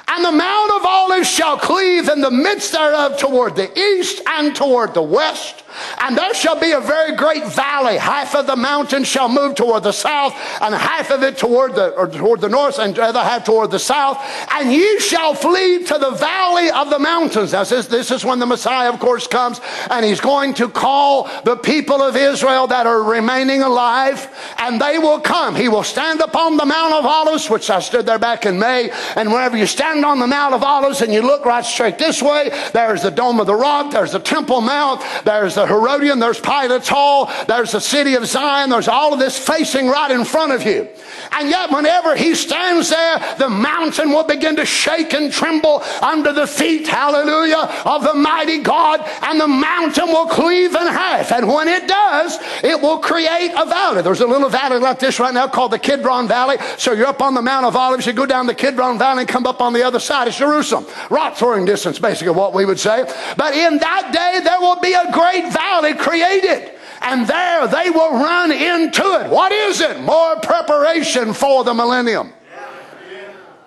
And 0.08 0.24
the 0.24 0.32
Mount 0.32 0.72
of 0.72 0.86
Olives 0.86 1.28
shall 1.28 1.58
cleave 1.58 2.08
in 2.08 2.20
the 2.20 2.30
midst 2.30 2.72
thereof 2.72 3.18
toward 3.18 3.56
the 3.56 3.78
east 3.78 4.22
and 4.26 4.56
toward 4.56 4.94
the 4.94 5.02
west. 5.02 5.62
And 6.00 6.16
there 6.16 6.34
shall 6.34 6.58
be 6.58 6.72
a 6.72 6.80
very 6.80 7.14
great 7.14 7.46
valley. 7.46 7.96
Half 7.96 8.34
of 8.34 8.46
the 8.46 8.56
mountain 8.56 9.04
shall 9.04 9.28
move 9.28 9.54
toward 9.54 9.82
the 9.82 9.92
south, 9.92 10.34
and 10.60 10.74
half 10.74 11.10
of 11.10 11.22
it 11.22 11.36
toward 11.36 11.74
the, 11.74 11.90
or 11.90 12.06
toward 12.06 12.40
the 12.40 12.48
north, 12.48 12.78
and 12.78 12.94
the 12.94 13.02
other 13.02 13.20
half 13.20 13.44
toward 13.44 13.70
the 13.70 13.78
south. 13.78 14.18
And 14.52 14.72
ye 14.72 14.98
shall 15.00 15.34
flee 15.34 15.84
to 15.84 15.98
the 15.98 16.10
valley 16.12 16.70
of 16.70 16.90
the 16.90 16.98
mountains. 16.98 17.52
Now, 17.52 17.64
this, 17.64 17.86
this 17.86 18.10
is 18.10 18.24
when 18.24 18.38
the 18.38 18.46
Messiah, 18.46 18.92
of 18.92 18.98
course, 18.98 19.26
comes, 19.26 19.60
and 19.90 20.04
he's 20.04 20.20
going 20.20 20.54
to 20.54 20.68
call 20.68 21.28
the 21.44 21.56
people 21.56 22.02
of 22.02 22.16
Israel 22.16 22.66
that 22.68 22.86
are 22.86 23.02
remaining 23.02 23.62
alive, 23.62 24.28
and 24.58 24.80
they 24.80 24.98
will 24.98 25.20
come. 25.20 25.54
He 25.54 25.68
will 25.68 25.84
stand 25.84 26.20
upon 26.20 26.56
the 26.56 26.64
Mount 26.64 26.94
of 26.94 27.04
Olives, 27.04 27.50
which 27.50 27.68
I 27.70 27.80
stood 27.80 28.06
there 28.06 28.18
back 28.18 28.46
in 28.46 28.58
May. 28.58 28.90
And 29.16 29.32
whenever 29.32 29.56
you 29.56 29.66
stand 29.66 30.04
on 30.04 30.18
the 30.18 30.26
Mount 30.26 30.54
of 30.54 30.62
Olives 30.62 31.02
and 31.02 31.12
you 31.12 31.22
look 31.22 31.44
right 31.44 31.64
straight 31.64 31.98
this 31.98 32.22
way, 32.22 32.50
there's 32.72 33.02
the 33.02 33.10
Dome 33.10 33.40
of 33.40 33.46
the 33.46 33.54
Rock, 33.54 33.92
there's 33.92 34.12
the 34.12 34.18
Temple 34.18 34.60
Mount, 34.60 35.02
there's 35.24 35.57
the 35.58 35.66
Herodian, 35.66 36.20
there's 36.20 36.38
Pilate's 36.38 36.88
Hall, 36.88 37.30
there's 37.48 37.72
the 37.72 37.80
city 37.80 38.14
of 38.14 38.24
Zion, 38.26 38.70
there's 38.70 38.86
all 38.86 39.12
of 39.12 39.18
this 39.18 39.36
facing 39.36 39.88
right 39.88 40.10
in 40.10 40.24
front 40.24 40.52
of 40.52 40.62
you. 40.62 40.88
And 41.32 41.50
yet, 41.50 41.72
whenever 41.72 42.14
he 42.14 42.34
stands 42.34 42.90
there, 42.90 43.18
the 43.38 43.48
mountain 43.48 44.10
will 44.10 44.24
begin 44.24 44.54
to 44.56 44.64
shake 44.64 45.12
and 45.14 45.32
tremble 45.32 45.82
under 46.00 46.32
the 46.32 46.46
feet, 46.46 46.86
hallelujah, 46.86 47.68
of 47.84 48.04
the 48.04 48.14
mighty 48.14 48.58
God, 48.58 49.00
and 49.22 49.40
the 49.40 49.48
mountain 49.48 50.06
will 50.06 50.26
cleave 50.26 50.74
in 50.76 50.86
half. 50.86 51.32
And 51.32 51.48
when 51.48 51.66
it 51.66 51.88
does, 51.88 52.38
it 52.62 52.80
will 52.80 52.98
create 52.98 53.50
a 53.56 53.66
valley. 53.66 54.02
There's 54.02 54.20
a 54.20 54.26
little 54.26 54.48
valley 54.48 54.78
like 54.78 55.00
this 55.00 55.18
right 55.18 55.34
now 55.34 55.48
called 55.48 55.72
the 55.72 55.78
Kidron 55.78 56.28
Valley. 56.28 56.56
So 56.76 56.92
you're 56.92 57.06
up 57.06 57.20
on 57.20 57.34
the 57.34 57.42
Mount 57.42 57.66
of 57.66 57.74
Olives, 57.74 58.06
you 58.06 58.12
go 58.12 58.26
down 58.26 58.46
the 58.46 58.54
Kidron 58.54 58.98
Valley 58.98 59.22
and 59.22 59.28
come 59.28 59.46
up 59.46 59.60
on 59.60 59.72
the 59.72 59.82
other 59.82 59.98
side. 59.98 60.28
It's 60.28 60.38
Jerusalem. 60.38 60.86
Rock 61.10 61.36
throwing 61.36 61.64
distance, 61.64 61.98
basically, 61.98 62.34
what 62.34 62.54
we 62.54 62.64
would 62.64 62.78
say. 62.78 63.04
But 63.36 63.54
in 63.54 63.78
that 63.78 64.12
day, 64.12 64.40
there 64.44 64.60
will 64.60 64.80
be 64.80 64.92
a 64.92 65.10
great 65.12 65.47
valley 65.50 65.94
created 65.94 66.72
and 67.02 67.26
there 67.26 67.66
they 67.66 67.90
will 67.90 68.12
run 68.12 68.52
into 68.52 69.02
it. 69.20 69.30
What 69.30 69.52
is 69.52 69.80
it? 69.80 70.00
More 70.00 70.36
preparation 70.40 71.32
for 71.32 71.64
the 71.64 71.74
millennium. 71.74 72.32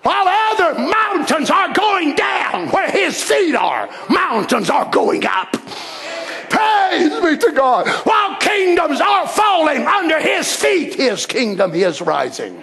While 0.02 0.26
other 0.26 0.80
mountains 0.80 1.48
are 1.48 1.72
going 1.72 2.16
down 2.16 2.68
where 2.70 2.90
his 2.90 3.22
feet 3.22 3.54
are, 3.54 3.88
mountains 4.10 4.68
are 4.68 4.90
going 4.90 5.24
up. 5.24 5.52
Praise 6.50 7.20
be 7.20 7.38
to 7.38 7.52
God. 7.54 7.88
While 8.04 8.36
kingdoms 8.38 9.00
are 9.00 9.28
falling 9.28 9.86
under 9.86 10.20
his 10.20 10.54
feet, 10.54 10.94
his 10.94 11.24
kingdom 11.24 11.74
is 11.74 12.02
rising. 12.02 12.62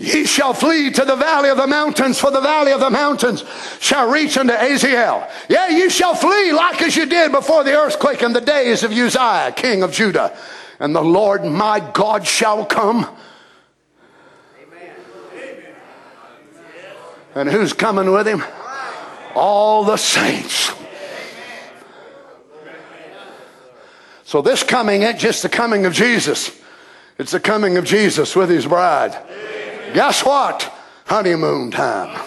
Ye 0.00 0.26
shall 0.26 0.54
flee 0.54 0.92
to 0.92 1.04
the 1.04 1.16
valley 1.16 1.50
of 1.50 1.56
the 1.56 1.66
mountains, 1.66 2.20
for 2.20 2.30
the 2.30 2.40
valley 2.40 2.70
of 2.70 2.78
the 2.78 2.88
mountains 2.88 3.42
shall 3.80 4.08
reach 4.08 4.38
unto 4.38 4.52
Aziel. 4.52 5.28
Yea, 5.48 5.76
you 5.76 5.90
shall 5.90 6.14
flee 6.14 6.52
like 6.52 6.80
as 6.82 6.96
you 6.96 7.04
did 7.04 7.32
before 7.32 7.64
the 7.64 7.76
earthquake 7.76 8.22
in 8.22 8.32
the 8.32 8.40
days 8.40 8.84
of 8.84 8.92
Uzziah, 8.92 9.52
king 9.56 9.82
of 9.82 9.90
Judah. 9.90 10.38
And 10.78 10.94
the 10.94 11.02
Lord 11.02 11.44
my 11.44 11.80
God 11.80 12.24
shall 12.24 12.64
come. 12.64 13.08
Amen. 14.62 14.94
And 17.34 17.48
who's 17.48 17.72
coming 17.72 18.12
with 18.12 18.28
him? 18.28 18.44
All 19.34 19.82
the 19.82 19.96
saints. 19.96 20.72
So 24.22 24.42
this 24.42 24.62
coming 24.62 25.02
ain't 25.02 25.18
just 25.18 25.42
the 25.42 25.48
coming 25.48 25.86
of 25.86 25.92
Jesus. 25.92 26.56
It's 27.18 27.32
the 27.32 27.40
coming 27.40 27.76
of 27.78 27.84
Jesus 27.84 28.36
with 28.36 28.48
his 28.48 28.64
bride. 28.64 29.20
Guess 29.94 30.24
what? 30.24 30.72
Honeymoon 31.06 31.70
time. 31.70 32.18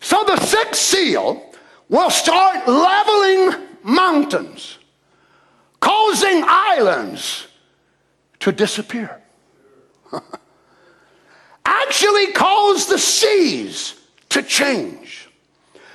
So 0.00 0.22
the 0.24 0.36
sixth 0.38 0.80
seal 0.80 1.52
will 1.88 2.10
start 2.10 2.66
leveling 2.68 3.66
mountains, 3.82 4.78
causing 5.80 6.44
islands 6.46 7.46
to 8.40 8.52
disappear. 8.52 9.20
Actually, 11.64 12.32
cause 12.32 12.86
the 12.86 12.98
seas 12.98 14.00
to 14.28 14.42
change. 14.42 15.28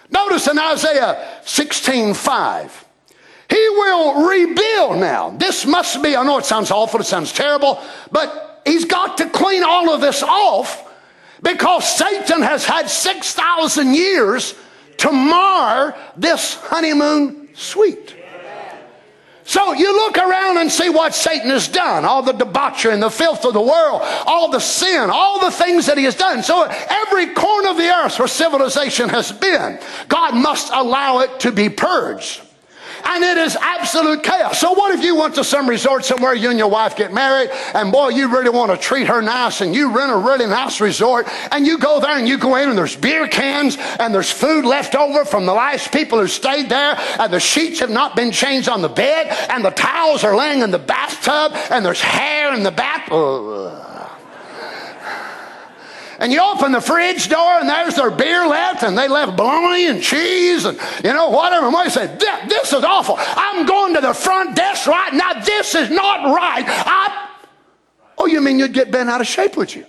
Notice 0.09 0.47
in 0.47 0.59
Isaiah 0.59 1.39
16 1.45 2.13
5. 2.13 2.85
He 3.51 3.69
will 3.69 4.29
rebuild 4.29 5.01
now. 5.01 5.31
This 5.31 5.65
must 5.65 6.01
be, 6.01 6.15
I 6.15 6.23
know 6.23 6.37
it 6.37 6.45
sounds 6.45 6.71
awful, 6.71 7.01
it 7.01 7.05
sounds 7.05 7.33
terrible, 7.33 7.83
but 8.09 8.61
he's 8.65 8.85
got 8.85 9.17
to 9.17 9.29
clean 9.29 9.61
all 9.61 9.93
of 9.93 9.99
this 9.99 10.23
off 10.23 10.89
because 11.43 11.85
Satan 11.85 12.43
has 12.43 12.63
had 12.63 12.89
6,000 12.89 13.93
years 13.93 14.55
to 14.99 15.11
mar 15.11 15.97
this 16.15 16.55
honeymoon 16.61 17.49
suite. 17.53 18.15
So 19.43 19.73
you 19.73 19.97
look 19.97 20.17
around 20.17 20.59
and 20.59 20.71
see 20.71 20.89
what 20.89 21.13
Satan 21.13 21.49
has 21.49 21.67
done 21.67 22.05
all 22.05 22.23
the 22.23 22.31
debauchery 22.31 22.93
and 22.93 23.03
the 23.03 23.09
filth 23.09 23.43
of 23.43 23.53
the 23.53 23.61
world, 23.61 24.01
all 24.25 24.49
the 24.49 24.59
sin, 24.59 25.09
all 25.11 25.41
the 25.41 25.51
things 25.51 25.87
that 25.87 25.97
he 25.97 26.05
has 26.05 26.15
done. 26.15 26.41
So 26.41 26.63
every 26.63 27.33
corner 27.33 27.71
of 27.71 27.75
the 27.75 27.89
earth 27.89 28.17
where 28.17 28.29
civilization 28.29 29.09
has 29.09 29.33
been, 29.33 29.77
God 30.07 30.35
must 30.35 30.71
allow 30.71 31.19
it 31.19 31.41
to 31.41 31.51
be 31.51 31.67
purged 31.67 32.43
and 33.03 33.23
it 33.23 33.37
is 33.37 33.55
absolute 33.55 34.23
chaos. 34.23 34.59
So, 34.59 34.73
what 34.73 34.93
if 34.93 35.03
you 35.03 35.15
went 35.15 35.35
to 35.35 35.43
some 35.43 35.67
resort 35.67 36.05
somewhere, 36.05 36.33
you 36.33 36.49
and 36.49 36.59
your 36.59 36.69
wife 36.69 36.95
get 36.95 37.13
married, 37.13 37.49
and 37.73 37.91
boy, 37.91 38.09
you 38.09 38.31
really 38.31 38.49
want 38.49 38.71
to 38.71 38.77
treat 38.77 39.07
her 39.07 39.21
nice, 39.21 39.61
and 39.61 39.75
you 39.75 39.95
rent 39.95 40.11
a 40.11 40.17
really 40.17 40.47
nice 40.47 40.81
resort, 40.81 41.27
and 41.51 41.65
you 41.65 41.77
go 41.77 41.99
there 41.99 42.17
and 42.17 42.27
you 42.27 42.37
go 42.37 42.55
in, 42.55 42.69
and 42.69 42.77
there's 42.77 42.95
beer 42.95 43.27
cans, 43.27 43.77
and 43.99 44.13
there's 44.13 44.31
food 44.31 44.65
left 44.65 44.95
over 44.95 45.25
from 45.25 45.45
the 45.45 45.53
last 45.53 45.91
people 45.91 46.19
who 46.19 46.27
stayed 46.27 46.69
there, 46.69 46.95
and 47.19 47.33
the 47.33 47.39
sheets 47.39 47.79
have 47.79 47.89
not 47.89 48.15
been 48.15 48.31
changed 48.31 48.69
on 48.69 48.81
the 48.81 48.89
bed, 48.89 49.27
and 49.49 49.63
the 49.63 49.71
towels 49.71 50.23
are 50.23 50.35
laying 50.35 50.61
in 50.61 50.71
the 50.71 50.79
bathtub, 50.79 51.53
and 51.71 51.85
there's 51.85 52.01
hair 52.01 52.53
in 52.53 52.63
the 52.63 52.71
bath. 52.71 53.11
Ugh 53.11 54.10
and 56.21 56.31
you 56.31 56.39
open 56.39 56.71
the 56.71 56.79
fridge 56.79 57.27
door 57.29 57.59
and 57.59 57.67
there's 57.67 57.95
their 57.95 58.11
beer 58.11 58.45
left 58.47 58.83
and 58.83 58.95
they 58.95 59.07
left 59.07 59.35
bologna 59.35 59.87
and 59.87 60.03
cheese 60.03 60.65
and 60.65 60.79
you 61.03 61.11
know 61.11 61.29
whatever. 61.29 61.65
And 61.65 61.75
we 61.75 61.89
say, 61.89 62.05
this 62.47 62.71
is 62.71 62.83
awful. 62.83 63.15
I'm 63.17 63.65
going 63.65 63.95
to 63.95 64.01
the 64.01 64.13
front 64.13 64.55
desk 64.55 64.85
right 64.85 65.13
now. 65.13 65.33
This 65.41 65.73
is 65.73 65.89
not 65.89 66.33
right. 66.33 66.63
I... 66.67 67.29
Oh, 68.19 68.27
you 68.27 68.39
mean 68.39 68.59
you'd 68.59 68.71
get 68.71 68.91
bent 68.91 69.09
out 69.09 69.19
of 69.19 69.25
shape, 69.25 69.57
would 69.57 69.73
you? 69.73 69.83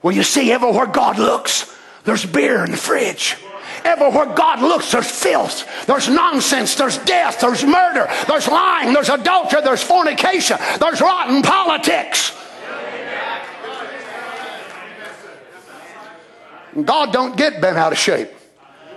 Well, 0.00 0.14
you 0.14 0.22
see, 0.22 0.50
everywhere 0.50 0.86
God 0.86 1.18
looks, 1.18 1.76
there's 2.04 2.24
beer 2.24 2.64
in 2.64 2.70
the 2.70 2.76
fridge. 2.76 3.36
Everywhere 3.84 4.26
God 4.34 4.60
looks, 4.60 4.90
there's 4.92 5.10
filth, 5.10 5.86
there's 5.86 6.08
nonsense, 6.08 6.74
there's 6.74 6.98
death, 6.98 7.40
there's 7.40 7.64
murder, 7.64 8.08
there's 8.26 8.48
lying, 8.48 8.92
there's 8.92 9.08
adultery, 9.08 9.60
there's 9.62 9.82
fornication, 9.82 10.56
there's 10.80 11.00
rotten 11.00 11.42
politics. 11.42 12.34
God 16.84 17.12
don't 17.12 17.36
get 17.36 17.60
bent 17.60 17.76
out 17.76 17.92
of 17.92 17.98
shape. 17.98 18.30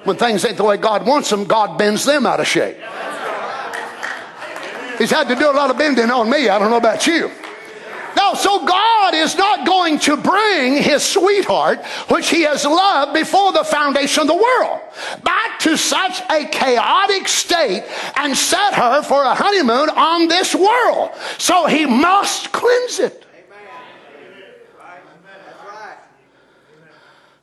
When 0.04 0.16
things 0.16 0.46
ain't 0.46 0.58
the 0.58 0.64
way 0.64 0.78
God 0.78 1.06
wants 1.06 1.30
them, 1.30 1.46
God 1.46 1.78
bends 1.78 2.06
them 2.06 2.26
out 2.26 2.40
of 2.40 2.48
shape. 2.48 2.78
He's 4.98 5.12
had 5.12 5.28
to 5.30 5.36
do 5.36 5.50
a 5.50 5.54
lot 5.54 5.70
of 5.72 5.78
bending 5.78 6.12
on 6.12 6.30
me. 6.30 6.50
I 6.50 6.60
don't 6.60 6.70
know 6.70 6.78
about 6.78 7.08
you. 7.08 7.32
No, 8.16 8.34
so 8.34 8.66
God 8.66 9.14
is 9.14 9.38
not 9.38 9.66
going 9.66 9.99
to 9.99 10.18
bring 10.18 10.82
his 10.82 11.03
sweetheart, 11.03 11.84
which 12.09 12.30
he 12.30 12.41
has 12.41 12.66
loved 12.66 13.14
before 13.14 13.51
the 13.51 13.64
foundation 13.64 14.22
of 14.22 14.28
the 14.28 14.36
world, 14.36 14.80
back 15.24 15.59
to 15.59 15.78
such 15.78 16.22
a 16.30 16.45
chaotic 16.45 17.28
state 17.28 17.84
and 18.16 18.36
set 18.36 18.74
her 18.74 19.03
for 19.03 19.24
a 19.24 19.36
honeymoon 19.36 19.89
on 19.89 20.28
this 20.28 20.55
world. 20.55 21.12
So 21.38 21.66
he 21.68 21.86
must 21.86 22.51
cleanse 22.51 22.99
it. 22.99 23.20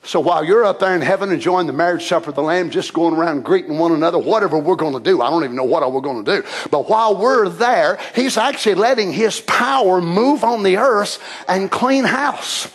So 0.08 0.20
while 0.20 0.42
you're 0.42 0.64
up 0.64 0.78
there 0.78 0.96
in 0.96 1.02
heaven 1.02 1.30
enjoying 1.30 1.66
the 1.66 1.74
marriage 1.74 2.06
supper 2.06 2.30
of 2.30 2.34
the 2.34 2.40
Lamb, 2.40 2.70
just 2.70 2.94
going 2.94 3.12
around 3.12 3.44
greeting 3.44 3.76
one 3.76 3.92
another, 3.92 4.16
whatever 4.16 4.58
we're 4.58 4.74
going 4.74 4.94
to 4.94 5.00
do, 5.00 5.20
I 5.20 5.28
don't 5.28 5.44
even 5.44 5.54
know 5.54 5.64
what 5.64 5.92
we're 5.92 6.00
going 6.00 6.24
to 6.24 6.40
do. 6.40 6.48
But 6.70 6.88
while 6.88 7.14
we're 7.14 7.50
there, 7.50 7.98
He's 8.14 8.38
actually 8.38 8.76
letting 8.76 9.12
His 9.12 9.42
power 9.42 10.00
move 10.00 10.44
on 10.44 10.62
the 10.62 10.78
earth 10.78 11.22
and 11.46 11.70
clean 11.70 12.04
house. 12.04 12.72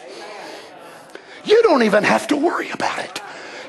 You 1.43 1.63
don't 1.63 1.81
even 1.81 2.03
have 2.03 2.27
to 2.27 2.37
worry 2.37 2.69
about 2.69 3.03
it. 3.03 3.19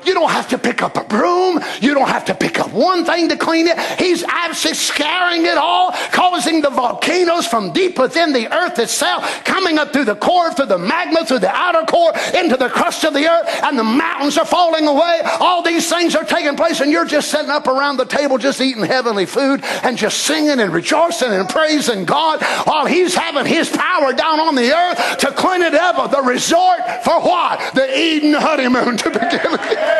You 0.05 0.13
don't 0.13 0.31
have 0.31 0.49
to 0.49 0.57
pick 0.57 0.81
up 0.81 0.97
a 0.97 1.03
broom. 1.03 1.59
You 1.81 1.93
don't 1.93 2.07
have 2.07 2.25
to 2.25 2.35
pick 2.35 2.59
up 2.59 2.71
one 2.71 3.05
thing 3.05 3.29
to 3.29 3.37
clean 3.37 3.67
it. 3.67 3.79
He's 3.99 4.23
absolutely 4.23 4.77
scaring 4.77 5.45
it 5.45 5.57
all, 5.57 5.91
causing 6.11 6.61
the 6.61 6.69
volcanoes 6.69 7.47
from 7.47 7.71
deep 7.73 7.97
within 7.97 8.33
the 8.33 8.51
earth 8.53 8.79
itself, 8.79 9.43
coming 9.43 9.77
up 9.77 9.93
through 9.93 10.05
the 10.05 10.15
core, 10.15 10.53
through 10.53 10.67
the 10.67 10.77
magma, 10.77 11.25
through 11.25 11.39
the 11.39 11.49
outer 11.49 11.85
core, 11.85 12.13
into 12.37 12.57
the 12.57 12.69
crust 12.69 13.03
of 13.03 13.13
the 13.13 13.27
earth, 13.27 13.47
and 13.63 13.77
the 13.77 13.83
mountains 13.83 14.37
are 14.37 14.45
falling 14.45 14.87
away. 14.87 15.21
All 15.39 15.61
these 15.61 15.89
things 15.89 16.15
are 16.15 16.23
taking 16.23 16.55
place, 16.55 16.81
and 16.81 16.91
you're 16.91 17.05
just 17.05 17.29
sitting 17.29 17.49
up 17.49 17.67
around 17.67 17.97
the 17.97 18.05
table, 18.05 18.37
just 18.37 18.61
eating 18.61 18.83
heavenly 18.83 19.25
food 19.25 19.63
and 19.83 19.97
just 19.97 20.19
singing 20.19 20.59
and 20.59 20.73
rejoicing 20.73 21.31
and 21.31 21.49
praising 21.49 22.05
God 22.05 22.43
while 22.65 22.85
He's 22.85 23.15
having 23.15 23.45
His 23.45 23.69
power 23.69 24.13
down 24.13 24.39
on 24.39 24.55
the 24.55 24.71
earth 24.71 25.17
to 25.19 25.31
clean 25.31 25.61
it 25.61 25.73
up. 25.73 25.95
The 26.11 26.21
resort 26.21 26.79
for 27.03 27.19
what? 27.21 27.73
The 27.73 27.97
Eden 27.97 28.33
honeymoon 28.33 28.97
to 28.97 29.09
begin 29.09 29.51
with. 29.51 29.79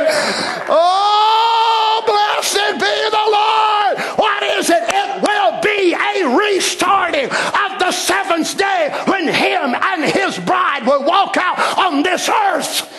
Oh, 0.69 2.03
blessed 2.05 2.79
be 2.79 3.09
the 3.11 3.27
Lord. 3.31 4.17
What 4.17 4.43
is 4.43 4.69
it? 4.69 4.83
It 4.87 5.21
will 5.21 5.61
be 5.61 5.93
a 5.93 6.37
restarting 6.37 7.25
of 7.25 7.79
the 7.79 7.91
seventh 7.91 8.57
day 8.57 8.91
when 9.07 9.27
Him 9.27 9.75
and 9.75 10.03
His 10.05 10.37
bride 10.39 10.85
will 10.85 11.03
walk 11.03 11.37
out 11.37 11.77
on 11.77 12.03
this 12.03 12.29
earth. 12.29 12.91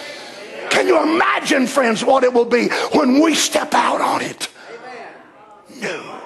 Can 0.71 0.87
you 0.87 1.03
imagine, 1.03 1.67
friends, 1.67 2.05
what 2.05 2.25
it 2.25 2.33
will 2.33 2.45
be 2.45 2.69
when 2.93 3.21
we 3.21 3.35
step 3.35 3.75
out 3.75 4.01
on 4.01 4.23
it? 4.23 4.49
No. 5.81 6.21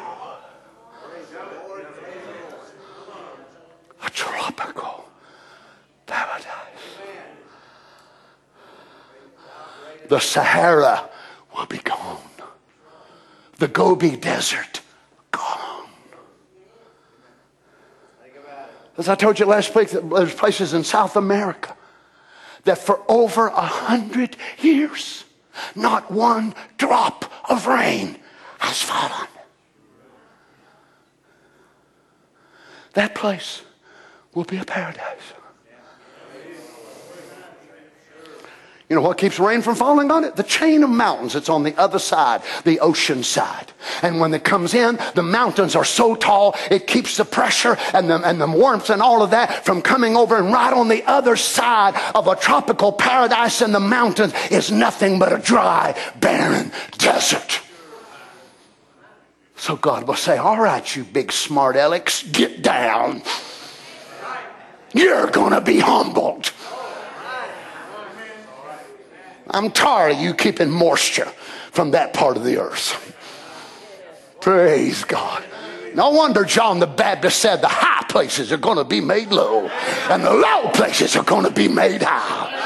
A 4.03 4.11
tropical 4.11 5.05
paradise. 6.07 6.60
The 10.11 10.19
Sahara 10.19 11.09
will 11.57 11.67
be 11.67 11.79
gone. 11.79 12.19
The 13.59 13.69
Gobi 13.69 14.17
Desert, 14.17 14.81
gone. 15.31 15.89
As 18.99 19.09
I 19.09 19.15
told 19.15 19.39
you 19.39 19.47
last 19.47 19.73
week, 19.75 19.91
there's 19.91 20.35
places 20.35 20.75
in 20.75 20.83
South 20.83 21.15
America 21.15 21.77
that 22.65 22.79
for 22.79 23.01
over 23.09 23.47
a 23.47 23.61
hundred 23.61 24.37
years, 24.59 25.25
not 25.77 26.11
one 26.11 26.55
drop 26.77 27.33
of 27.49 27.69
rain 27.69 28.19
has 28.59 28.83
fallen. 28.83 29.29
That 32.95 33.15
place 33.15 33.63
will 34.35 34.45
be 34.45 34.57
a 34.57 34.65
paradise. 34.65 35.35
You 38.91 38.97
know 38.97 39.03
what 39.03 39.19
keeps 39.19 39.39
rain 39.39 39.63
from 39.63 39.77
falling 39.77 40.11
on 40.11 40.25
it? 40.25 40.35
The 40.35 40.43
chain 40.43 40.83
of 40.83 40.91
mountains 40.91 41.35
that's 41.35 41.49
on 41.49 41.63
the 41.63 41.79
other 41.79 42.01
side, 42.01 42.43
the 42.65 42.81
ocean 42.81 43.23
side. 43.23 43.71
And 44.03 44.19
when 44.19 44.35
it 44.35 44.43
comes 44.43 44.75
in, 44.75 44.99
the 45.15 45.23
mountains 45.23 45.77
are 45.77 45.85
so 45.85 46.17
tall, 46.17 46.57
it 46.73 46.89
keeps 46.89 47.17
the 47.17 47.25
pressure 47.25 47.77
and 47.95 48.11
the, 48.11 48.17
and 48.17 48.41
the 48.41 48.49
warmth 48.49 48.91
and 48.91 49.01
all 49.01 49.23
of 49.23 49.31
that 49.31 49.65
from 49.65 49.81
coming 49.81 50.17
over. 50.17 50.37
And 50.37 50.53
right 50.53 50.73
on 50.73 50.89
the 50.89 51.05
other 51.05 51.37
side 51.37 51.95
of 52.17 52.27
a 52.27 52.35
tropical 52.35 52.91
paradise 52.91 53.63
in 53.63 53.71
the 53.71 53.79
mountains 53.79 54.35
is 54.51 54.73
nothing 54.73 55.21
but 55.21 55.33
a 55.33 55.39
dry, 55.39 55.97
barren 56.19 56.73
desert. 56.99 57.61
So 59.55 59.77
God 59.77 60.09
will 60.09 60.17
say, 60.17 60.37
All 60.37 60.61
right, 60.61 60.97
you 60.97 61.05
big 61.05 61.31
smart 61.31 61.77
Alex, 61.77 62.25
get 62.25 62.61
down. 62.61 63.23
You're 64.93 65.31
going 65.31 65.53
to 65.53 65.61
be 65.61 65.79
humbled. 65.79 66.53
I'm 69.51 69.71
tired 69.71 70.17
of 70.17 70.21
you 70.21 70.35
keeping 70.35 70.71
moisture 70.71 71.31
from 71.73 71.93
that 71.93 72.13
part 72.13 72.37
of 72.37 72.45
the 72.45 72.59
earth. 72.59 73.17
Praise 74.41 75.05
God. 75.05 75.45
No 75.95 76.11
wonder 76.11 76.45
John 76.45 76.79
the 76.79 76.87
Baptist 76.87 77.41
said 77.41 77.61
the 77.61 77.69
high 77.69 78.05
places 78.09 78.53
are 78.53 78.57
going 78.57 78.79
to 78.79 78.85
be 78.85 79.01
made 79.01 79.31
low 79.33 79.69
and 80.09 80.25
the 80.25 80.33
low 80.33 80.71
places 80.71 81.17
are 81.17 81.25
going 81.25 81.45
to 81.45 81.51
be 81.51 81.69
made 81.69 82.03
high. 82.03 82.57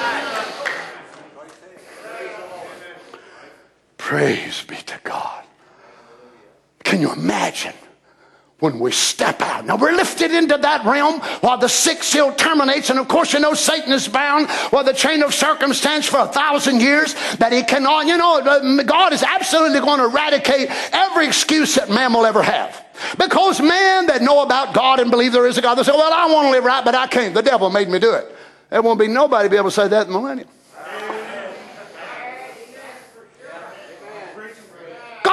Praise 3.96 4.62
be 4.64 4.76
to 4.76 5.00
God. 5.02 5.44
Can 6.84 7.00
you 7.00 7.12
imagine 7.12 7.72
when 8.64 8.78
we 8.78 8.90
step 8.90 9.42
out. 9.42 9.66
Now 9.66 9.76
we're 9.76 9.92
lifted 9.92 10.30
into 10.30 10.56
that 10.56 10.86
realm 10.86 11.20
while 11.42 11.58
the 11.58 11.68
sixth 11.68 12.08
seal 12.08 12.32
terminates. 12.32 12.88
And 12.88 12.98
of 12.98 13.08
course, 13.08 13.34
you 13.34 13.38
know, 13.38 13.52
Satan 13.52 13.92
is 13.92 14.08
bound 14.08 14.48
by 14.72 14.82
the 14.82 14.94
chain 14.94 15.22
of 15.22 15.34
circumstance 15.34 16.06
for 16.06 16.20
a 16.20 16.26
thousand 16.26 16.80
years 16.80 17.12
that 17.36 17.52
he 17.52 17.62
cannot, 17.62 18.06
you 18.06 18.16
know, 18.16 18.82
God 18.84 19.12
is 19.12 19.22
absolutely 19.22 19.80
going 19.80 19.98
to 19.98 20.06
eradicate 20.06 20.68
every 20.92 21.26
excuse 21.26 21.74
that 21.74 21.90
man 21.90 22.14
will 22.14 22.24
ever 22.24 22.42
have. 22.42 22.82
Because 23.18 23.60
man 23.60 24.06
that 24.06 24.22
know 24.22 24.42
about 24.42 24.72
God 24.72 24.98
and 24.98 25.10
believe 25.10 25.32
there 25.32 25.46
is 25.46 25.58
a 25.58 25.62
God, 25.62 25.74
they 25.74 25.82
say, 25.82 25.92
well, 25.92 26.12
I 26.12 26.32
want 26.32 26.46
to 26.46 26.50
live 26.50 26.64
right, 26.64 26.84
but 26.84 26.94
I 26.94 27.06
can't. 27.06 27.34
The 27.34 27.42
devil 27.42 27.68
made 27.68 27.90
me 27.90 27.98
do 27.98 28.14
it. 28.14 28.34
There 28.70 28.80
won't 28.80 28.98
be 28.98 29.08
nobody 29.08 29.50
be 29.50 29.56
able 29.56 29.68
to 29.68 29.74
say 29.74 29.88
that 29.88 30.06
in 30.06 30.12
the 30.12 30.18
millennium. 30.18 30.48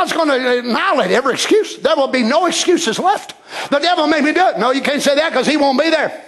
God's 0.01 0.13
going 0.13 0.29
to 0.29 0.49
uh, 0.49 0.59
annihilate 0.63 1.11
every 1.11 1.33
excuse. 1.33 1.77
There 1.77 1.95
will 1.95 2.07
be 2.07 2.23
no 2.23 2.47
excuses 2.47 2.97
left. 2.97 3.35
The 3.69 3.77
devil 3.77 4.07
made 4.07 4.23
me 4.23 4.33
do 4.33 4.47
it. 4.47 4.57
No, 4.57 4.71
you 4.71 4.81
can't 4.81 4.99
say 4.99 5.13
that 5.13 5.29
because 5.29 5.45
he 5.45 5.57
won't 5.57 5.79
be 5.79 5.91
there. 5.91 6.25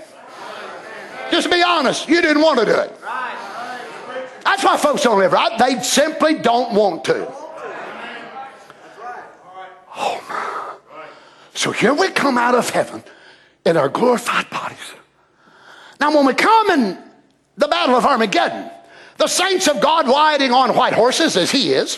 Just 1.31 1.49
be 1.49 1.63
honest. 1.63 2.07
You 2.07 2.21
didn't 2.21 2.43
want 2.43 2.59
to 2.59 2.65
do 2.65 2.75
it. 2.75 2.95
That's 4.43 4.63
why 4.63 4.77
folks 4.77 5.01
don't 5.01 5.17
live 5.17 5.31
right. 5.31 5.57
They 5.57 5.81
simply 5.81 6.35
don't 6.35 6.75
want 6.75 7.05
to. 7.05 7.27
Oh 9.95 10.23
my. 10.29 11.07
So 11.55 11.71
here 11.71 11.95
we 11.95 12.09
come 12.09 12.37
out 12.37 12.53
of 12.53 12.69
heaven 12.69 13.03
in 13.65 13.75
our 13.75 13.89
glorified 13.89 14.51
bodies. 14.51 14.93
Now, 15.99 16.15
when 16.15 16.27
we 16.27 16.35
come 16.35 16.69
in 16.69 16.99
the 17.57 17.67
battle 17.67 17.95
of 17.95 18.05
Armageddon, 18.05 18.69
the 19.17 19.27
saints 19.27 19.67
of 19.67 19.81
God 19.81 20.07
riding 20.07 20.51
on 20.51 20.75
white 20.75 20.93
horses 20.93 21.35
as 21.35 21.49
he 21.49 21.73
is, 21.73 21.97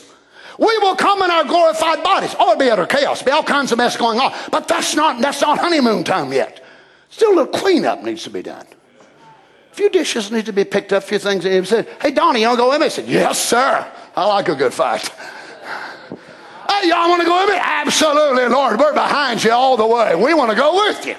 we 0.58 0.78
will 0.80 0.96
come 0.96 1.22
in 1.22 1.32
our 1.32 1.44
glorified 1.44 2.04
bodies. 2.04 2.36
Oh, 2.40 2.52
it'll 2.52 2.60
be 2.60 2.70
utter 2.70 2.86
chaos, 2.86 3.22
be 3.22 3.32
all 3.32 3.44
kinds 3.44 3.72
of 3.72 3.78
mess 3.78 3.98
going 3.98 4.20
on. 4.20 4.34
But 4.52 4.68
that's 4.68 4.96
not 4.96 5.22
that's 5.22 5.42
not 5.42 5.60
honeymoon 5.60 6.04
time 6.04 6.32
yet. 6.32 6.64
Still 7.10 7.30
a 7.30 7.36
little 7.36 7.54
cleanup 7.54 8.04
needs 8.04 8.24
to 8.24 8.30
be 8.30 8.42
done. 8.42 8.66
A 9.72 9.76
few 9.76 9.90
dishes 9.90 10.32
need 10.32 10.46
to 10.46 10.54
be 10.54 10.64
picked 10.64 10.94
up, 10.94 11.04
a 11.04 11.06
few 11.06 11.20
things. 11.20 11.44
He 11.44 11.64
said, 11.66 11.88
Hey 12.02 12.12
Donnie, 12.12 12.42
you 12.42 12.48
wanna 12.48 12.58
go 12.58 12.70
with 12.70 12.80
me? 12.80 12.86
I 12.86 12.90
said, 12.90 13.08
Yes, 13.08 13.44
sir. 13.44 13.92
I 14.16 14.26
like 14.26 14.48
a 14.48 14.56
good 14.56 14.74
fight. 14.74 15.12
Hey, 16.70 16.90
y'all 16.90 17.10
want 17.10 17.22
to 17.22 17.28
go 17.28 17.46
with 17.46 17.50
me? 17.54 17.60
Absolutely, 17.62 18.48
Lord. 18.48 18.80
We're 18.80 18.94
behind 18.94 19.44
you 19.44 19.52
all 19.52 19.78
the 19.78 19.86
way. 19.86 20.16
We 20.16 20.34
want 20.34 20.50
to 20.52 20.58
go 20.58 20.76
with 20.76 21.06
you. 21.06 21.16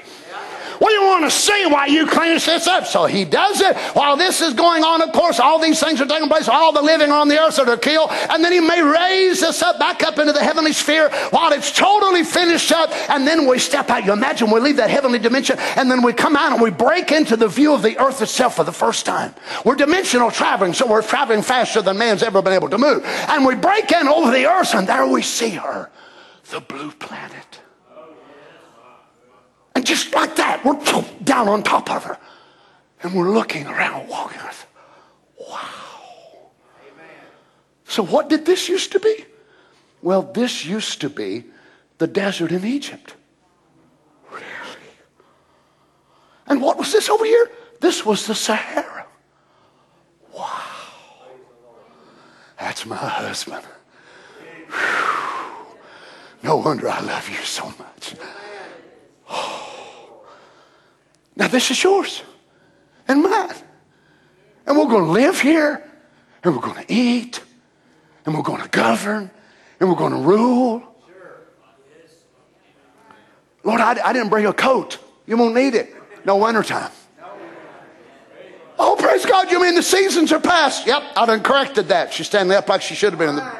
We 0.81 0.99
want 0.99 1.25
to 1.25 1.31
see 1.31 1.67
why 1.67 1.87
you 1.87 2.07
clean 2.07 2.35
this 2.35 2.67
up. 2.67 2.87
So 2.87 3.07
he 3.07 3.25
does 3.25 3.61
it. 3.61 3.77
While 3.95 4.17
this 4.17 4.41
is 4.41 4.55
going 4.55 4.85
on, 4.85 5.03
of 5.03 5.13
course, 5.13 5.41
all 5.41 5.59
these 5.59 5.81
things 5.81 6.01
are 6.01 6.07
taking 6.07 6.29
place. 6.29 6.49
All 6.49 6.73
the 6.73 6.83
living 6.83 7.11
on 7.11 7.29
the 7.29 7.41
earth 7.41 7.59
are 7.59 7.77
killed. 7.77 8.11
And 8.11 8.45
then 8.45 8.53
he 8.53 8.61
may 8.61 8.83
raise 8.83 9.43
us 9.43 9.63
up 9.63 9.79
back 9.79 10.03
up 10.03 10.19
into 10.19 10.33
the 10.33 10.43
heavenly 10.43 10.73
sphere 10.73 11.11
while 11.31 11.53
it's 11.53 11.73
totally 11.73 12.25
finished 12.25 12.73
up. 12.73 12.91
And 13.11 13.27
then 13.27 13.47
we 13.47 13.59
step 13.59 13.91
out. 13.91 14.05
You 14.05 14.13
imagine 14.13 14.51
we 14.51 14.61
leave 14.61 14.77
that 14.77 14.91
heavenly 14.91 15.19
dimension 15.19 15.59
and 15.77 15.91
then 15.91 16.03
we 16.03 16.13
come 16.13 16.37
out 16.37 16.53
and 16.53 16.61
we 16.61 16.71
break 16.71 17.13
into 17.13 17.37
the 17.37 17.49
view 17.49 17.75
of 17.75 17.83
the 17.83 17.99
earth 17.99 18.23
itself 18.23 18.57
for 18.57 18.65
the 18.65 18.73
first 18.73 19.07
time. 19.07 19.35
We're 19.65 19.77
dimensional 19.77 20.31
traveling, 20.31 20.73
so 20.73 20.87
we're 20.87 21.03
traveling 21.03 21.43
faster 21.43 21.83
than 21.83 21.99
man's 21.99 22.23
ever 22.23 22.43
been 22.43 22.53
able 22.53 22.71
to 22.71 22.79
move. 22.79 23.05
And 23.05 23.45
we 23.45 23.55
break 23.55 23.91
in 23.93 24.09
over 24.09 24.31
the 24.31 24.47
earth 24.47 24.75
and 24.75 24.87
there 24.87 25.07
we 25.07 25.23
see 25.23 25.51
her, 25.51 25.91
the 26.51 26.61
blue 26.61 26.91
planet. 26.93 27.61
Just 29.87 30.13
like 30.17 30.35
that, 30.35 30.65
we're 30.65 30.75
down 31.23 31.47
on 31.47 31.63
top 31.63 31.89
of 31.89 32.03
her. 32.03 32.19
And 33.03 33.15
we're 33.15 33.31
looking 33.31 33.69
around, 33.69 34.09
walking. 34.09 34.41
Wow. 35.49 36.51
So, 37.85 38.03
what 38.03 38.29
did 38.29 38.45
this 38.45 38.69
used 38.69 38.91
to 38.93 39.01
be? 39.01 39.25
Well, 40.03 40.23
this 40.23 40.65
used 40.67 41.01
to 41.03 41.09
be 41.09 41.45
the 41.99 42.09
desert 42.09 42.51
in 42.51 42.65
Egypt. 42.65 43.15
Really? 44.33 44.45
And 46.49 46.61
what 46.61 46.79
was 46.79 46.93
this 46.93 47.09
over 47.09 47.25
here? 47.25 47.49
This 47.81 48.05
was 48.05 48.27
the 48.27 48.35
Sahara. 48.35 49.07
Wow. 50.35 50.63
That's 52.59 52.85
my 52.87 52.97
husband. 52.97 53.65
Whew. 54.69 55.77
No 56.43 56.57
wonder 56.57 56.89
I 56.89 57.01
love 57.01 57.29
you 57.29 57.37
so 57.37 57.67
much. 57.79 58.15
Now, 61.37 61.49
this 61.49 61.71
is 61.71 61.83
yours 61.83 62.23
and 63.07 63.23
mine. 63.23 63.55
And 64.67 64.77
we're 64.77 64.87
going 64.87 65.05
to 65.05 65.11
live 65.11 65.41
here, 65.41 65.85
and 66.43 66.55
we're 66.55 66.63
going 66.63 66.85
to 66.85 66.93
eat, 66.93 67.41
and 68.25 68.35
we're 68.35 68.43
going 68.43 68.63
to 68.63 68.69
govern, 68.69 69.31
and 69.79 69.89
we're 69.89 69.97
going 69.97 70.13
to 70.13 70.19
rule. 70.19 70.83
Lord, 73.63 73.81
I, 73.81 73.91
I 74.05 74.13
didn't 74.13 74.31
bring 74.31 74.47
a 74.47 74.53
coat. 74.53 74.99
You 75.27 75.37
won't 75.37 75.55
need 75.55 75.75
it. 75.75 75.95
No 76.25 76.37
wintertime. 76.37 76.91
Oh, 78.79 78.97
praise 78.99 79.25
God, 79.25 79.51
you 79.51 79.61
mean 79.61 79.75
the 79.75 79.83
seasons 79.83 80.33
are 80.33 80.41
past? 80.41 80.87
Yep, 80.87 81.03
I 81.17 81.27
done 81.27 81.43
corrected 81.43 81.89
that. 81.89 82.13
She's 82.13 82.27
standing 82.27 82.57
up 82.57 82.69
like 82.69 82.83
she 82.83 82.95
should 82.95 83.13
have 83.13 83.19
been. 83.19 83.31
In 83.31 83.37
the... 83.37 83.57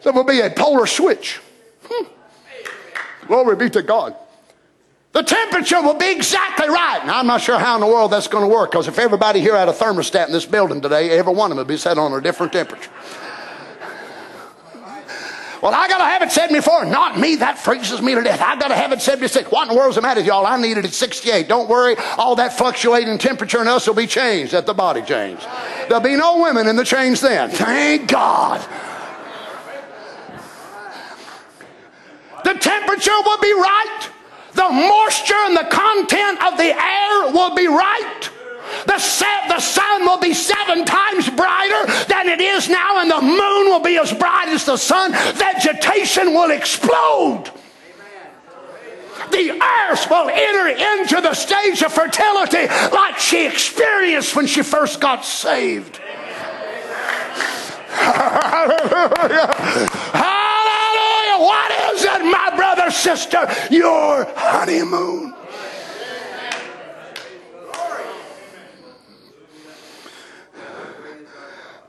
So 0.00 0.10
it 0.10 0.14
will 0.14 0.24
be 0.24 0.40
a 0.40 0.50
polar 0.50 0.86
switch. 0.86 1.40
Hmm. 1.84 2.06
Glory 3.26 3.56
be 3.56 3.70
to 3.70 3.82
God. 3.82 4.16
The 5.12 5.22
temperature 5.22 5.82
will 5.82 5.94
be 5.94 6.12
exactly 6.12 6.68
right. 6.68 7.04
Now, 7.04 7.18
I'm 7.18 7.26
not 7.26 7.40
sure 7.40 7.58
how 7.58 7.74
in 7.74 7.80
the 7.80 7.86
world 7.86 8.12
that's 8.12 8.28
going 8.28 8.48
to 8.48 8.54
work 8.54 8.70
because 8.70 8.86
if 8.86 8.98
everybody 8.98 9.40
here 9.40 9.56
had 9.56 9.68
a 9.68 9.72
thermostat 9.72 10.26
in 10.26 10.32
this 10.32 10.46
building 10.46 10.80
today, 10.80 11.10
every 11.10 11.34
one 11.34 11.50
of 11.50 11.56
them 11.56 11.66
would 11.66 11.72
be 11.72 11.76
set 11.76 11.98
on 11.98 12.12
a 12.12 12.20
different 12.20 12.52
temperature. 12.52 12.90
Well, 15.62 15.74
I 15.74 15.88
got 15.88 15.98
to 15.98 16.04
have 16.04 16.22
it 16.22 16.32
74. 16.32 16.86
Not 16.86 17.18
me. 17.18 17.36
That 17.36 17.58
freezes 17.58 18.00
me 18.00 18.14
to 18.14 18.22
death. 18.22 18.40
I 18.40 18.58
got 18.58 18.68
to 18.68 18.74
have 18.74 18.92
it 18.92 19.02
76. 19.02 19.50
What 19.50 19.68
in 19.68 19.74
the 19.74 19.78
world's 19.78 19.96
the 19.96 20.02
matter 20.02 20.20
with 20.20 20.26
y'all? 20.26 20.46
I 20.46 20.58
need 20.58 20.78
it 20.78 20.86
at 20.86 20.94
68. 20.94 21.48
Don't 21.48 21.68
worry. 21.68 21.96
All 22.16 22.36
that 22.36 22.56
fluctuating 22.56 23.18
temperature 23.18 23.60
in 23.60 23.68
us 23.68 23.86
will 23.86 23.94
be 23.94 24.06
changed 24.06 24.54
at 24.54 24.64
the 24.64 24.72
body 24.72 25.02
change. 25.02 25.40
There'll 25.88 26.02
be 26.02 26.16
no 26.16 26.40
women 26.40 26.66
in 26.66 26.76
the 26.76 26.84
change 26.84 27.20
then. 27.20 27.50
Thank 27.50 28.10
God. 28.10 28.60
The 32.42 32.54
temperature 32.54 33.20
will 33.22 33.40
be 33.40 33.52
right 33.52 33.99
the 34.60 34.68
moisture 34.70 35.40
and 35.46 35.56
the 35.56 35.64
content 35.70 36.44
of 36.44 36.58
the 36.58 36.68
air 36.68 37.32
will 37.32 37.54
be 37.54 37.66
right. 37.66 38.30
The, 38.86 39.00
the 39.48 39.60
sun 39.60 40.02
will 40.02 40.20
be 40.20 40.34
seven 40.34 40.84
times 40.84 41.30
brighter 41.30 41.86
than 42.08 42.28
it 42.28 42.42
is 42.42 42.68
now, 42.68 43.00
and 43.00 43.10
the 43.10 43.22
moon 43.22 43.70
will 43.72 43.80
be 43.80 43.96
as 43.96 44.12
bright 44.12 44.48
as 44.48 44.66
the 44.66 44.76
sun. 44.76 45.12
Vegetation 45.34 46.34
will 46.34 46.50
explode. 46.50 47.50
The 49.32 49.58
earth 49.62 50.10
will 50.10 50.28
enter 50.28 50.68
into 50.68 51.22
the 51.22 51.32
stage 51.32 51.82
of 51.82 51.94
fertility 51.94 52.66
like 52.92 53.18
she 53.18 53.46
experienced 53.46 54.36
when 54.36 54.46
she 54.46 54.62
first 54.62 55.00
got 55.00 55.24
saved. 55.24 55.96
Hallelujah. 57.90 59.50
My 62.22 62.52
brother, 62.56 62.90
sister? 62.90 63.48
Your 63.70 64.26
honeymoon. 64.36 65.34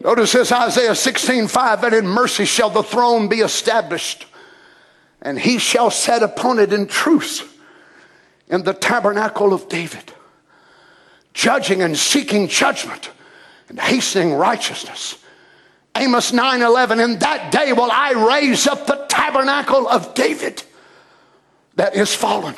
Notice 0.03 0.32
this 0.32 0.51
Isaiah 0.51 0.95
16 0.95 1.47
5 1.47 1.82
that 1.82 1.93
in 1.93 2.07
mercy 2.07 2.45
shall 2.45 2.71
the 2.71 2.82
throne 2.82 3.27
be 3.27 3.41
established, 3.41 4.25
and 5.21 5.39
he 5.39 5.59
shall 5.59 5.91
set 5.91 6.23
upon 6.23 6.57
it 6.57 6.73
in 6.73 6.88
truth 6.88 7.47
in 8.47 8.63
the 8.63 8.73
tabernacle 8.73 9.53
of 9.53 9.69
David, 9.69 10.11
judging 11.34 11.82
and 11.84 11.95
seeking 11.95 12.47
judgment 12.47 13.11
and 13.69 13.79
hastening 13.79 14.34
righteousness. 14.34 15.20
Amos 15.96 16.32
9 16.32 16.62
11, 16.62 17.00
in 17.00 17.20
that 17.20 17.52
day 17.52 17.74
will 17.74 17.92
I 17.92 18.12
raise 18.12 18.68
up 18.68 18.88
the 18.88 19.06
tabernacle 19.10 19.88
of 19.88 20.14
David 20.14 20.64
that 21.76 21.96
is 21.96 22.14
fallen 22.14 22.56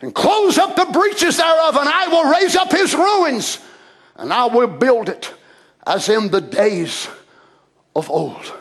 and 0.00 0.14
close 0.14 0.58
up 0.58 0.76
the 0.76 0.86
breaches 0.86 1.36
thereof, 1.36 1.76
and 1.76 1.88
I 1.88 2.08
will 2.08 2.30
raise 2.30 2.56
up 2.56 2.70
his 2.72 2.94
ruins 2.94 3.58
and 4.16 4.32
I 4.32 4.46
will 4.46 4.66
build 4.66 5.08
it 5.08 5.32
as 5.86 6.08
in 6.08 6.28
the 6.28 6.40
days 6.40 7.08
of 7.96 8.10
old. 8.10 8.52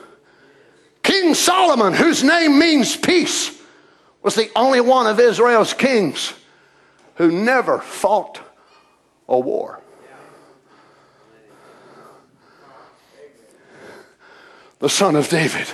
King 1.03 1.33
Solomon, 1.33 1.93
whose 1.93 2.23
name 2.23 2.59
means 2.59 2.95
peace, 2.95 3.59
was 4.21 4.35
the 4.35 4.49
only 4.55 4.81
one 4.81 5.07
of 5.07 5.19
Israel's 5.19 5.73
kings 5.73 6.33
who 7.15 7.31
never 7.31 7.79
fought 7.79 8.39
a 9.27 9.39
war. 9.39 9.81
The 14.79 14.89
son 14.89 15.15
of 15.15 15.29
David. 15.29 15.67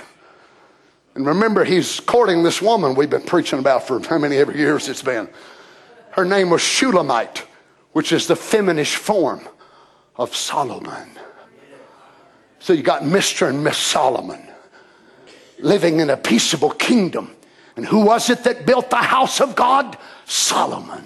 And 1.14 1.26
remember, 1.26 1.64
he's 1.64 2.00
courting 2.00 2.42
this 2.42 2.60
woman 2.60 2.94
we've 2.94 3.10
been 3.10 3.22
preaching 3.22 3.58
about 3.58 3.86
for 3.86 4.00
how 4.00 4.18
many 4.18 4.36
ever 4.36 4.52
years 4.52 4.88
it's 4.88 5.02
been. 5.02 5.28
Her 6.10 6.24
name 6.24 6.50
was 6.50 6.62
Shulamite, 6.62 7.46
which 7.92 8.12
is 8.12 8.26
the 8.26 8.34
feminish 8.34 8.96
form 8.96 9.40
of 10.16 10.34
Solomon. 10.34 11.10
So 12.58 12.72
you 12.72 12.82
got 12.82 13.02
Mr. 13.02 13.48
and 13.48 13.62
Miss 13.62 13.76
Solomon 13.76 14.40
living 15.58 16.00
in 16.00 16.10
a 16.10 16.16
peaceable 16.16 16.70
kingdom. 16.70 17.34
And 17.76 17.84
who 17.84 18.00
was 18.00 18.30
it 18.30 18.44
that 18.44 18.66
built 18.66 18.90
the 18.90 18.96
house 18.96 19.40
of 19.40 19.54
God? 19.54 19.98
Solomon. 20.24 21.04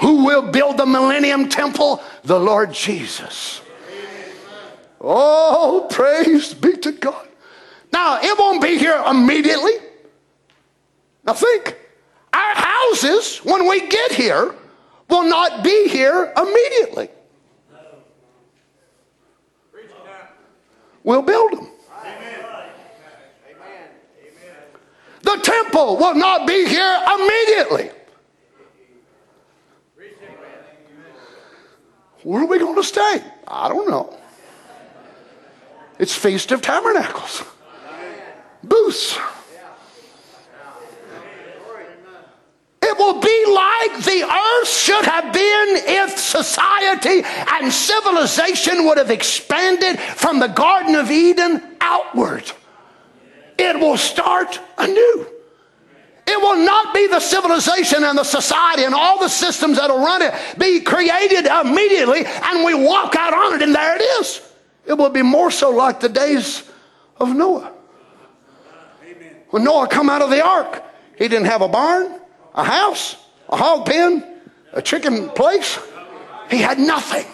Who 0.00 0.24
will 0.24 0.50
build 0.50 0.76
the 0.76 0.86
millennium 0.86 1.48
temple? 1.48 2.02
The 2.24 2.38
Lord 2.38 2.72
Jesus. 2.72 3.60
Oh, 5.00 5.86
praise 5.90 6.54
be 6.54 6.76
to 6.78 6.92
God. 6.92 7.27
Now, 7.92 8.20
it 8.20 8.38
won't 8.38 8.62
be 8.62 8.78
here 8.78 9.02
immediately. 9.08 9.72
Now, 11.24 11.34
think 11.34 11.76
our 12.32 12.54
houses, 12.54 13.38
when 13.38 13.68
we 13.68 13.86
get 13.88 14.12
here, 14.12 14.54
will 15.08 15.24
not 15.24 15.64
be 15.64 15.88
here 15.88 16.32
immediately. 16.36 17.08
We'll 21.04 21.22
build 21.22 21.52
them. 21.52 21.68
The 25.22 25.36
temple 25.42 25.96
will 25.96 26.14
not 26.14 26.46
be 26.46 26.66
here 26.66 27.02
immediately. 27.14 27.90
Where 32.22 32.42
are 32.42 32.46
we 32.46 32.58
going 32.58 32.76
to 32.76 32.84
stay? 32.84 33.22
I 33.46 33.68
don't 33.68 33.88
know. 33.88 34.18
It's 35.98 36.14
Feast 36.14 36.52
of 36.52 36.62
Tabernacles 36.62 37.42
booths. 38.68 39.18
It 42.80 42.96
will 42.96 43.20
be 43.20 43.44
like 43.46 44.04
the 44.04 44.22
earth 44.24 44.68
should 44.68 45.04
have 45.04 45.32
been 45.32 45.68
if 45.86 46.18
society 46.18 47.22
and 47.52 47.72
civilization 47.72 48.86
would 48.86 48.98
have 48.98 49.10
expanded 49.10 49.98
from 49.98 50.38
the 50.38 50.46
Garden 50.46 50.94
of 50.94 51.10
Eden 51.10 51.62
outward. 51.80 52.50
It 53.58 53.78
will 53.78 53.96
start 53.96 54.60
anew. 54.78 55.26
It 56.26 56.40
will 56.40 56.56
not 56.56 56.94
be 56.94 57.06
the 57.08 57.20
civilization 57.20 58.04
and 58.04 58.16
the 58.16 58.24
society 58.24 58.84
and 58.84 58.94
all 58.94 59.18
the 59.18 59.28
systems 59.28 59.78
that'll 59.78 59.98
run 59.98 60.22
it 60.22 60.34
be 60.58 60.80
created 60.80 61.46
immediately 61.46 62.24
and 62.26 62.64
we 62.64 62.74
walk 62.74 63.16
out 63.16 63.32
on 63.32 63.54
it 63.54 63.62
and 63.62 63.74
there 63.74 63.96
it 63.96 64.02
is. 64.20 64.42
It 64.86 64.92
will 64.92 65.10
be 65.10 65.22
more 65.22 65.50
so 65.50 65.70
like 65.70 66.00
the 66.00 66.08
days 66.08 66.62
of 67.18 67.34
Noah. 67.34 67.72
When 69.50 69.64
Noah 69.64 69.88
come 69.88 70.10
out 70.10 70.22
of 70.22 70.30
the 70.30 70.44
ark, 70.44 70.82
he 71.16 71.28
didn't 71.28 71.46
have 71.46 71.62
a 71.62 71.68
barn, 71.68 72.20
a 72.54 72.64
house, 72.64 73.16
a 73.48 73.56
hog 73.56 73.86
pen, 73.86 74.24
a 74.72 74.82
chicken 74.82 75.30
place. 75.30 75.78
He 76.50 76.58
had 76.58 76.78
nothing. 76.78 77.26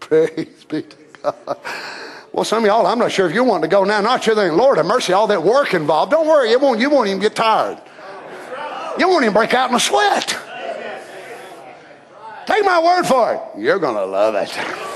Praise 0.00 0.64
be 0.68 0.82
to 0.82 0.96
God. 1.22 1.58
Well, 2.32 2.44
some 2.44 2.64
of 2.64 2.66
y'all, 2.66 2.86
I'm 2.86 2.98
not 2.98 3.12
sure 3.12 3.26
if 3.28 3.34
you 3.34 3.42
want 3.44 3.62
to 3.62 3.68
go 3.68 3.84
now. 3.84 4.00
Not 4.00 4.22
sure 4.22 4.34
thinking, 4.34 4.58
Lord 4.58 4.76
have 4.76 4.86
mercy, 4.86 5.12
all 5.12 5.26
that 5.28 5.42
work 5.42 5.74
involved. 5.74 6.12
Don't 6.12 6.26
worry, 6.26 6.50
you 6.50 6.58
won't, 6.58 6.78
you 6.80 6.90
won't 6.90 7.08
even 7.08 7.20
get 7.20 7.34
tired. 7.34 7.80
You 8.98 9.08
won't 9.08 9.24
even 9.24 9.34
break 9.34 9.52
out 9.54 9.70
in 9.70 9.76
a 9.76 9.80
sweat. 9.80 10.38
Take 12.46 12.64
my 12.64 12.80
word 12.82 13.04
for 13.04 13.34
it. 13.34 13.60
You're 13.60 13.78
going 13.78 13.96
to 13.96 14.06
love 14.06 14.34
it. 14.36 14.95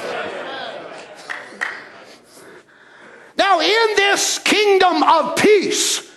Now, 3.40 3.58
in 3.58 3.96
this 3.96 4.38
kingdom 4.38 5.02
of 5.02 5.34
peace 5.36 6.14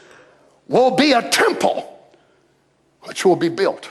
will 0.68 0.92
be 0.92 1.14
a 1.14 1.30
temple 1.30 1.90
which 3.04 3.24
will 3.24 3.38
be 3.38 3.48
built. 3.48 3.90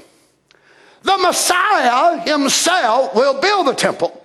The 1.02 1.16
Messiah 1.16 2.20
himself 2.20 3.14
will 3.14 3.40
build 3.40 3.68
the 3.68 3.74
temple. 3.74 4.22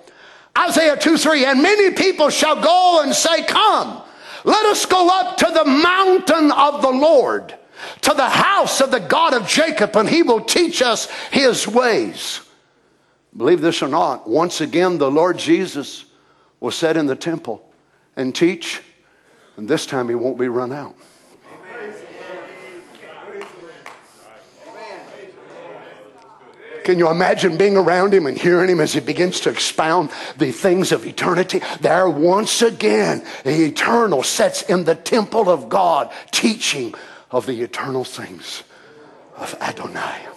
Isaiah 0.57 0.97
2 0.97 1.15
3, 1.15 1.45
and 1.45 1.63
many 1.63 1.91
people 1.91 2.29
shall 2.29 2.61
go 2.61 3.01
and 3.01 3.13
say, 3.13 3.43
Come, 3.43 4.01
let 4.43 4.65
us 4.65 4.85
go 4.85 5.07
up 5.09 5.37
to 5.37 5.51
the 5.53 5.63
mountain 5.63 6.51
of 6.51 6.81
the 6.81 6.91
Lord, 6.91 7.55
to 8.01 8.13
the 8.13 8.29
house 8.29 8.81
of 8.81 8.91
the 8.91 8.99
God 8.99 9.33
of 9.33 9.47
Jacob, 9.47 9.95
and 9.95 10.09
he 10.09 10.21
will 10.21 10.41
teach 10.41 10.81
us 10.81 11.09
his 11.31 11.65
ways. 11.65 12.41
Believe 13.37 13.61
this 13.61 13.81
or 13.81 13.87
not, 13.87 14.27
once 14.27 14.59
again, 14.59 14.97
the 14.97 15.09
Lord 15.09 15.37
Jesus 15.37 16.03
will 16.59 16.71
sit 16.71 16.97
in 16.97 17.05
the 17.05 17.15
temple 17.15 17.63
and 18.17 18.35
teach, 18.35 18.81
and 19.57 19.67
this 19.67 19.85
time 19.85 20.07
he 20.07 20.15
won't 20.15 20.37
be 20.37 20.47
run 20.47 20.71
out. 20.71 20.95
Can 26.85 26.99
you 26.99 27.09
imagine 27.09 27.57
being 27.57 27.75
around 27.75 28.13
him 28.13 28.27
and 28.27 28.37
hearing 28.37 28.69
him 28.69 28.79
as 28.79 28.93
he 28.93 29.01
begins 29.01 29.41
to 29.41 29.49
expound 29.49 30.09
the 30.37 30.53
things 30.53 30.93
of 30.93 31.05
eternity? 31.05 31.61
There, 31.81 32.09
once 32.09 32.61
again, 32.61 33.25
the 33.43 33.65
eternal 33.65 34.23
sets 34.23 34.61
in 34.61 34.85
the 34.85 34.95
temple 34.95 35.49
of 35.49 35.67
God, 35.67 36.09
teaching 36.31 36.95
of 37.29 37.45
the 37.45 37.61
eternal 37.61 38.05
things 38.05 38.63
of 39.35 39.53
Adonai. 39.59 40.36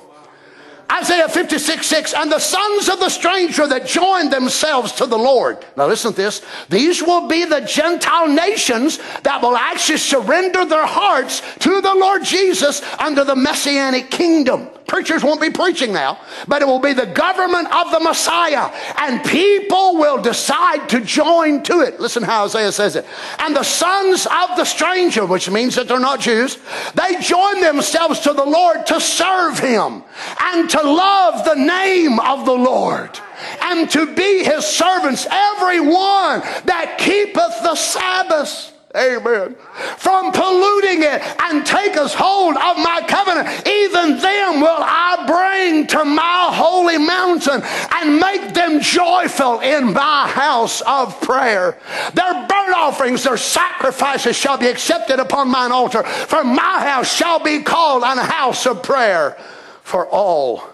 Isaiah 0.91 1.29
56, 1.29 1.87
6, 1.87 2.15
and 2.15 2.33
the 2.33 2.39
sons 2.39 2.89
of 2.89 2.99
the 2.99 3.09
stranger 3.09 3.67
that 3.67 3.87
joined 3.87 4.33
themselves 4.33 4.93
to 4.93 5.07
the 5.07 5.19
Lord. 5.19 5.65
Now 5.77 5.87
listen 5.87 6.11
to 6.11 6.17
this. 6.17 6.43
These 6.69 7.03
will 7.03 7.29
be 7.29 7.45
the 7.45 7.61
Gentile 7.61 8.29
nations 8.29 8.99
that 9.23 9.41
will 9.41 9.57
actually 9.57 9.99
surrender 9.99 10.65
their 10.65 10.87
hearts 10.87 11.43
to 11.61 11.81
the 11.81 11.95
Lord 11.95 12.25
Jesus 12.25 12.83
under 12.99 13.25
the 13.25 13.37
Messianic 13.37 14.11
kingdom. 14.11 14.69
Preachers 14.91 15.23
won't 15.23 15.41
be 15.41 15.51
preaching 15.51 15.93
now, 15.93 16.19
but 16.49 16.63
it 16.63 16.65
will 16.65 16.81
be 16.81 16.95
the 16.95 17.07
government 17.07 17.73
of 17.73 17.93
the 17.93 18.01
Messiah, 18.01 18.73
and 18.99 19.23
people 19.25 19.97
will 19.99 20.21
decide 20.21 20.89
to 20.89 21.01
join 21.01 21.63
to 21.63 21.83
it. 21.83 22.01
Listen 22.01 22.25
how 22.25 22.47
Isaiah 22.47 22.73
says 22.73 22.97
it. 22.97 23.07
And 23.39 23.55
the 23.55 23.63
sons 23.63 24.27
of 24.27 24.57
the 24.57 24.65
stranger, 24.65 25.25
which 25.25 25.49
means 25.49 25.77
that 25.77 25.87
they're 25.87 26.01
not 26.01 26.19
Jews, 26.19 26.59
they 26.97 27.21
join 27.21 27.61
themselves 27.61 28.19
to 28.21 28.33
the 28.33 28.45
Lord 28.45 28.85
to 28.87 29.01
serve 29.01 29.61
him 29.61 30.03
and 30.41 30.69
to 30.71 30.83
love 30.83 31.45
the 31.45 31.55
name 31.55 32.19
of 32.19 32.45
the 32.45 32.53
Lord 32.53 33.17
and 33.63 33.89
to 33.91 34.13
be 34.13 34.43
his 34.43 34.67
servants, 34.67 35.25
every 35.31 35.79
one 35.79 36.41
that 36.65 36.97
keepeth 36.99 37.63
the 37.63 37.77
Sabbath. 37.77 38.73
Amen. 38.97 39.55
From 39.99 40.33
polluting 40.33 41.05
it 41.05 41.23
and 41.43 41.65
take 41.65 41.97
us 41.97 42.13
hold 42.13 42.57
of 42.57 42.77
my 42.77 43.05
covenant. 43.07 43.47
Even 43.65 44.19
them 44.19 44.61
will 44.61 44.81
I 44.81 45.25
bring 45.29 45.87
to 45.89 46.05
my 46.05 46.51
holy 46.53 46.99
mountain 46.99 47.63
and 47.93 48.19
make 48.19 48.53
them 48.53 48.81
joyful 48.81 49.61
in 49.61 49.93
my 49.93 50.27
house 50.27 50.81
of 50.81 51.21
prayer. 51.21 51.79
Their 52.15 52.33
burnt 52.33 52.77
offerings, 52.77 53.23
their 53.23 53.37
sacrifices 53.37 54.35
shall 54.35 54.59
be 54.59 54.67
accepted 54.67 55.21
upon 55.21 55.49
mine 55.49 55.71
altar. 55.71 56.03
For 56.03 56.43
my 56.43 56.81
house 56.81 57.15
shall 57.15 57.39
be 57.39 57.63
called 57.63 58.03
an 58.03 58.19
house 58.19 58.67
of 58.67 58.83
prayer 58.83 59.37
for 59.83 60.09
all 60.09 60.65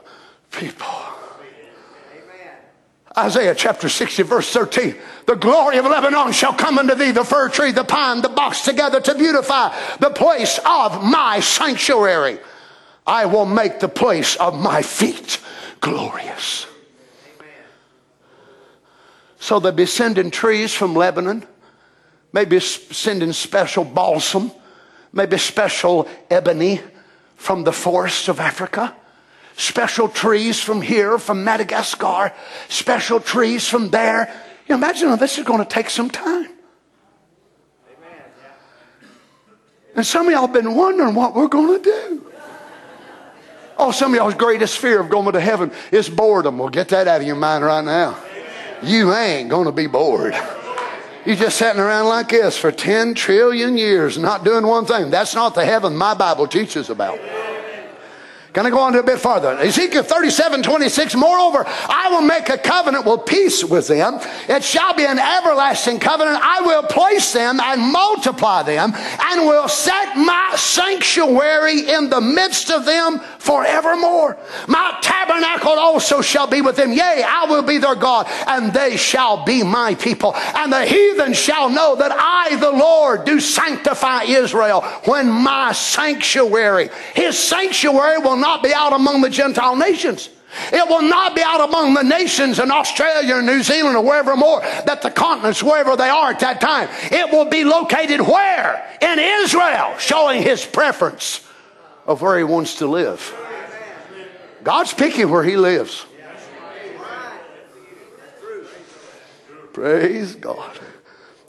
people. 0.51 0.87
Isaiah 3.19 3.55
chapter 3.55 3.89
60, 3.89 4.23
verse 4.25 4.51
13. 4.53 4.95
The 5.27 5.35
glory 5.35 5.79
of 5.79 5.85
Lebanon 5.85 6.33
shall 6.33 6.55
come 6.55 6.79
unto 6.79 6.95
thee, 6.95 7.11
the 7.11 7.25
fir 7.25 7.49
tree, 7.49 7.73
the 7.73 7.85
pine, 7.85 8.23
the 8.23 8.29
box 8.29 8.63
together 8.63 9.01
to 9.01 9.15
beautify 9.15 9.77
the 9.99 10.11
place 10.11 10.61
of 10.65 11.03
my 11.03 11.41
sanctuary. 11.41 12.39
I 13.07 13.27
will 13.27 13.47
make 13.47 13.81
the 13.81 13.89
place 13.89 14.37
of 14.37 14.59
my 14.59 14.83
feet 14.83 15.41
glorious. 15.81 16.67
So 19.39 19.61
they'll 19.61 19.73
be 19.73 19.87
sending 19.87 20.31
trees 20.31 20.73
from 20.73 20.95
Lebanon, 20.95 21.45
maybe 22.33 22.61
sending 22.61 23.33
special 23.33 23.85
balsam, 23.85 24.53
maybe 25.13 25.39
special 25.39 26.09
ebony 26.31 26.81
from 27.37 27.65
the 27.65 27.73
forests 27.73 28.29
of 28.29 28.41
Africa 28.41 28.95
special 29.57 30.09
trees 30.09 30.61
from 30.61 30.83
here, 30.83 31.19
from 31.19 31.43
Madagascar, 31.43 32.33
special 32.69 33.21
trees 33.21 33.67
from 33.67 33.91
there. 33.91 34.33
You 34.69 34.75
imagine 34.75 35.17
this 35.19 35.39
is 35.39 35.45
going 35.45 35.61
to 35.61 35.69
take 35.69 35.91
some 35.91 36.11
time. 36.11 36.49
And 39.95 40.05
some 40.05 40.27
of 40.27 40.33
y'all 40.33 40.47
been 40.47 40.75
wondering 40.75 41.15
what 41.15 41.35
we're 41.35 41.49
going 41.49 41.83
to 41.83 41.85
do. 41.85 42.33
Oh, 43.79 43.93
some 43.93 44.13
of 44.13 44.17
y'all's 44.17 44.35
greatest 44.35 44.79
fear 44.79 45.01
of 45.01 45.09
going 45.09 45.33
to 45.33 45.41
heaven 45.41 45.71
is 45.93 46.09
boredom. 46.09 46.59
Well, 46.59 46.69
get 46.69 46.89
that 46.89 47.09
out 47.09 47.21
of 47.21 47.27
your 47.27 47.37
mind 47.37 47.65
right 47.65 47.85
now. 47.85 48.19
You 48.83 49.15
ain't 49.15 49.49
going 49.49 49.67
to 49.67 49.73
be 49.73 49.87
bored. 49.87 50.35
You're 51.25 51.37
just 51.37 51.59
sitting 51.59 51.81
around 51.81 52.09
like 52.09 52.29
this 52.29 52.57
for 52.57 52.71
10 52.71 53.15
trillion 53.15 53.77
years, 53.77 54.17
not 54.17 54.45
doing 54.45 54.67
one 54.67 54.87
thing. 54.87 55.11
That's 55.11 55.35
not 55.35 55.55
the 55.55 55.65
heaven 55.65 55.97
my 55.97 56.15
Bible 56.15 56.47
teaches 56.47 56.89
about. 56.89 57.19
I 58.65 58.71
go 58.71 58.79
on 58.79 58.95
to 58.95 59.01
a 59.01 59.03
bit 59.03 59.19
farther? 59.19 59.51
Ezekiel 59.51 60.03
37, 60.03 60.63
26. 60.63 61.15
Moreover, 61.15 61.65
I 61.67 62.09
will 62.11 62.23
make 62.23 62.49
a 62.49 62.57
covenant 62.57 63.05
with 63.05 63.27
peace 63.27 63.63
with 63.63 63.87
them. 63.87 64.19
It 64.49 64.65
shall 64.65 64.95
be 64.95 65.05
an 65.05 65.19
everlasting 65.19 66.01
covenant. 66.01 66.39
I 66.41 66.63
will 66.63 66.85
place 66.85 67.35
them 67.35 67.61
and 67.61 67.83
multiply 67.83 68.63
them 68.63 68.95
and 68.95 69.47
will 69.47 69.69
set 69.69 70.17
my 70.17 70.55
sanctuary 70.57 71.91
in 71.91 72.09
the 72.09 72.23
midst 72.23 72.71
of 72.71 72.87
them 72.87 73.19
forevermore. 73.39 74.39
My 74.69 74.97
tabernacle 75.03 75.79
also 75.79 76.23
shall 76.23 76.47
be 76.47 76.63
with 76.63 76.77
them. 76.77 76.93
Yea, 76.93 77.23
I 77.27 77.45
will 77.51 77.63
be 77.63 77.77
their 77.77 77.95
God 77.95 78.27
and 78.47 78.73
they 78.73 78.97
shall 78.97 79.45
be 79.45 79.63
my 79.63 79.95
people. 79.97 80.35
And 80.35 80.73
the 80.73 80.87
heathen 80.87 81.35
shall 81.35 81.69
know 81.69 81.95
that 81.97 82.13
I, 82.13 82.57
the 82.57 82.73
Lord, 82.73 83.27
do 83.27 83.39
sanctify 83.39 84.23
Israel 84.23 84.81
when 85.05 85.29
my 85.29 85.73
sanctuary, 85.73 86.89
his 87.15 87.39
sanctuary 87.39 88.19
will 88.19 88.37
not 88.37 88.46
not 88.47 88.63
be 88.63 88.73
out 88.73 88.93
among 88.93 89.23
the 89.23 89.31
Gentile 89.31 89.75
nations. 89.75 90.31
It 90.73 90.89
will 90.89 91.03
not 91.03 91.35
be 91.35 91.43
out 91.43 91.69
among 91.69 91.95
the 91.95 92.03
nations 92.03 92.61
in 92.61 92.71
Australia 92.71 93.35
or 93.37 93.43
New 93.43 93.63
Zealand 93.63 93.97
or 93.97 94.05
wherever 94.05 94.37
more, 94.37 94.61
that 94.61 95.03
the 95.03 95.11
continents, 95.11 95.63
wherever 95.63 95.97
they 95.97 96.09
are 96.09 96.31
at 96.31 96.41
that 96.41 96.61
time. 96.61 96.89
It 97.11 97.33
will 97.33 97.47
be 97.47 97.65
located 97.65 98.21
where? 98.21 98.99
In 99.03 99.19
Israel, 99.19 99.99
showing 99.99 100.43
his 100.43 100.65
preference 100.65 101.47
of 102.07 102.23
where 102.23 102.39
he 102.39 102.45
wants 102.45 102.77
to 102.77 102.87
live. 102.87 103.35
God's 104.63 104.95
picking 104.95 105.29
where 105.29 105.43
he 105.43 105.57
lives. 105.57 106.07
Praise 109.73 110.37
God. 110.37 110.79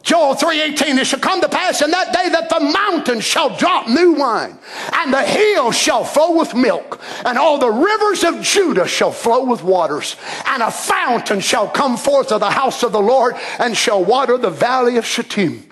Joel 0.08 0.36
3:18 0.36 1.00
it 1.00 1.06
shall 1.06 1.20
come 1.20 1.42
to 1.42 1.50
pass 1.50 1.82
in 1.82 1.92
that 1.92 2.14
day 2.14 2.30
that 2.30 2.48
the 2.48 2.62
mountains 2.62 3.26
shall 3.26 3.58
drop 3.58 3.90
new 3.90 4.14
wine 4.14 4.58
and 4.94 5.14
the 5.14 5.22
hills 5.22 5.78
shall 5.78 6.06
flow 6.06 6.32
with 6.32 6.56
milk 6.56 7.02
and 7.26 7.38
all 7.38 7.58
the 7.58 7.70
rivers 7.70 8.24
of 8.24 8.42
Judah 8.42 8.88
shall 8.88 9.12
flow 9.12 9.44
with 9.44 9.64
waters 9.64 10.16
and 10.46 10.64
a 10.64 10.72
fountain 10.72 11.42
shall 11.42 11.68
come 11.68 11.98
forth 11.98 12.32
of 12.32 12.40
the 12.40 12.52
house 12.52 12.84
of 12.84 12.94
the 12.94 13.02
Lord 13.02 13.36
and 13.60 13.76
shall 13.76 14.02
water 14.02 14.38
the 14.38 14.50
valley 14.50 14.96
of 14.96 15.06
Shittim 15.06 15.70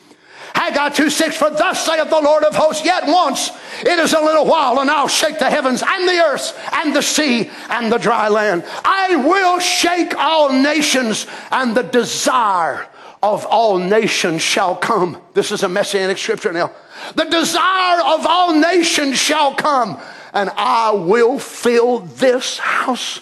Haggai 0.53 0.89
2 0.89 1.09
6, 1.09 1.37
for 1.37 1.49
thus 1.49 1.85
saith 1.85 2.09
the 2.09 2.19
Lord 2.19 2.43
of 2.43 2.55
hosts, 2.55 2.83
yet 2.83 3.05
once 3.05 3.51
it 3.81 3.99
is 3.99 4.13
a 4.13 4.21
little 4.21 4.45
while, 4.45 4.79
and 4.79 4.89
I'll 4.89 5.09
shake 5.09 5.37
the 5.37 5.49
heavens 5.49 5.83
and 5.85 6.07
the 6.07 6.19
earth 6.19 6.57
and 6.73 6.95
the 6.95 7.01
sea 7.01 7.51
and 7.69 7.91
the 7.91 7.97
dry 7.97 8.29
land. 8.29 8.63
I 8.83 9.17
will 9.17 9.59
shake 9.59 10.17
all 10.17 10.53
nations, 10.53 11.27
and 11.51 11.75
the 11.75 11.83
desire 11.83 12.87
of 13.25 13.43
all 13.47 13.79
nations 13.79 14.43
shall 14.43 14.75
come. 14.75 15.19
This 15.33 15.51
is 15.51 15.63
a 15.63 15.69
messianic 15.69 16.19
scripture 16.19 16.53
now. 16.53 16.71
The 17.15 17.23
desire 17.23 18.01
of 18.01 18.23
all 18.27 18.53
nations 18.53 19.17
shall 19.17 19.55
come, 19.55 19.99
and 20.31 20.51
I 20.55 20.91
will 20.91 21.39
fill 21.39 21.99
this 21.99 22.59
house 22.59 23.21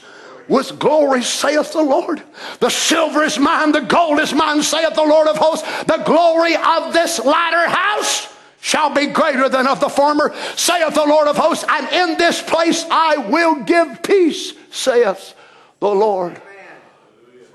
with 0.50 0.78
glory, 0.78 1.24
saith 1.24 1.72
the 1.72 1.82
Lord. 1.82 2.22
The 2.60 2.70
silver 2.70 3.24
is 3.24 3.40
mine, 3.40 3.72
the 3.72 3.80
gold 3.80 4.20
is 4.20 4.34
mine, 4.34 4.62
saith 4.62 4.94
the 4.94 5.04
Lord 5.04 5.30
of 5.30 5.38
hosts. 5.38 5.66
The 5.86 6.04
glory 6.06 6.56
of 6.56 6.92
this 6.92 7.24
latter 7.24 7.70
house 7.70 8.28
shall 8.60 8.94
be 8.94 9.08
greater 9.08 9.48
than 9.48 9.68
of 9.68 9.80
the 9.80 9.88
former, 9.88 10.36
saith 10.58 10.96
the 10.96 11.06
Lord 11.06 11.30
of 11.30 11.38
hosts. 11.38 11.64
And 11.70 11.88
in 11.94 12.18
this 12.18 12.42
place 12.42 12.86
I 12.92 13.18
will 13.30 13.64
give 13.64 14.04
peace, 14.04 14.52
saith 14.70 15.34
the 15.80 15.88
Lord 15.88 16.42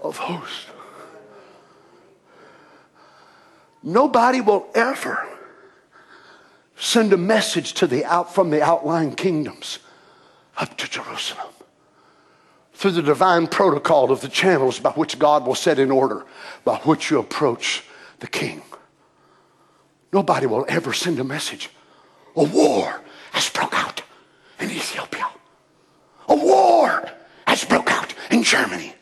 of 0.03 0.17
hosts. 0.17 0.68
Nobody 3.89 4.43
will 4.43 4.67
ever 4.75 5.27
send 6.77 7.11
a 7.15 7.17
message 7.17 7.73
to 7.73 7.87
the 7.87 8.05
out 8.05 8.35
from 8.35 8.51
the 8.51 8.61
outlying 8.61 9.15
kingdoms 9.15 9.79
up 10.59 10.77
to 10.77 10.91
Jerusalem 10.91 11.47
through 12.75 12.91
the 12.91 13.03
divine 13.03 13.47
protocol 13.47 14.13
of 14.13 14.21
the 14.21 14.29
channels 14.29 14.79
by 14.79 14.91
which 14.91 15.19
God 15.19 15.47
will 15.47 15.55
set 15.55 15.79
in 15.79 15.91
order, 15.91 16.27
by 16.67 16.77
which 16.81 17.11
you 17.11 17.19
approach 17.19 17.83
the 18.21 18.27
king. 18.27 18.61
Nobody 20.13 20.45
will 20.45 20.67
ever 20.69 20.93
send 20.93 21.19
a 21.19 21.25
message. 21.25 21.71
A 22.37 22.45
war 22.45 23.01
has 23.33 23.49
broke 23.49 23.73
out 23.73 24.03
in 24.61 24.71
Ethiopia. 24.71 25.31
A 26.29 26.37
war 26.37 27.09
has 27.47 27.65
broke 27.65 27.91
out 27.91 28.13
in 28.31 28.43
Germany. 28.43 28.95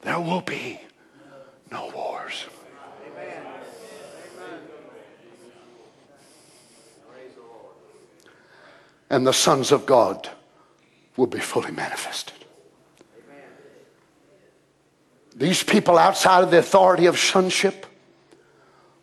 There 0.00 0.18
will 0.18 0.40
be 0.40 0.80
no 1.70 1.90
wars. 1.94 2.46
And 9.12 9.26
the 9.26 9.32
sons 9.32 9.70
of 9.72 9.84
God 9.84 10.30
will 11.18 11.26
be 11.26 11.38
fully 11.38 11.70
manifested. 11.70 12.32
These 15.36 15.62
people 15.62 15.98
outside 15.98 16.42
of 16.42 16.50
the 16.50 16.58
authority 16.58 17.04
of 17.04 17.18
sonship 17.18 17.86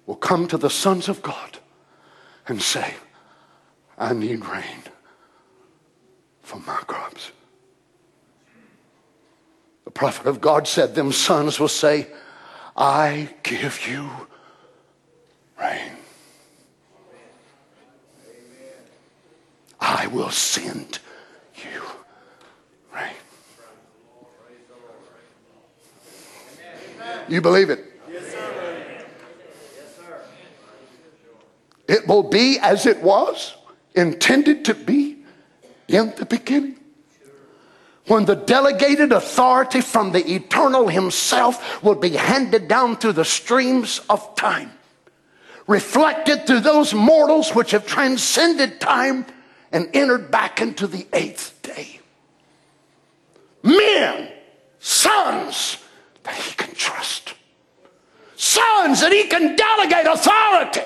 will 0.08 0.16
come 0.16 0.48
to 0.48 0.58
the 0.58 0.70
sons 0.70 1.10
of 1.10 1.22
God 1.22 1.60
and 2.48 2.60
say, 2.60 2.96
I 4.00 4.14
need 4.14 4.46
rain 4.46 4.84
for 6.42 6.58
my 6.62 6.78
crops. 6.88 7.32
The 9.86 9.92
prophet 9.92 10.26
of 10.26 10.42
God 10.42 10.68
said, 10.68 10.96
Them 10.96 11.12
sons 11.12 11.60
will 11.60 11.68
say, 11.68 12.08
I 12.76 13.30
give 13.44 13.88
you 13.88 14.10
rain. 15.62 15.99
I 20.00 20.08
will 20.08 20.30
send 20.30 21.00
you 21.56 21.82
rain. 22.96 23.12
You 27.28 27.42
believe 27.42 27.70
it? 27.70 27.84
Yes, 28.10 28.32
sir. 28.32 28.96
Yes, 29.76 29.96
sir. 29.98 30.22
It 31.90 32.08
will 32.08 32.24
be 32.24 32.60
as 32.60 32.86
it 32.86 33.04
was 33.04 33.58
intended 33.94 34.64
to 34.66 34.74
be 34.74 35.18
in 35.90 36.14
the 36.16 36.26
beginning. 36.26 36.80
When 38.08 38.24
the 38.24 38.38
delegated 38.38 39.12
authority 39.12 39.82
from 39.82 40.14
the 40.14 40.26
eternal 40.34 40.88
himself 40.88 41.84
will 41.84 41.96
be 41.96 42.12
handed 42.12 42.70
down 42.70 42.96
through 42.96 43.14
the 43.14 43.26
streams 43.26 44.00
of 44.10 44.34
time, 44.38 44.72
reflected 45.68 46.48
through 46.48 46.62
those 46.62 46.94
mortals 46.94 47.54
which 47.54 47.72
have 47.72 47.86
transcended 47.86 48.80
time 48.80 49.26
and 49.72 49.90
entered 49.94 50.32
back 50.32 50.62
into 50.62 50.88
the 50.88 51.08
eighth 51.14 51.60
day. 51.62 52.00
Men, 53.64 54.32
sons, 54.80 55.78
that 56.24 56.36
he 56.36 56.56
can 56.56 56.74
trust. 56.76 57.34
Sons 58.36 59.02
that 59.02 59.12
he 59.12 59.26
can 59.26 59.56
delegate 59.56 60.06
authority. 60.06 60.82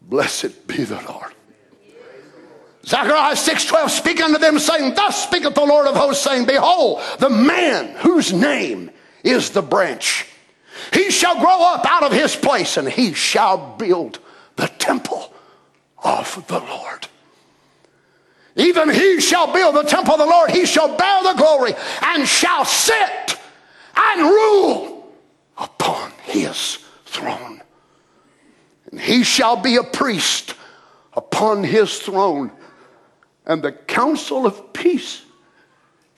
Blessed 0.00 0.66
be 0.66 0.84
the 0.84 1.00
Lord. 1.08 1.32
Zechariah 2.84 3.36
6:12 3.36 3.90
speak 3.90 4.20
unto 4.20 4.38
them, 4.38 4.58
saying, 4.58 4.94
Thus 4.94 5.22
speaketh 5.22 5.54
the 5.54 5.64
Lord 5.64 5.86
of 5.86 5.94
hosts, 5.94 6.24
saying, 6.24 6.46
Behold, 6.46 7.00
the 7.18 7.30
man 7.30 7.94
whose 7.96 8.32
name 8.32 8.90
is 9.22 9.50
the 9.50 9.62
branch. 9.62 10.26
He 10.92 11.10
shall 11.10 11.38
grow 11.38 11.62
up 11.62 11.86
out 11.86 12.02
of 12.02 12.12
his 12.12 12.34
place, 12.34 12.76
and 12.76 12.88
he 12.88 13.12
shall 13.12 13.76
build 13.78 14.18
the 14.56 14.68
temple 14.78 15.32
of 16.02 16.44
the 16.48 16.60
Lord. 16.60 17.08
Even 18.56 18.90
he 18.90 19.20
shall 19.20 19.52
build 19.52 19.74
the 19.76 19.82
temple 19.82 20.14
of 20.14 20.20
the 20.20 20.26
Lord. 20.26 20.50
He 20.50 20.66
shall 20.66 20.96
bear 20.96 21.22
the 21.22 21.34
glory 21.34 21.74
and 22.02 22.28
shall 22.28 22.64
sit 22.64 23.38
and 23.96 24.22
rule 24.22 25.12
upon 25.56 26.12
his 26.24 26.78
throne. 27.06 27.62
And 28.90 29.00
he 29.00 29.24
shall 29.24 29.56
be 29.56 29.76
a 29.76 29.84
priest 29.84 30.54
upon 31.14 31.64
his 31.64 31.98
throne. 31.98 32.52
And 33.46 33.62
the 33.62 33.72
counsel 33.72 34.46
of 34.46 34.72
peace 34.72 35.22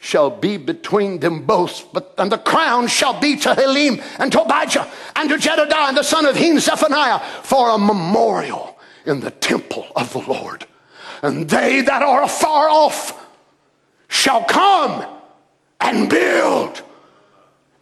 shall 0.04 0.28
be 0.28 0.58
between 0.58 1.20
them 1.20 1.46
both. 1.46 1.90
But 1.92 2.14
and 2.18 2.30
the 2.30 2.38
crown 2.38 2.88
shall 2.88 3.18
be 3.18 3.36
to 3.36 3.54
Helem 3.54 4.04
and 4.18 4.30
Tobijah 4.30 4.86
and 5.16 5.30
to 5.30 5.38
Jedediah 5.38 5.94
the 5.94 6.02
son 6.02 6.26
of 6.26 6.36
Hen 6.36 6.60
Zephaniah 6.60 7.20
for 7.42 7.70
a 7.70 7.78
memorial 7.78 8.78
in 9.06 9.20
the 9.20 9.30
temple 9.30 9.86
of 9.96 10.12
the 10.12 10.20
Lord 10.20 10.66
and 11.24 11.48
they 11.48 11.80
that 11.80 12.02
are 12.02 12.22
afar 12.22 12.68
off 12.68 13.26
shall 14.08 14.44
come 14.44 15.06
and 15.80 16.10
build 16.10 16.82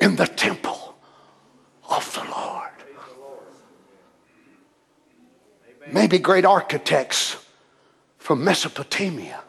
in 0.00 0.14
the 0.14 0.26
temple 0.26 0.94
of 1.90 2.14
the 2.14 2.22
Lord. 2.30 2.70
Maybe 5.90 6.20
great 6.20 6.44
architects 6.44 7.36
from 8.18 8.44
Mesopotamia, 8.44 9.40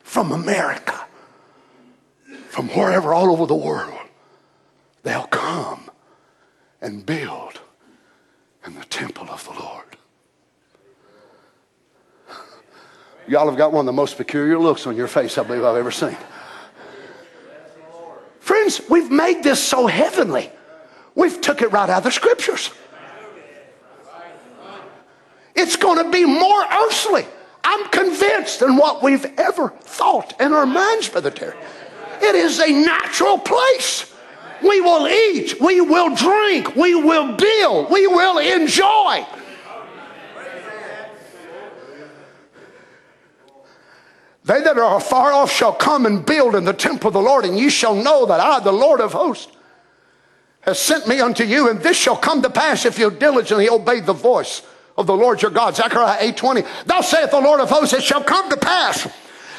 from 0.00 0.32
America, 0.32 1.06
from 2.50 2.68
wherever 2.70 3.14
all 3.14 3.30
over 3.30 3.46
the 3.46 3.54
world, 3.54 3.94
they'll 5.04 5.28
come 5.28 5.88
and 6.80 7.06
build 7.06 7.60
in 8.66 8.74
the 8.74 8.84
temple 8.86 9.30
of 9.30 9.44
the 9.44 9.52
Lord. 9.52 9.84
Y'all 13.28 13.48
have 13.48 13.56
got 13.56 13.72
one 13.72 13.82
of 13.82 13.86
the 13.86 13.92
most 13.92 14.16
peculiar 14.16 14.58
looks 14.58 14.84
on 14.88 14.96
your 14.96 15.06
face 15.06 15.38
I 15.38 15.44
believe 15.44 15.62
I've 15.62 15.76
ever 15.76 15.92
seen. 15.92 16.16
Friends, 18.40 18.80
we've 18.90 19.12
made 19.12 19.44
this 19.44 19.62
so 19.62 19.86
heavenly. 19.86 20.50
We've 21.14 21.40
took 21.40 21.62
it 21.62 21.70
right 21.70 21.88
out 21.88 21.98
of 21.98 22.04
the 22.04 22.10
scriptures. 22.10 22.72
It's 25.54 25.76
going 25.76 26.04
to 26.04 26.10
be 26.10 26.24
more 26.24 26.64
earthly. 26.64 27.26
I'm 27.62 27.88
convinced 27.90 28.58
than 28.58 28.76
what 28.76 29.04
we've 29.04 29.24
ever 29.38 29.68
thought 29.68 30.40
in 30.40 30.52
our 30.52 30.66
minds, 30.66 31.08
Brother 31.08 31.30
Terry. 31.30 31.56
It 32.20 32.34
is 32.34 32.60
a 32.60 32.70
natural 32.70 33.38
place. 33.38 34.12
We 34.62 34.80
will 34.80 35.08
eat, 35.08 35.58
we 35.60 35.80
will 35.80 36.14
drink, 36.14 36.76
we 36.76 36.94
will 36.94 37.34
build, 37.34 37.90
we 37.90 38.06
will 38.06 38.38
enjoy. 38.38 39.26
They 44.44 44.60
that 44.60 44.76
are 44.78 44.96
afar 44.96 45.32
off 45.32 45.50
shall 45.50 45.72
come 45.72 46.06
and 46.06 46.26
build 46.26 46.54
in 46.54 46.64
the 46.64 46.72
temple 46.72 47.08
of 47.08 47.14
the 47.14 47.20
Lord, 47.20 47.44
and 47.44 47.58
ye 47.58 47.70
shall 47.70 47.94
know 47.94 48.26
that 48.26 48.40
I, 48.40 48.60
the 48.60 48.72
Lord 48.72 49.00
of 49.00 49.12
hosts, 49.12 49.48
has 50.62 50.78
sent 50.78 51.08
me 51.08 51.20
unto 51.20 51.44
you, 51.44 51.70
and 51.70 51.80
this 51.80 51.96
shall 51.96 52.16
come 52.16 52.42
to 52.42 52.50
pass 52.50 52.84
if 52.84 52.98
you 52.98 53.10
diligently 53.10 53.68
obey 53.68 54.00
the 54.00 54.12
voice 54.12 54.62
of 54.98 55.06
the 55.06 55.16
Lord 55.16 55.40
your 55.40 55.50
God. 55.50 55.76
Zechariah 55.76 56.18
8:20. 56.20 56.66
Thus 56.84 57.10
saith 57.10 57.30
the 57.30 57.40
Lord 57.40 57.60
of 57.60 57.70
hosts, 57.70 57.94
it 57.94 58.02
shall 58.02 58.22
come 58.22 58.50
to 58.50 58.56
pass 58.56 59.08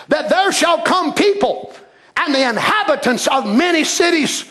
that 0.10 0.30
there 0.30 0.52
shall 0.52 0.82
come 0.82 1.14
people 1.14 1.74
and 2.18 2.34
the 2.34 2.50
inhabitants 2.50 3.28
of 3.28 3.46
many 3.46 3.84
cities 3.84 4.46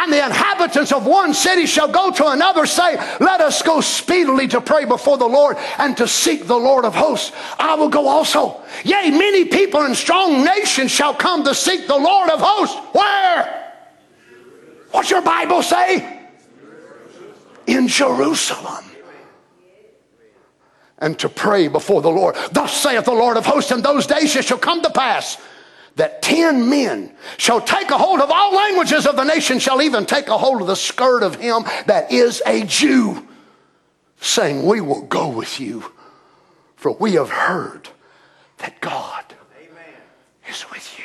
and 0.00 0.10
the 0.12 0.24
inhabitants 0.24 0.90
of 0.90 1.06
one 1.06 1.34
city 1.34 1.66
shall 1.66 1.88
go 1.88 2.10
to 2.10 2.28
another, 2.28 2.64
say, 2.64 2.96
Let 3.20 3.42
us 3.42 3.60
go 3.60 3.82
speedily 3.82 4.48
to 4.48 4.60
pray 4.60 4.86
before 4.86 5.18
the 5.18 5.28
Lord 5.28 5.58
and 5.78 5.96
to 5.98 6.08
seek 6.08 6.46
the 6.46 6.56
Lord 6.56 6.86
of 6.86 6.94
hosts. 6.94 7.32
I 7.58 7.74
will 7.74 7.90
go 7.90 8.08
also. 8.08 8.62
Yea, 8.84 9.10
many 9.10 9.44
people 9.44 9.82
and 9.82 9.94
strong 9.94 10.44
nations 10.44 10.90
shall 10.90 11.14
come 11.14 11.44
to 11.44 11.54
seek 11.54 11.86
the 11.86 11.98
Lord 11.98 12.30
of 12.30 12.40
hosts. 12.40 12.76
Where? 12.92 13.74
What's 14.92 15.10
your 15.10 15.22
Bible 15.22 15.62
say? 15.62 16.20
in 17.66 17.88
Jerusalem 17.88 18.84
and 20.98 21.18
to 21.18 21.28
pray 21.28 21.68
before 21.68 22.00
the 22.00 22.10
Lord. 22.10 22.36
Thus 22.52 22.72
saith 22.72 23.04
the 23.04 23.12
Lord 23.12 23.36
of 23.36 23.44
hosts, 23.44 23.72
in 23.72 23.82
those 23.82 24.06
days 24.06 24.36
it 24.36 24.44
shall 24.44 24.58
come 24.58 24.82
to 24.82 24.90
pass 24.90 25.36
that 25.96 26.22
ten 26.22 26.68
men 26.68 27.14
shall 27.36 27.60
take 27.60 27.90
a 27.90 27.98
hold 27.98 28.20
of 28.20 28.30
all 28.30 28.54
languages 28.54 29.06
of 29.06 29.16
the 29.16 29.24
nation, 29.24 29.58
shall 29.58 29.82
even 29.82 30.06
take 30.06 30.28
a 30.28 30.38
hold 30.38 30.60
of 30.60 30.66
the 30.66 30.76
skirt 30.76 31.22
of 31.22 31.36
him 31.36 31.64
that 31.86 32.10
is 32.10 32.42
a 32.46 32.64
Jew, 32.64 33.26
saying, 34.20 34.64
We 34.64 34.80
will 34.80 35.02
go 35.02 35.28
with 35.28 35.60
you, 35.60 35.84
for 36.76 36.92
we 36.92 37.12
have 37.14 37.30
heard 37.30 37.88
that 38.58 38.80
God 38.80 39.24
Amen. 39.60 39.94
is 40.48 40.64
with 40.70 40.98
you. 40.98 41.04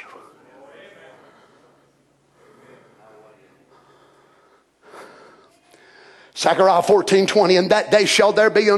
Zechariah 6.36 6.84
14 6.84 7.26
20, 7.26 7.56
in 7.56 7.68
that 7.70 7.90
day 7.90 8.06
shall 8.06 8.32
there 8.32 8.52
be 8.52 8.70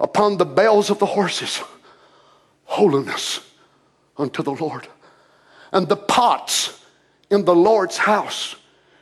upon 0.00 0.38
the 0.38 0.46
bells 0.46 0.88
of 0.88 0.98
the 0.98 1.06
horses 1.06 1.62
holiness 2.64 3.40
unto 4.16 4.42
the 4.42 4.52
Lord. 4.52 4.88
And 5.72 5.88
the 5.88 5.96
pots 5.96 6.82
in 7.30 7.44
the 7.44 7.54
Lord's 7.54 7.96
house 7.96 8.56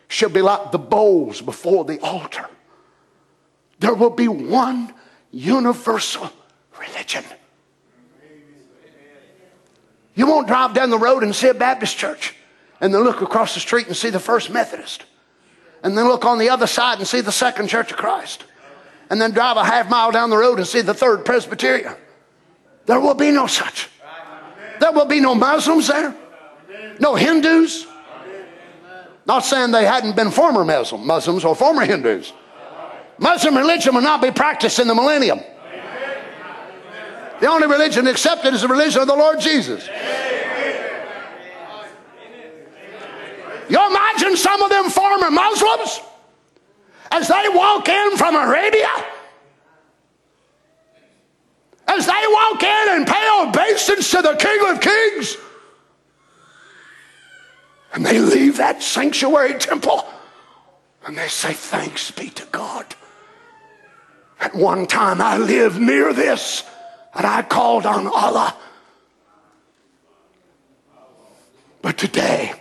shall 0.09 0.31
be 0.31 0.43
like 0.43 0.73
the 0.73 0.79
bowls 0.79 1.41
before 1.41 1.85
the 1.85 2.01
altar. 2.01 2.49
There 3.81 3.95
will 3.95 4.11
be 4.11 4.29
one 4.29 4.95
universal 5.31 6.31
religion. 6.79 7.25
You 10.15 10.27
won't 10.27 10.47
drive 10.47 10.75
down 10.75 10.91
the 10.91 10.99
road 10.99 11.23
and 11.23 11.35
see 11.35 11.49
a 11.49 11.55
Baptist 11.55 11.97
church 11.97 12.35
and 12.81 12.95
then 12.95 13.03
look 13.03 13.21
across 13.21 13.55
the 13.55 13.61
street 13.61 13.89
and 13.89 13.97
see 13.97 14.11
the 14.11 14.21
First 14.21 14.51
Methodist 14.51 15.05
and 15.85 15.97
then 15.99 16.09
look 16.09 16.25
on 16.25 16.39
the 16.39 16.49
other 16.49 16.67
side 16.67 16.99
and 16.99 17.07
see 17.07 17.21
the 17.21 17.31
Second 17.31 17.69
Church 17.69 17.91
of 17.91 17.99
Christ, 17.99 18.43
and 19.11 19.21
then 19.21 19.33
drive 19.33 19.59
a 19.59 19.65
half 19.65 19.91
mile 19.91 20.11
down 20.11 20.31
the 20.31 20.37
road 20.37 20.59
and 20.59 20.67
see 20.67 20.81
the 20.81 20.95
Third 20.95 21.27
Presbyterian. 21.27 21.95
There 22.87 22.99
will 22.99 23.15
be 23.15 23.31
no 23.31 23.47
such. 23.47 23.91
There 24.81 24.93
will 24.93 25.05
be 25.05 25.21
no 25.21 25.35
Muslims 25.35 25.89
there, 25.89 26.17
no 27.01 27.15
Hindus. 27.15 27.87
Not 29.27 29.45
saying 29.45 29.71
they 29.71 29.87
hadn't 29.87 30.17
been 30.17 30.31
former 30.31 30.65
Muslim, 30.65 31.07
Muslims 31.07 31.45
or 31.45 31.55
former 31.57 31.85
Hindus. 31.85 32.33
Muslim 33.19 33.57
religion 33.57 33.95
will 33.95 34.03
not 34.03 34.21
be 34.21 34.31
practiced 34.31 34.79
in 34.79 34.89
the 34.89 34.95
millennium. 34.95 35.41
The 37.41 37.47
only 37.47 37.67
religion 37.67 38.07
accepted 38.07 38.55
is 38.55 38.63
the 38.63 38.69
religion 38.69 39.01
of 39.01 39.09
the 39.09 39.17
Lord 39.17 39.41
Jesus. 39.41 39.89
You 43.69 43.87
imagine 43.87 44.37
some 44.37 44.63
of 44.63 44.71
them 44.71 44.91
former 44.91 45.31
Muslims 45.31 46.01
as 47.11 47.29
they 47.29 47.49
walk 47.49 47.89
in 47.89 48.17
from 48.17 48.37
Arabia? 48.37 48.91
As 51.87 52.07
they 52.07 52.13
walk 52.13 52.63
in 52.63 52.89
and 52.91 53.07
pay 53.07 53.29
obeisance 53.43 54.11
to 54.11 54.23
the 54.23 54.35
King 54.35 54.61
of 54.67 54.81
Kings? 54.81 55.37
And 57.95 58.05
they 58.05 58.19
leave 58.19 58.57
that 58.57 58.83
sanctuary 58.83 59.55
temple 59.55 60.05
and 61.07 61.17
they 61.17 61.29
say, 61.29 61.53
Thanks 61.53 62.11
be 62.11 62.29
to 62.31 62.45
God. 62.47 62.95
At 64.41 64.55
one 64.55 64.87
time 64.87 65.21
I 65.21 65.39
lived 65.39 65.81
near 65.81 66.13
this 66.13 66.65
and 67.15 67.25
I 67.25 67.43
called 67.43 67.87
on 67.87 68.09
Allah. 68.09 68.57
But 71.83 71.97
today, 71.97 72.53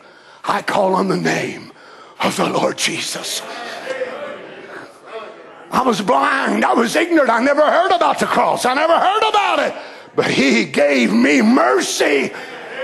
I 0.44 0.62
call 0.62 0.96
on 0.96 1.08
the 1.08 1.18
name 1.18 1.72
of 2.20 2.38
the 2.38 2.50
Lord 2.50 2.78
Jesus. 2.78 3.42
I 5.72 5.82
was 5.84 6.02
blind. 6.02 6.64
I 6.64 6.74
was 6.74 6.96
ignorant. 6.96 7.32
I 7.32 7.42
never 7.42 7.62
heard 7.62 7.92
about 7.92 8.20
the 8.20 8.28
cross. 8.28 8.66
I 8.66 8.76
never 8.76 8.94
heard 9.00 9.30
about 9.30 9.60
it. 9.60 9.74
But 10.16 10.30
He 10.30 10.66
gave 10.66 11.12
me 11.12 11.42
mercy 11.42 12.32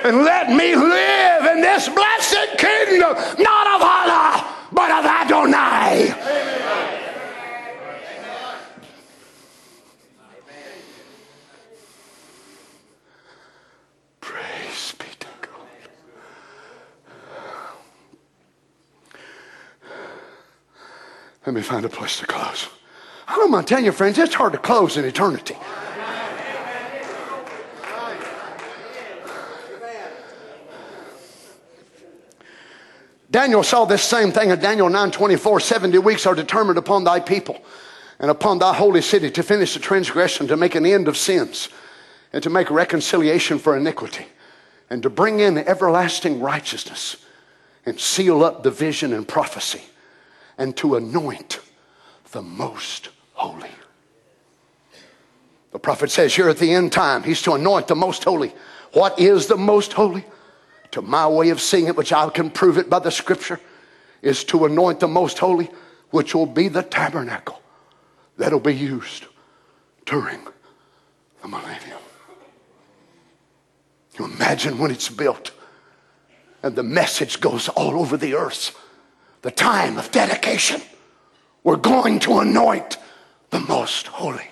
and 0.03 0.17
let 0.23 0.49
me 0.49 0.75
live 0.75 1.45
in 1.45 1.61
this 1.61 1.89
blessed 1.89 2.57
kingdom, 2.57 3.13
not 3.39 3.67
of 3.75 3.81
Allah, 3.81 4.55
but 4.71 4.91
of 4.91 5.05
Adonai. 5.05 6.13
Praise 14.21 14.93
be 14.97 15.05
to 15.19 15.27
God. 15.41 15.51
Let 21.45 21.55
me 21.55 21.61
find 21.61 21.85
a 21.85 21.89
place 21.89 22.19
to 22.19 22.27
close. 22.27 22.69
I 23.27 23.35
don't 23.35 23.51
mind 23.51 23.67
telling 23.67 23.85
you, 23.85 23.91
friends, 23.91 24.17
it's 24.17 24.33
hard 24.33 24.53
to 24.53 24.59
close 24.59 24.97
in 24.97 25.05
eternity. 25.05 25.55
Daniel 33.31 33.63
saw 33.63 33.85
this 33.85 34.03
same 34.03 34.31
thing 34.31 34.49
in 34.49 34.59
Daniel 34.59 34.89
9 34.89 35.11
24. 35.11 35.59
70 35.59 35.97
weeks 35.99 36.25
are 36.25 36.35
determined 36.35 36.77
upon 36.77 37.03
thy 37.03 37.19
people 37.19 37.61
and 38.19 38.31
upon 38.31 38.59
thy 38.59 38.73
holy 38.73 39.01
city 39.01 39.29
to 39.31 39.43
finish 39.43 39.73
the 39.73 39.79
transgression, 39.79 40.47
to 40.47 40.57
make 40.57 40.75
an 40.75 40.85
end 40.85 41.07
of 41.07 41.15
sins, 41.15 41.69
and 42.33 42.43
to 42.43 42.49
make 42.49 42.69
reconciliation 42.69 43.59
for 43.59 43.77
iniquity, 43.77 44.25
and 44.89 45.03
to 45.03 45.09
bring 45.09 45.39
in 45.39 45.57
everlasting 45.57 46.41
righteousness, 46.41 47.17
and 47.85 47.99
seal 47.99 48.43
up 48.43 48.63
the 48.63 48.71
vision 48.71 49.13
and 49.13 49.27
prophecy 49.27 49.81
and 50.59 50.75
to 50.75 50.95
anoint 50.95 51.59
the 52.31 52.41
most 52.43 53.09
holy. 53.33 53.71
The 55.71 55.79
prophet 55.79 56.11
says 56.11 56.35
here 56.35 56.49
at 56.49 56.57
the 56.57 56.73
end 56.73 56.91
time, 56.91 57.23
he's 57.23 57.41
to 57.43 57.53
anoint 57.53 57.87
the 57.87 57.95
most 57.95 58.23
holy. 58.23 58.53
What 58.91 59.17
is 59.19 59.47
the 59.47 59.57
most 59.57 59.93
holy? 59.93 60.25
To 60.91 61.01
my 61.01 61.27
way 61.27 61.49
of 61.49 61.61
seeing 61.61 61.87
it, 61.87 61.95
which 61.95 62.11
I 62.11 62.27
can 62.29 62.49
prove 62.49 62.77
it 62.77 62.89
by 62.89 62.99
the 62.99 63.11
scripture, 63.11 63.59
is 64.21 64.43
to 64.45 64.65
anoint 64.65 64.99
the 64.99 65.07
most 65.07 65.39
holy, 65.39 65.69
which 66.09 66.33
will 66.33 66.45
be 66.45 66.67
the 66.67 66.83
tabernacle 66.83 67.61
that'll 68.37 68.59
be 68.59 68.75
used 68.75 69.25
during 70.05 70.39
the 71.41 71.47
millennium. 71.47 71.99
You 74.17 74.25
imagine 74.25 74.77
when 74.79 74.91
it's 74.91 75.09
built 75.09 75.51
and 76.61 76.75
the 76.75 76.83
message 76.83 77.39
goes 77.39 77.69
all 77.69 77.99
over 77.99 78.17
the 78.17 78.35
earth 78.35 78.77
the 79.41 79.51
time 79.51 79.97
of 79.97 80.11
dedication. 80.11 80.81
We're 81.63 81.77
going 81.77 82.19
to 82.21 82.39
anoint 82.39 82.97
the 83.51 83.59
most 83.61 84.07
holy. 84.07 84.47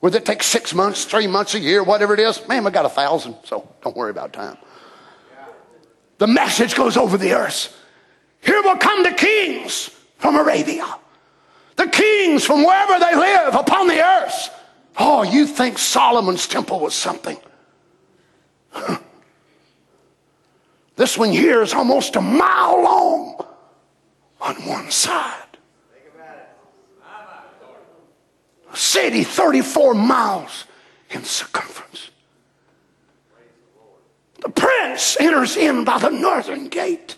Whether 0.00 0.18
it 0.18 0.24
takes 0.24 0.46
six 0.46 0.74
months, 0.74 1.04
three 1.04 1.26
months, 1.26 1.54
a 1.54 1.58
year, 1.58 1.82
whatever 1.82 2.14
it 2.14 2.20
is, 2.20 2.46
man, 2.46 2.64
we 2.64 2.70
got 2.70 2.84
a 2.84 2.90
thousand, 2.90 3.36
so 3.44 3.68
don't 3.82 3.96
worry 3.96 4.10
about 4.10 4.32
time. 4.32 4.56
The 6.18 6.26
message 6.26 6.74
goes 6.74 6.96
over 6.96 7.18
the 7.18 7.32
earth. 7.32 7.76
Here 8.40 8.62
will 8.62 8.76
come 8.76 9.02
the 9.02 9.12
kings 9.12 9.90
from 10.18 10.36
Arabia, 10.36 10.86
the 11.76 11.88
kings 11.88 12.44
from 12.44 12.64
wherever 12.64 12.98
they 12.98 13.14
live 13.14 13.54
upon 13.54 13.88
the 13.88 14.00
earth. 14.00 14.50
Oh, 14.98 15.22
you 15.22 15.46
think 15.46 15.78
Solomon's 15.78 16.46
temple 16.46 16.80
was 16.80 16.94
something? 16.94 17.36
This 20.96 21.18
one 21.18 21.30
here 21.30 21.62
is 21.62 21.74
almost 21.74 22.16
a 22.16 22.22
mile 22.22 22.82
long 22.82 23.46
on 24.40 24.54
one 24.66 24.90
side. 24.90 25.42
A 28.72 28.76
city 28.76 29.22
34 29.22 29.94
miles 29.94 30.64
in 31.10 31.22
circumference. 31.22 32.10
The 34.46 34.52
prince 34.52 35.16
enters 35.18 35.56
in 35.56 35.82
by 35.82 35.98
the 35.98 36.08
northern 36.08 36.68
gate. 36.68 37.16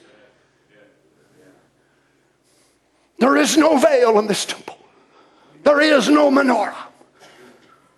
There 3.19 3.37
is 3.37 3.55
no 3.59 3.77
veil 3.77 4.19
in 4.19 4.27
this 4.27 4.47
temple. 4.47 4.79
There 5.63 5.83
is 5.83 6.09
no 6.09 6.31
menorah. 6.31 6.87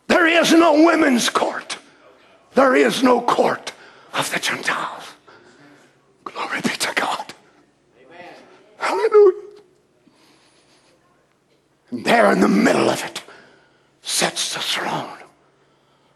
There 0.09 0.27
is 0.27 0.53
no 0.53 0.85
women's 0.85 1.31
court. 1.31 1.79
There 2.55 2.75
is 2.75 3.05
no 3.05 3.21
court 3.21 3.73
of 4.15 4.29
the 4.33 4.41
Gentiles. 4.41 5.05
Glory 6.25 6.61
be 6.63 6.71
to 6.71 6.93
God. 6.97 7.33
Hallelujah. 8.79 9.43
And 11.93 12.05
there 12.05 12.33
in 12.33 12.41
the 12.41 12.49
middle 12.49 12.91
of 12.91 13.05
it 13.05 13.23
sits 14.03 14.55
the 14.55 14.61
throne. 14.61 15.19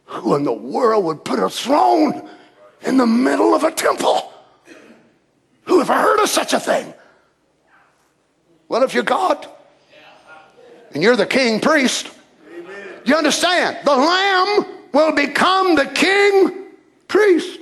Who 0.07 0.35
in 0.35 0.43
the 0.43 0.53
world 0.53 1.05
would 1.05 1.25
put 1.25 1.39
a 1.39 1.49
throne 1.49 2.29
in 2.87 2.97
the 2.97 3.07
middle 3.07 3.55
of 3.55 3.65
a 3.65 3.71
temple? 3.71 4.33
Who 5.65 5.81
ever 5.81 5.95
heard 5.95 6.21
of 6.21 6.29
such 6.29 6.53
a 6.53 6.61
thing? 6.61 6.93
Well, 8.69 8.83
if 8.83 8.95
you're 8.95 9.03
God 9.03 9.47
and 10.93 11.03
you're 11.03 11.17
the 11.17 11.27
king 11.27 11.61
priest, 11.61 12.11
you 13.05 13.15
understand? 13.15 13.79
The 13.85 13.95
lamb 13.95 14.67
will 14.93 15.13
become 15.13 15.75
the 15.75 15.87
king 15.87 16.67
priest. 17.09 17.61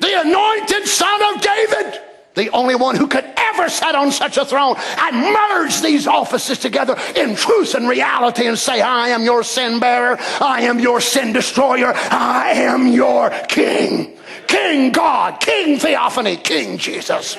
The 0.00 0.20
anointed 0.20 0.86
son 0.86 1.34
of 1.34 1.42
David 1.42 2.00
the 2.34 2.50
only 2.50 2.74
one 2.74 2.96
who 2.96 3.08
could 3.08 3.24
ever 3.36 3.68
sit 3.68 3.94
on 3.94 4.12
such 4.12 4.36
a 4.36 4.44
throne 4.44 4.76
and 4.98 5.16
merge 5.16 5.80
these 5.80 6.06
offices 6.06 6.58
together 6.58 6.96
in 7.16 7.34
truth 7.34 7.74
and 7.74 7.88
reality 7.88 8.46
and 8.46 8.58
say, 8.58 8.80
I 8.80 9.08
am 9.08 9.24
your 9.24 9.42
sin 9.42 9.80
bearer, 9.80 10.16
I 10.40 10.62
am 10.62 10.78
your 10.78 11.00
sin 11.00 11.32
destroyer, 11.32 11.92
I 11.94 12.52
am 12.52 12.86
your 12.86 13.30
king. 13.48 14.16
King 14.46 14.92
God, 14.92 15.40
King 15.40 15.78
Theophany, 15.78 16.36
King 16.36 16.78
Jesus. 16.78 17.36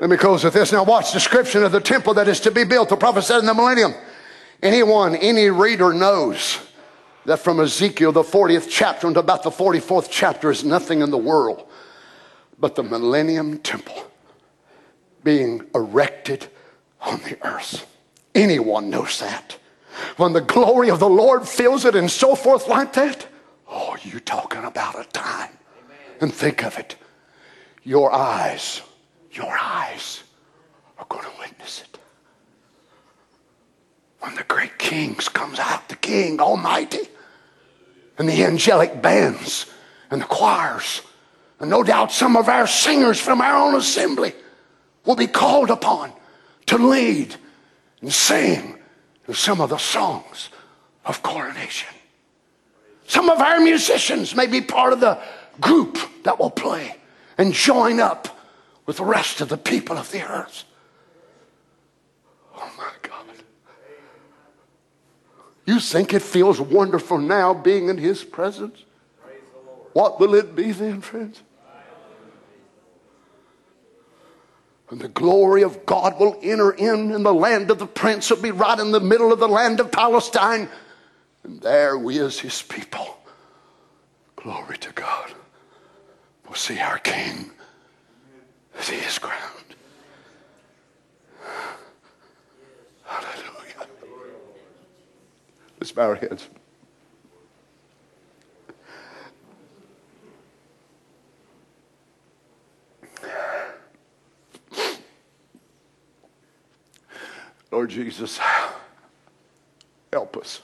Let 0.00 0.10
me 0.10 0.16
close 0.16 0.44
with 0.44 0.54
this. 0.54 0.72
Now, 0.72 0.82
watch 0.82 1.12
description 1.12 1.62
of 1.62 1.72
the 1.72 1.80
temple 1.80 2.14
that 2.14 2.28
is 2.28 2.40
to 2.40 2.50
be 2.50 2.64
built. 2.64 2.88
The 2.88 2.96
prophet 2.96 3.22
said 3.22 3.38
in 3.38 3.46
the 3.46 3.54
millennium. 3.54 3.94
Anyone, 4.62 5.14
any 5.14 5.50
reader 5.50 5.92
knows 5.92 6.58
that 7.26 7.40
from 7.40 7.60
Ezekiel, 7.60 8.12
the 8.12 8.22
40th 8.22 8.66
chapter, 8.70 9.06
and 9.06 9.16
about 9.16 9.42
the 9.42 9.50
44th 9.50 10.08
chapter 10.10 10.50
is 10.50 10.64
nothing 10.64 11.00
in 11.00 11.10
the 11.10 11.18
world 11.18 11.66
but 12.58 12.74
the 12.76 12.82
millennium 12.82 13.58
temple 13.58 14.10
being 15.22 15.66
erected 15.74 16.46
on 17.00 17.18
the 17.20 17.38
earth. 17.46 17.86
Anyone 18.34 18.90
knows 18.90 19.20
that. 19.20 19.58
When 20.16 20.32
the 20.32 20.40
glory 20.40 20.90
of 20.90 20.98
the 20.98 21.08
Lord 21.08 21.48
fills 21.48 21.84
it 21.84 21.94
and 21.94 22.10
so 22.10 22.34
forth 22.34 22.68
like 22.68 22.92
that, 22.94 23.26
oh, 23.68 23.96
you 24.02 24.20
talking 24.20 24.64
about 24.64 24.98
a 24.98 25.04
time. 25.10 25.50
And 26.20 26.32
think 26.32 26.64
of 26.64 26.78
it. 26.78 26.96
Your 27.82 28.12
eyes, 28.12 28.80
your 29.32 29.56
eyes 29.58 30.22
are 30.98 31.06
going 31.08 31.24
to 31.24 31.30
witness 31.38 31.82
it. 31.82 31.98
When 34.20 34.34
the 34.36 34.44
great 34.44 34.78
kings 34.78 35.28
comes 35.28 35.58
out, 35.58 35.88
the 35.88 35.96
king 35.96 36.40
almighty, 36.40 37.08
and 38.18 38.28
the 38.28 38.44
angelic 38.44 39.02
bands 39.02 39.66
and 40.10 40.20
the 40.20 40.26
choirs, 40.26 41.02
and 41.60 41.70
no 41.70 41.82
doubt 41.82 42.12
some 42.12 42.36
of 42.36 42.48
our 42.48 42.66
singers 42.66 43.20
from 43.20 43.40
our 43.40 43.56
own 43.56 43.74
assembly 43.74 44.32
will 45.04 45.16
be 45.16 45.26
called 45.26 45.70
upon 45.70 46.12
to 46.66 46.78
lead 46.78 47.34
and 48.00 48.12
sing 48.12 48.78
some 49.32 49.60
of 49.60 49.70
the 49.70 49.78
songs 49.78 50.50
of 51.04 51.22
coronation. 51.22 51.94
Some 53.06 53.28
of 53.28 53.40
our 53.40 53.60
musicians 53.60 54.34
may 54.34 54.46
be 54.46 54.60
part 54.60 54.92
of 54.92 55.00
the 55.00 55.18
group 55.60 55.98
that 56.24 56.38
will 56.38 56.50
play 56.50 56.96
and 57.36 57.52
join 57.52 58.00
up 58.00 58.38
with 58.86 58.96
the 58.96 59.04
rest 59.04 59.40
of 59.40 59.48
the 59.48 59.56
people 59.58 59.96
of 59.96 60.10
the 60.10 60.22
earth. 60.22 60.64
Oh 62.56 62.70
my. 62.76 63.03
You 65.66 65.80
think 65.80 66.12
it 66.12 66.22
feels 66.22 66.60
wonderful 66.60 67.18
now 67.18 67.54
being 67.54 67.88
in 67.88 67.98
His 67.98 68.22
presence? 68.22 68.84
What 69.92 70.20
will 70.20 70.34
it 70.34 70.54
be 70.54 70.72
then, 70.72 71.00
friends? 71.00 71.42
And 74.90 75.00
the 75.00 75.08
glory 75.08 75.62
of 75.62 75.86
God 75.86 76.20
will 76.20 76.38
enter 76.42 76.70
in, 76.70 77.12
and 77.12 77.24
the 77.24 77.32
land 77.32 77.70
of 77.70 77.78
the 77.78 77.86
prince 77.86 78.30
will 78.30 78.42
be 78.42 78.50
right 78.50 78.78
in 78.78 78.92
the 78.92 79.00
middle 79.00 79.32
of 79.32 79.40
the 79.40 79.48
land 79.48 79.80
of 79.80 79.90
Palestine. 79.90 80.68
And 81.42 81.60
there 81.60 81.96
we, 81.96 82.18
as 82.18 82.38
his 82.38 82.62
people, 82.62 83.18
glory 84.36 84.76
to 84.78 84.92
God, 84.92 85.32
will 86.46 86.54
see 86.54 86.78
our 86.78 86.98
King 86.98 87.50
as 88.78 88.88
he 88.88 88.96
is 88.96 89.18
crowned. 89.18 89.74
Hallelujah. 93.04 93.53
Let's 95.84 95.92
heads. 96.14 96.48
Lord 107.70 107.90
Jesus, 107.90 108.40
help 110.10 110.38
us. 110.38 110.62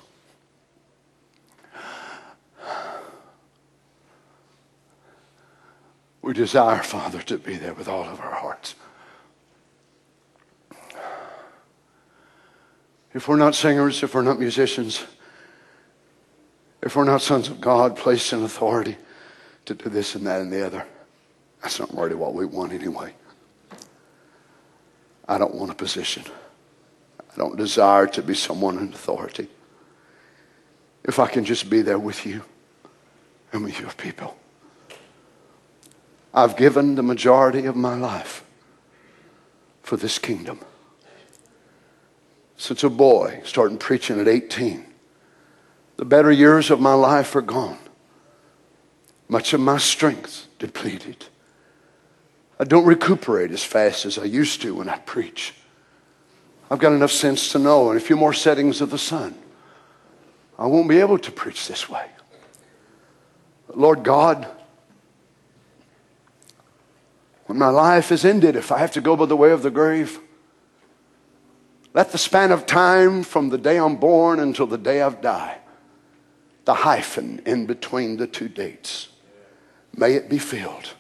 We 6.23 6.33
desire, 6.33 6.83
Father, 6.83 7.21
to 7.21 7.37
be 7.37 7.57
there 7.57 7.75
with 7.75 7.89
all 7.89 8.05
of 8.05 8.21
our 8.21 8.37
hearts. 8.37 8.75
If 13.13 13.27
we're 13.27 13.37
not 13.37 13.55
singers, 13.55 14.03
if 14.03 14.15
we're 14.15 14.23
not 14.23 14.39
musicians, 14.39 15.05
if 16.83 16.97
we're 16.97 17.05
not 17.05 17.23
sons 17.23 17.49
of 17.49 17.61
God 17.61 17.97
placed 17.97 18.33
in 18.33 18.43
authority 18.43 18.97
to 19.67 19.75
do 19.75 19.91
this 19.91 20.15
and 20.15 20.27
that 20.27 20.41
and 20.41 20.53
the 20.53 20.65
other, 20.65 20.87
that's 21.61 21.79
not 21.79 21.95
really 21.97 22.15
what 22.15 22.35
we 22.35 22.47
want 22.47 22.73
anyway. 22.73 23.13
I 25.29 25.39
don't 25.39 25.55
want 25.55 25.71
a 25.71 25.75
position. 25.75 26.25
I 27.19 27.37
don't 27.37 27.57
desire 27.57 28.07
to 28.09 28.23
be 28.23 28.35
someone 28.35 28.79
in 28.79 28.93
authority. 28.93 29.49
If 31.05 31.19
I 31.19 31.27
can 31.27 31.45
just 31.45 31.71
be 31.71 31.83
there 31.83 31.99
with 31.99 32.27
you 32.27 32.43
and 33.53 33.65
with 33.65 33.81
your 33.81 33.93
people. 33.93 34.37
I've 36.33 36.57
given 36.57 36.95
the 36.95 37.03
majority 37.03 37.67
of 37.67 37.75
my 37.75 37.97
life 37.97 38.45
for 39.83 39.97
this 39.97 40.19
kingdom. 40.19 40.61
Since 42.61 42.85
a 42.85 42.91
boy, 42.91 43.41
starting 43.43 43.79
preaching 43.79 44.21
at 44.21 44.29
18, 44.29 44.85
the 45.97 46.05
better 46.05 46.31
years 46.31 46.71
of 46.71 46.79
my 46.79 46.93
life 46.93 47.35
are 47.35 47.41
gone. 47.41 47.79
Much 49.31 49.55
of 49.55 49.61
my 49.61 49.79
strength 49.79 50.47
depleted. 50.59 51.25
I 52.59 52.65
don't 52.65 52.85
recuperate 52.85 53.51
as 53.51 53.65
fast 53.65 54.05
as 54.05 54.19
I 54.19 54.25
used 54.25 54.61
to 54.61 54.75
when 54.75 54.91
I 54.91 54.99
preach. 54.99 55.55
I've 56.71 56.81
got 56.81 56.93
enough 56.93 57.13
sense 57.13 57.51
to 57.53 57.59
know 57.59 57.91
in 57.93 57.97
a 57.97 58.01
few 58.01 58.15
more 58.15 58.35
settings 58.35 58.83
of 58.83 58.91
the 58.91 58.99
sun, 58.99 59.35
I 60.59 60.67
won't 60.67 60.87
be 60.87 61.01
able 61.01 61.17
to 61.17 61.33
preach 61.33 61.67
this 61.67 61.89
way. 61.89 62.11
But 63.69 63.79
Lord 63.79 64.03
God, 64.03 64.47
when 67.47 67.57
my 67.57 67.71
life 67.71 68.13
is 68.13 68.23
ended, 68.23 68.55
if 68.55 68.71
I 68.71 68.81
have 68.81 68.93
to 68.93 69.01
go 69.01 69.17
by 69.17 69.25
the 69.25 69.35
way 69.35 69.51
of 69.51 69.63
the 69.63 69.71
grave, 69.71 70.21
let 71.93 72.13
the 72.13 72.19
span 72.19 72.53
of 72.53 72.67
time 72.67 73.23
from 73.23 73.49
the 73.49 73.59
day 73.59 73.79
I'm 73.79 73.97
born 73.97 74.39
until 74.39 74.67
the 74.67 74.79
day 74.79 75.03
I 75.03 75.11
die, 75.11 75.59
the 76.65 76.75
hyphen 76.75 77.43
in 77.45 77.67
between 77.67 78.17
the 78.17 78.27
two 78.27 78.49
dates, 78.49 79.09
may 79.97 80.15
it 80.15 80.29
be 80.29 80.39
filled 80.39 80.95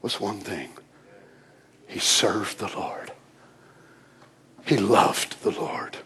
with 0.00 0.20
one 0.20 0.38
thing. 0.38 0.70
He 1.86 1.98
served 1.98 2.58
the 2.58 2.72
Lord. 2.76 3.12
He 4.64 4.76
loved 4.76 5.42
the 5.42 5.52
Lord. 5.52 5.98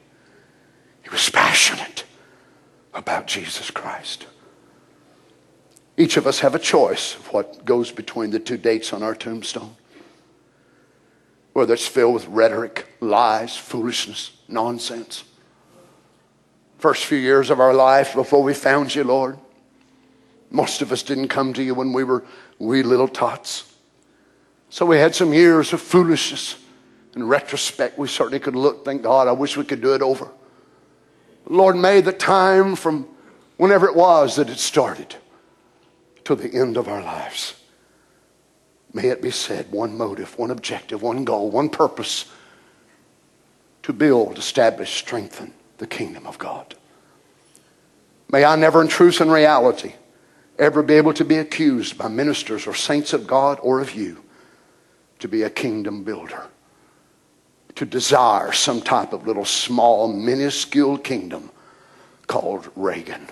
He 1.02 1.08
was 1.10 1.30
passionate 1.30 2.04
about 2.92 3.26
Jesus 3.26 3.70
Christ. 3.70 4.26
Each 5.96 6.16
of 6.16 6.26
us 6.26 6.40
have 6.40 6.54
a 6.54 6.58
choice 6.58 7.14
of 7.14 7.32
what 7.32 7.64
goes 7.64 7.90
between 7.90 8.30
the 8.30 8.38
two 8.38 8.56
dates 8.56 8.92
on 8.92 9.02
our 9.02 9.14
tombstone. 9.14 9.76
Whether 11.52 11.74
it's 11.74 11.86
filled 11.86 12.14
with 12.14 12.26
rhetoric, 12.28 12.86
lies, 13.00 13.56
foolishness, 13.56 14.32
nonsense. 14.48 15.24
First 16.78 17.04
few 17.04 17.18
years 17.18 17.50
of 17.50 17.60
our 17.60 17.74
life 17.74 18.14
before 18.14 18.42
we 18.42 18.54
found 18.54 18.94
you, 18.94 19.04
Lord, 19.04 19.38
most 20.50 20.82
of 20.82 20.92
us 20.92 21.02
didn't 21.02 21.28
come 21.28 21.52
to 21.54 21.62
you 21.62 21.74
when 21.74 21.92
we 21.92 22.04
were 22.04 22.24
wee 22.58 22.82
little 22.82 23.08
tots. 23.08 23.74
So 24.68 24.86
we 24.86 24.98
had 24.98 25.14
some 25.14 25.32
years 25.32 25.72
of 25.72 25.80
foolishness 25.80 26.56
in 27.14 27.26
retrospect, 27.26 27.98
we 27.98 28.08
certainly 28.08 28.38
could 28.38 28.54
look, 28.54 28.84
thank 28.84 29.02
God, 29.02 29.26
I 29.26 29.32
wish 29.32 29.56
we 29.56 29.64
could 29.64 29.80
do 29.80 29.94
it 29.94 30.02
over. 30.02 30.30
Lord, 31.46 31.76
may 31.76 32.00
the 32.00 32.12
time 32.12 32.76
from 32.76 33.08
whenever 33.56 33.88
it 33.88 33.96
was 33.96 34.36
that 34.36 34.48
it 34.48 34.58
started 34.58 35.16
to 36.24 36.36
the 36.36 36.52
end 36.54 36.76
of 36.76 36.86
our 36.86 37.02
lives, 37.02 37.59
may 38.92 39.08
it 39.08 39.22
be 39.22 39.30
said 39.30 39.70
one 39.70 39.96
motive, 39.96 40.38
one 40.38 40.50
objective, 40.50 41.02
one 41.02 41.24
goal, 41.24 41.50
one 41.50 41.68
purpose 41.68 42.26
to 43.82 43.92
build, 43.92 44.38
establish, 44.38 44.94
strengthen 44.94 45.52
the 45.78 45.86
kingdom 45.86 46.26
of 46.26 46.38
God. 46.38 46.74
May 48.30 48.44
I 48.44 48.56
never, 48.56 48.80
in 48.80 48.88
truth 48.88 49.20
and 49.20 49.32
reality, 49.32 49.94
ever 50.58 50.82
be 50.82 50.94
able 50.94 51.14
to 51.14 51.24
be 51.24 51.36
accused 51.36 51.96
by 51.96 52.08
ministers 52.08 52.66
or 52.66 52.74
saints 52.74 53.12
of 53.12 53.26
God 53.26 53.58
or 53.62 53.80
of 53.80 53.94
you 53.94 54.22
to 55.18 55.28
be 55.28 55.42
a 55.42 55.50
kingdom 55.50 56.04
builder 56.04 56.44
to 57.76 57.86
desire 57.86 58.52
some 58.52 58.80
type 58.80 59.12
of 59.12 59.26
little 59.26 59.44
small, 59.44 60.06
minuscule 60.12 60.98
kingdom 60.98 61.50
called 62.26 62.70
Reagan. 62.76 63.26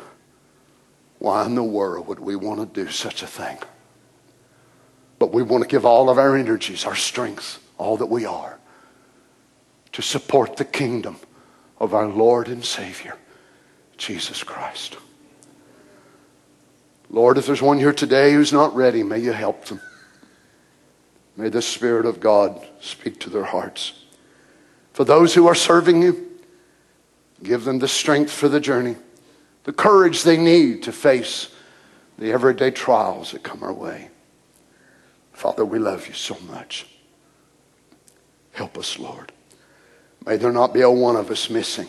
Why 1.18 1.44
in 1.44 1.54
the 1.54 1.62
world 1.62 2.06
would 2.06 2.20
we 2.20 2.36
want 2.36 2.60
to 2.60 2.84
do 2.84 2.90
such 2.90 3.22
a 3.22 3.26
thing? 3.26 3.58
But 5.18 5.32
we 5.32 5.42
want 5.42 5.64
to 5.64 5.68
give 5.68 5.84
all 5.84 6.10
of 6.10 6.18
our 6.18 6.36
energies, 6.36 6.84
our 6.84 6.94
strengths, 6.94 7.58
all 7.76 7.96
that 7.96 8.06
we 8.06 8.24
are 8.24 8.58
to 9.92 10.02
support 10.02 10.56
the 10.56 10.64
kingdom 10.64 11.16
of 11.80 11.94
our 11.94 12.06
Lord 12.06 12.48
and 12.48 12.64
Savior, 12.64 13.16
Jesus 13.96 14.44
Christ. 14.44 14.96
Lord, 17.10 17.38
if 17.38 17.46
there's 17.46 17.62
one 17.62 17.78
here 17.78 17.92
today 17.92 18.32
who's 18.32 18.52
not 18.52 18.74
ready, 18.74 19.02
may 19.02 19.18
you 19.18 19.32
help 19.32 19.64
them. 19.64 19.80
May 21.36 21.48
the 21.48 21.62
Spirit 21.62 22.04
of 22.04 22.20
God 22.20 22.66
speak 22.80 23.18
to 23.20 23.30
their 23.30 23.44
hearts. 23.44 24.04
For 24.92 25.04
those 25.04 25.34
who 25.34 25.46
are 25.46 25.54
serving 25.54 26.02
you, 26.02 26.38
give 27.42 27.64
them 27.64 27.78
the 27.78 27.88
strength 27.88 28.32
for 28.32 28.48
the 28.48 28.60
journey, 28.60 28.96
the 29.64 29.72
courage 29.72 30.22
they 30.22 30.36
need 30.36 30.82
to 30.82 30.92
face 30.92 31.54
the 32.18 32.32
everyday 32.32 32.72
trials 32.72 33.32
that 33.32 33.42
come 33.42 33.62
our 33.62 33.72
way. 33.72 34.10
Father, 35.38 35.64
we 35.64 35.78
love 35.78 36.08
you 36.08 36.14
so 36.14 36.36
much. 36.50 36.84
Help 38.50 38.76
us, 38.76 38.98
Lord. 38.98 39.30
May 40.26 40.36
there 40.36 40.50
not 40.50 40.74
be 40.74 40.80
a 40.80 40.90
one 40.90 41.14
of 41.14 41.30
us 41.30 41.48
missing 41.48 41.86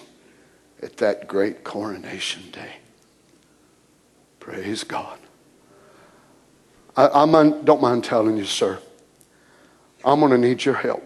at 0.84 0.98
that 0.98 1.28
great 1.28 1.64
coronation 1.64 2.52
day. 2.52 2.74
Praise 4.40 4.84
God. 4.84 5.18
I, 6.96 7.08
I 7.08 7.50
don't 7.64 7.82
mind 7.82 8.04
telling 8.04 8.38
you, 8.38 8.46
sir, 8.46 8.78
I'm 10.06 10.20
going 10.20 10.32
to 10.32 10.38
need 10.38 10.64
your 10.64 10.76
help. 10.76 11.04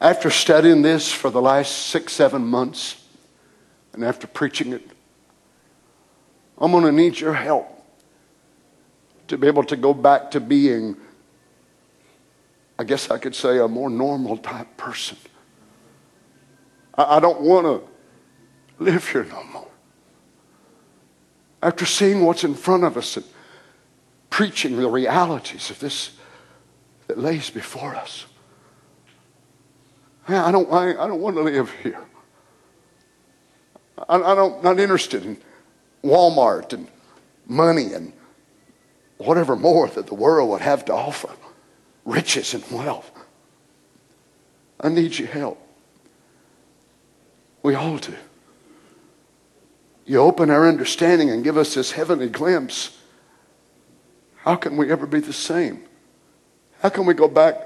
After 0.00 0.30
studying 0.30 0.80
this 0.80 1.12
for 1.12 1.28
the 1.28 1.42
last 1.42 1.88
six, 1.88 2.14
seven 2.14 2.42
months, 2.42 3.04
and 3.92 4.02
after 4.02 4.26
preaching 4.26 4.72
it, 4.72 4.88
I'm 6.56 6.72
going 6.72 6.84
to 6.84 6.92
need 6.92 7.20
your 7.20 7.34
help 7.34 7.73
to 9.28 9.38
be 9.38 9.46
able 9.46 9.64
to 9.64 9.76
go 9.76 9.94
back 9.94 10.30
to 10.32 10.40
being, 10.40 10.96
I 12.78 12.84
guess 12.84 13.10
I 13.10 13.18
could 13.18 13.34
say, 13.34 13.58
a 13.58 13.68
more 13.68 13.90
normal 13.90 14.36
type 14.36 14.76
person. 14.76 15.18
I, 16.96 17.16
I 17.16 17.20
don't 17.20 17.40
want 17.40 17.66
to 17.66 18.84
live 18.84 19.08
here 19.08 19.24
no 19.24 19.42
more. 19.44 19.68
After 21.62 21.86
seeing 21.86 22.24
what's 22.24 22.44
in 22.44 22.54
front 22.54 22.84
of 22.84 22.96
us 22.96 23.16
and 23.16 23.24
preaching 24.28 24.76
the 24.76 24.88
realities 24.88 25.70
of 25.70 25.78
this 25.78 26.10
that 27.06 27.18
lays 27.18 27.50
before 27.50 27.94
us. 27.94 28.26
I 30.26 30.50
don't, 30.50 30.72
I, 30.72 30.90
I 30.90 31.06
don't 31.06 31.20
want 31.20 31.36
to 31.36 31.42
live 31.42 31.70
here. 31.82 32.02
I, 34.08 34.16
I 34.16 34.34
don't, 34.34 34.64
not 34.64 34.80
interested 34.80 35.24
in 35.24 35.36
Walmart 36.02 36.72
and 36.72 36.88
money 37.46 37.92
and 37.92 38.12
whatever 39.18 39.56
more 39.56 39.88
that 39.88 40.06
the 40.06 40.14
world 40.14 40.50
would 40.50 40.60
have 40.60 40.84
to 40.86 40.92
offer 40.92 41.30
riches 42.04 42.54
and 42.54 42.64
wealth. 42.70 43.10
I 44.80 44.88
need 44.88 45.18
your 45.18 45.28
help. 45.28 45.60
We 47.62 47.74
all 47.74 47.98
do. 47.98 48.14
You 50.04 50.18
open 50.18 50.50
our 50.50 50.68
understanding 50.68 51.30
and 51.30 51.42
give 51.42 51.56
us 51.56 51.74
this 51.74 51.92
heavenly 51.92 52.28
glimpse. 52.28 52.98
How 54.36 54.56
can 54.56 54.76
we 54.76 54.90
ever 54.90 55.06
be 55.06 55.20
the 55.20 55.32
same? 55.32 55.82
How 56.80 56.90
can 56.90 57.06
we 57.06 57.14
go 57.14 57.28
back 57.28 57.56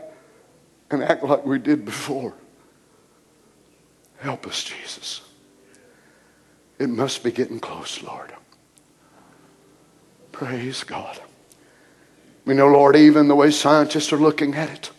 and 0.91 1.03
act 1.03 1.25
like 1.25 1.45
we 1.45 1.59
did 1.59 1.85
before? 1.85 2.35
Help 4.21 4.47
us, 4.47 4.63
Jesus. 4.63 5.23
It 6.79 6.89
must 6.89 7.25
be 7.25 7.33
getting 7.33 7.59
close, 7.59 8.03
Lord. 8.03 8.33
Praise 10.31 10.85
God. 10.85 11.21
We 12.49 12.55
know, 12.55 12.69
Lord, 12.69 12.97
even 12.97 13.29
the 13.29 13.35
way 13.35 13.51
scientists 13.51 14.11
are 14.11 14.17
looking 14.17 14.55
at 14.55 14.71
it, 14.71 14.91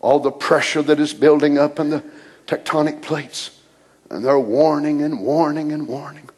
all 0.00 0.20
the 0.20 0.30
pressure 0.30 0.80
that 0.80 0.98
is 0.98 1.12
building 1.12 1.58
up 1.58 1.78
in 1.78 1.90
the 1.90 2.02
tectonic 2.46 3.02
plates, 3.02 3.60
and 4.08 4.24
they're 4.24 4.40
warning 4.40 5.02
and 5.02 5.20
warning 5.20 5.70
and 5.70 5.86
warning. 5.86 6.30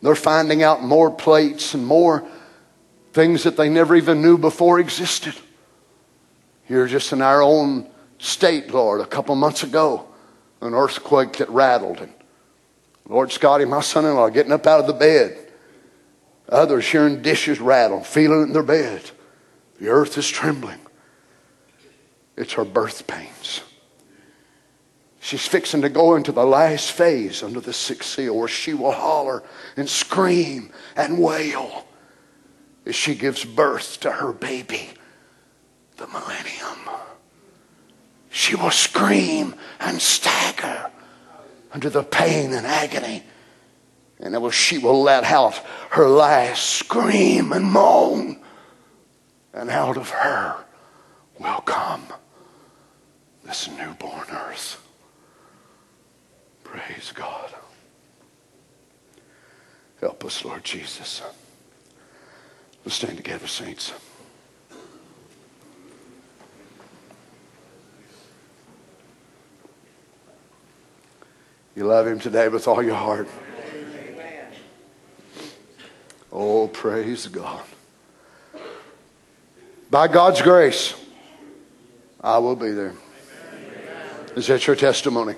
They're 0.00 0.14
finding 0.14 0.62
out 0.62 0.80
more 0.80 1.10
plates 1.10 1.74
and 1.74 1.84
more 1.84 2.24
things 3.12 3.42
that 3.42 3.56
they 3.56 3.68
never 3.68 3.96
even 3.96 4.22
knew 4.22 4.38
before 4.38 4.78
existed. 4.78 5.34
Here, 6.66 6.86
just 6.86 7.12
in 7.12 7.22
our 7.22 7.42
own 7.42 7.90
state, 8.18 8.70
Lord, 8.70 9.00
a 9.00 9.06
couple 9.06 9.34
months 9.34 9.64
ago, 9.64 10.06
an 10.60 10.72
earthquake 10.72 11.32
that 11.38 11.50
rattled. 11.50 11.98
And 11.98 12.12
Lord 13.08 13.32
Scotty, 13.32 13.64
my 13.64 13.80
son 13.80 14.04
in 14.04 14.14
law, 14.14 14.28
getting 14.28 14.52
up 14.52 14.68
out 14.68 14.78
of 14.78 14.86
the 14.86 14.92
bed. 14.92 15.45
Others 16.48 16.86
hearing 16.88 17.22
dishes 17.22 17.60
rattle, 17.60 18.02
feeling 18.02 18.40
it 18.40 18.44
in 18.44 18.52
their 18.52 18.62
bed. 18.62 19.10
The 19.80 19.88
earth 19.88 20.16
is 20.16 20.28
trembling. 20.28 20.78
It's 22.36 22.52
her 22.54 22.64
birth 22.64 23.06
pains. 23.06 23.62
She's 25.20 25.46
fixing 25.46 25.82
to 25.82 25.88
go 25.88 26.14
into 26.14 26.30
the 26.30 26.44
last 26.44 26.92
phase 26.92 27.42
under 27.42 27.60
the 27.60 27.72
sixth 27.72 28.10
seal 28.10 28.36
where 28.36 28.46
she 28.46 28.74
will 28.74 28.92
holler 28.92 29.42
and 29.76 29.88
scream 29.88 30.70
and 30.94 31.18
wail 31.18 31.84
as 32.86 32.94
she 32.94 33.16
gives 33.16 33.44
birth 33.44 33.98
to 34.00 34.12
her 34.12 34.32
baby, 34.32 34.90
the 35.96 36.06
millennium. 36.06 36.78
She 38.30 38.54
will 38.54 38.70
scream 38.70 39.56
and 39.80 40.00
stagger 40.00 40.92
under 41.72 41.90
the 41.90 42.04
pain 42.04 42.52
and 42.52 42.64
agony. 42.64 43.24
And 44.20 44.34
it 44.34 44.40
will, 44.40 44.50
she 44.50 44.78
will 44.78 45.02
let 45.02 45.24
out 45.24 45.60
her 45.90 46.08
last 46.08 46.64
scream 46.64 47.52
and 47.52 47.66
moan. 47.66 48.40
And 49.52 49.70
out 49.70 49.96
of 49.96 50.10
her 50.10 50.56
will 51.38 51.60
come 51.60 52.06
this 53.44 53.68
newborn 53.68 54.26
earth. 54.30 54.82
Praise 56.64 57.12
God. 57.14 57.54
Help 60.00 60.24
us, 60.24 60.44
Lord 60.44 60.64
Jesus. 60.64 61.22
Let's 62.84 62.96
stand 62.96 63.16
together, 63.16 63.46
saints. 63.46 63.92
You 71.74 71.84
love 71.84 72.06
him 72.06 72.18
today 72.18 72.48
with 72.48 72.66
all 72.68 72.82
your 72.82 72.94
heart. 72.94 73.28
Oh, 76.32 76.68
praise 76.68 77.26
God. 77.28 77.62
By 79.90 80.08
God's 80.08 80.42
grace, 80.42 80.94
I 82.20 82.38
will 82.38 82.56
be 82.56 82.70
there. 82.72 82.94
Is 84.34 84.48
that 84.48 84.66
your 84.66 84.76
testimony? 84.76 85.34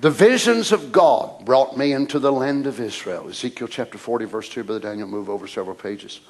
The 0.00 0.10
visions 0.10 0.70
of 0.70 0.92
God 0.92 1.44
brought 1.44 1.76
me 1.76 1.92
into 1.92 2.20
the 2.20 2.30
land 2.30 2.68
of 2.68 2.78
Israel. 2.78 3.28
Ezekiel 3.28 3.66
chapter 3.66 3.98
40, 3.98 4.26
verse 4.26 4.48
2. 4.48 4.62
Brother 4.62 4.80
Daniel, 4.80 5.08
move 5.08 5.28
over 5.28 5.48
several 5.48 5.74
pages. 5.74 6.20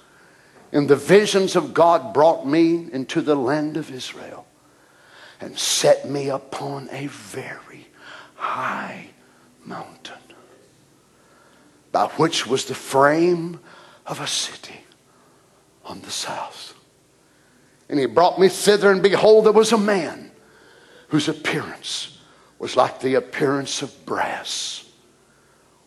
And 0.72 0.88
the 0.88 0.96
visions 0.96 1.54
of 1.54 1.74
God 1.74 2.14
brought 2.14 2.46
me 2.46 2.90
into 2.92 3.20
the 3.20 3.34
land 3.34 3.76
of 3.76 3.90
Israel 3.90 4.46
and 5.40 5.58
set 5.58 6.08
me 6.08 6.30
upon 6.30 6.88
a 6.90 7.06
very 7.08 7.88
high 8.36 9.10
mountain, 9.64 10.17
by 11.92 12.06
which 12.16 12.46
was 12.46 12.64
the 12.64 12.74
frame 12.74 13.60
of 14.06 14.20
a 14.20 14.26
city 14.26 14.84
on 15.84 16.00
the 16.02 16.10
south. 16.10 16.74
And 17.88 17.98
he 17.98 18.06
brought 18.06 18.38
me 18.38 18.48
thither, 18.48 18.90
and 18.90 19.02
behold, 19.02 19.46
there 19.46 19.52
was 19.52 19.72
a 19.72 19.78
man 19.78 20.30
whose 21.08 21.28
appearance 21.28 22.18
was 22.58 22.76
like 22.76 23.00
the 23.00 23.14
appearance 23.14 23.82
of 23.82 24.04
brass 24.04 24.84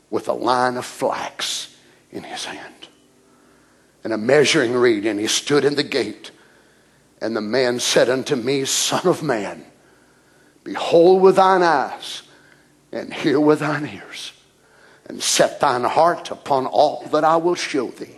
with 0.10 0.28
a 0.28 0.34
line 0.34 0.78
of 0.78 0.86
flax 0.86 1.76
in 2.12 2.24
his 2.24 2.46
hand 2.46 2.82
and 4.04 4.14
a 4.14 4.18
measuring 4.18 4.74
reed, 4.74 5.06
and 5.06 5.20
he 5.20 5.28
stood 5.28 5.66
in 5.66 5.76
the 5.76 5.84
gate. 5.84 6.32
And 7.22 7.36
the 7.36 7.42
man 7.42 7.80
said 7.80 8.10
unto 8.10 8.36
me, 8.36 8.66
Son 8.66 9.06
of 9.06 9.22
man, 9.22 9.64
behold 10.64 11.22
with 11.22 11.36
thine 11.36 11.62
eyes, 11.62 12.24
and 12.92 13.14
hear 13.14 13.40
with 13.40 13.60
thine 13.60 13.86
ears, 13.86 14.34
and 15.12 15.22
set 15.22 15.60
thine 15.60 15.84
heart 15.84 16.32
upon 16.32 16.66
all 16.66 17.06
that 17.12 17.26
I 17.26 17.36
will 17.36 17.56
show 17.56 17.88
thee. 17.88 18.16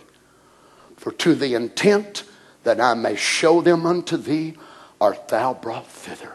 For 0.96 1.10
to 1.10 1.34
the 1.34 1.54
intent 1.54 2.22
that 2.62 2.80
I 2.80 2.94
may 2.94 3.16
show 3.16 3.60
them 3.60 3.84
unto 3.84 4.16
thee 4.16 4.54
art 5.00 5.26
thou 5.26 5.54
brought 5.54 5.88
thither. 5.88 6.32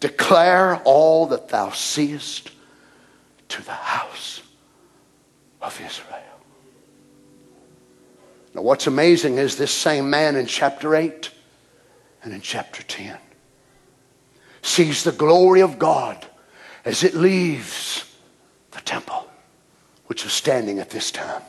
Declare 0.00 0.82
all 0.84 1.26
that 1.26 1.50
thou 1.50 1.70
seest 1.70 2.50
to 3.50 3.62
the 3.62 3.70
house 3.70 4.42
of 5.62 5.80
Israel. 5.80 6.18
Now, 8.56 8.62
what's 8.62 8.88
amazing 8.88 9.38
is 9.38 9.56
this 9.56 9.72
same 9.72 10.10
man 10.10 10.34
in 10.34 10.46
chapter 10.46 10.96
8 10.96 11.30
and 12.24 12.32
in 12.32 12.40
chapter 12.40 12.82
10 12.82 13.16
sees 14.62 15.04
the 15.04 15.12
glory 15.12 15.60
of 15.60 15.78
God 15.78 16.26
as 16.84 17.04
it 17.04 17.14
leaves 17.14 18.04
the 18.72 18.80
temple, 18.80 19.29
which 20.10 20.26
is 20.26 20.32
standing 20.32 20.80
at 20.80 20.90
this 20.90 21.12
time, 21.12 21.40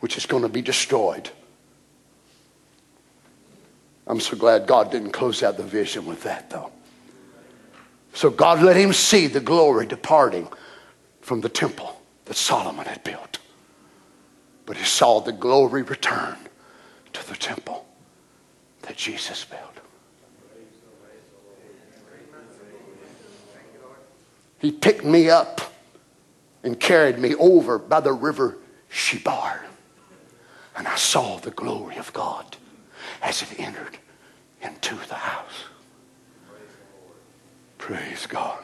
which 0.00 0.16
is 0.16 0.24
going 0.24 0.42
to 0.42 0.48
be 0.48 0.62
destroyed. 0.62 1.28
I'm 4.06 4.20
so 4.20 4.38
glad 4.38 4.66
God 4.66 4.90
didn't 4.90 5.10
close 5.10 5.42
out 5.42 5.58
the 5.58 5.62
vision 5.62 6.06
with 6.06 6.22
that, 6.22 6.48
though. 6.48 6.72
So 8.14 8.30
God 8.30 8.62
let 8.62 8.76
him 8.76 8.94
see 8.94 9.26
the 9.26 9.40
glory 9.40 9.84
departing 9.84 10.48
from 11.20 11.42
the 11.42 11.50
temple 11.50 12.00
that 12.24 12.36
Solomon 12.36 12.86
had 12.86 13.04
built. 13.04 13.38
But 14.64 14.78
he 14.78 14.84
saw 14.84 15.20
the 15.20 15.32
glory 15.32 15.82
return 15.82 16.38
to 17.12 17.28
the 17.28 17.36
temple 17.36 17.86
that 18.80 18.96
Jesus 18.96 19.44
built. 19.44 19.60
He 24.58 24.72
picked 24.72 25.04
me 25.04 25.28
up 25.28 25.60
and 26.66 26.80
carried 26.80 27.16
me 27.16 27.32
over 27.36 27.78
by 27.78 28.00
the 28.00 28.12
river 28.12 28.58
Chebar. 28.90 29.60
And 30.76 30.88
I 30.88 30.96
saw 30.96 31.36
the 31.38 31.52
glory 31.52 31.96
of 31.96 32.12
God 32.12 32.56
as 33.22 33.40
it 33.40 33.60
entered 33.60 33.96
into 34.60 34.96
the 35.06 35.14
house. 35.14 35.66
Praise 37.78 38.26
God. 38.26 38.58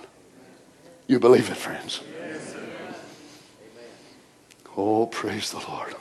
You 1.07 1.21
believe 1.21 1.49
it, 1.49 1.57
friends? 1.57 2.03
Oh, 4.77 5.07
praise 5.07 5.53
the 5.53 5.61
Lord. 5.61 5.95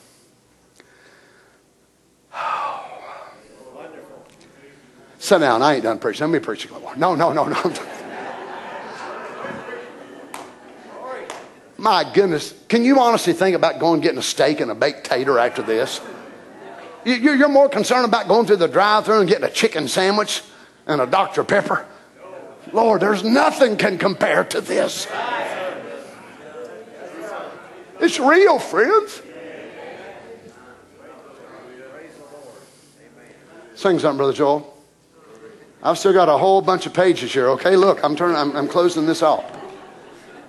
Sit 5.20 5.38
down. 5.38 5.62
I 5.62 5.76
ain't 5.76 5.84
done 5.84 6.00
preaching. 6.00 6.26
Let 6.26 6.34
me 6.34 6.40
preach 6.40 6.66
a 6.66 6.68
little 6.70 6.82
more. 6.82 6.96
No, 6.96 7.14
no, 7.14 7.32
no, 7.32 7.46
no. 7.46 7.74
My 11.82 12.04
goodness. 12.14 12.54
Can 12.70 12.86
you 12.86 13.00
honestly 13.00 13.34
think 13.34 13.56
about 13.56 13.80
going 13.80 13.96
and 13.96 14.04
getting 14.04 14.20
a 14.20 14.22
steak 14.22 14.60
and 14.60 14.70
a 14.70 14.76
baked 14.76 15.04
tater 15.04 15.40
after 15.40 15.64
this? 15.64 16.00
You- 17.04 17.16
You're 17.16 17.50
more 17.50 17.70
concerned 17.70 18.06
about 18.06 18.28
going 18.28 18.46
through 18.46 18.58
the 18.58 18.68
drive 18.68 19.06
through 19.06 19.22
and 19.22 19.28
getting 19.28 19.46
a 19.46 19.50
chicken 19.50 19.88
sandwich 19.88 20.44
and 20.86 21.02
a 21.02 21.08
Dr. 21.08 21.44
Pepper? 21.44 21.84
Lord, 22.72 23.02
there's 23.02 23.24
nothing 23.24 23.78
can 23.78 23.98
compare 23.98 24.44
to 24.44 24.62
this. 24.62 25.08
It's 28.00 28.20
real, 28.20 28.60
friends. 28.60 29.24
Sing 33.74 33.98
something, 33.98 34.18
Brother 34.18 34.34
Joel. 34.34 34.78
I've 35.82 35.98
still 35.98 36.14
got 36.14 36.30
a 36.30 36.38
whole 36.38 36.62
bunch 36.62 36.86
of 36.86 36.94
pages 36.94 37.34
here. 37.34 37.50
Okay, 37.50 37.76
look, 37.76 38.04
I'm 38.04 38.16
turning. 38.16 38.38
I'm, 38.38 38.56
I'm 38.56 38.68
closing 38.68 39.08
this 39.08 39.24
off. 39.24 39.44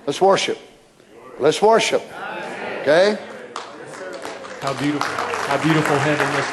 Let's 0.07 0.21
worship. 0.21 0.59
Let's 1.43 1.61
worship. 1.61 2.03
Okay. 2.83 3.19
How 4.61 4.73
beautiful. 4.75 5.09
How 5.09 5.61
beautiful 5.61 5.97
heaven 5.99 6.25
must 6.35 6.53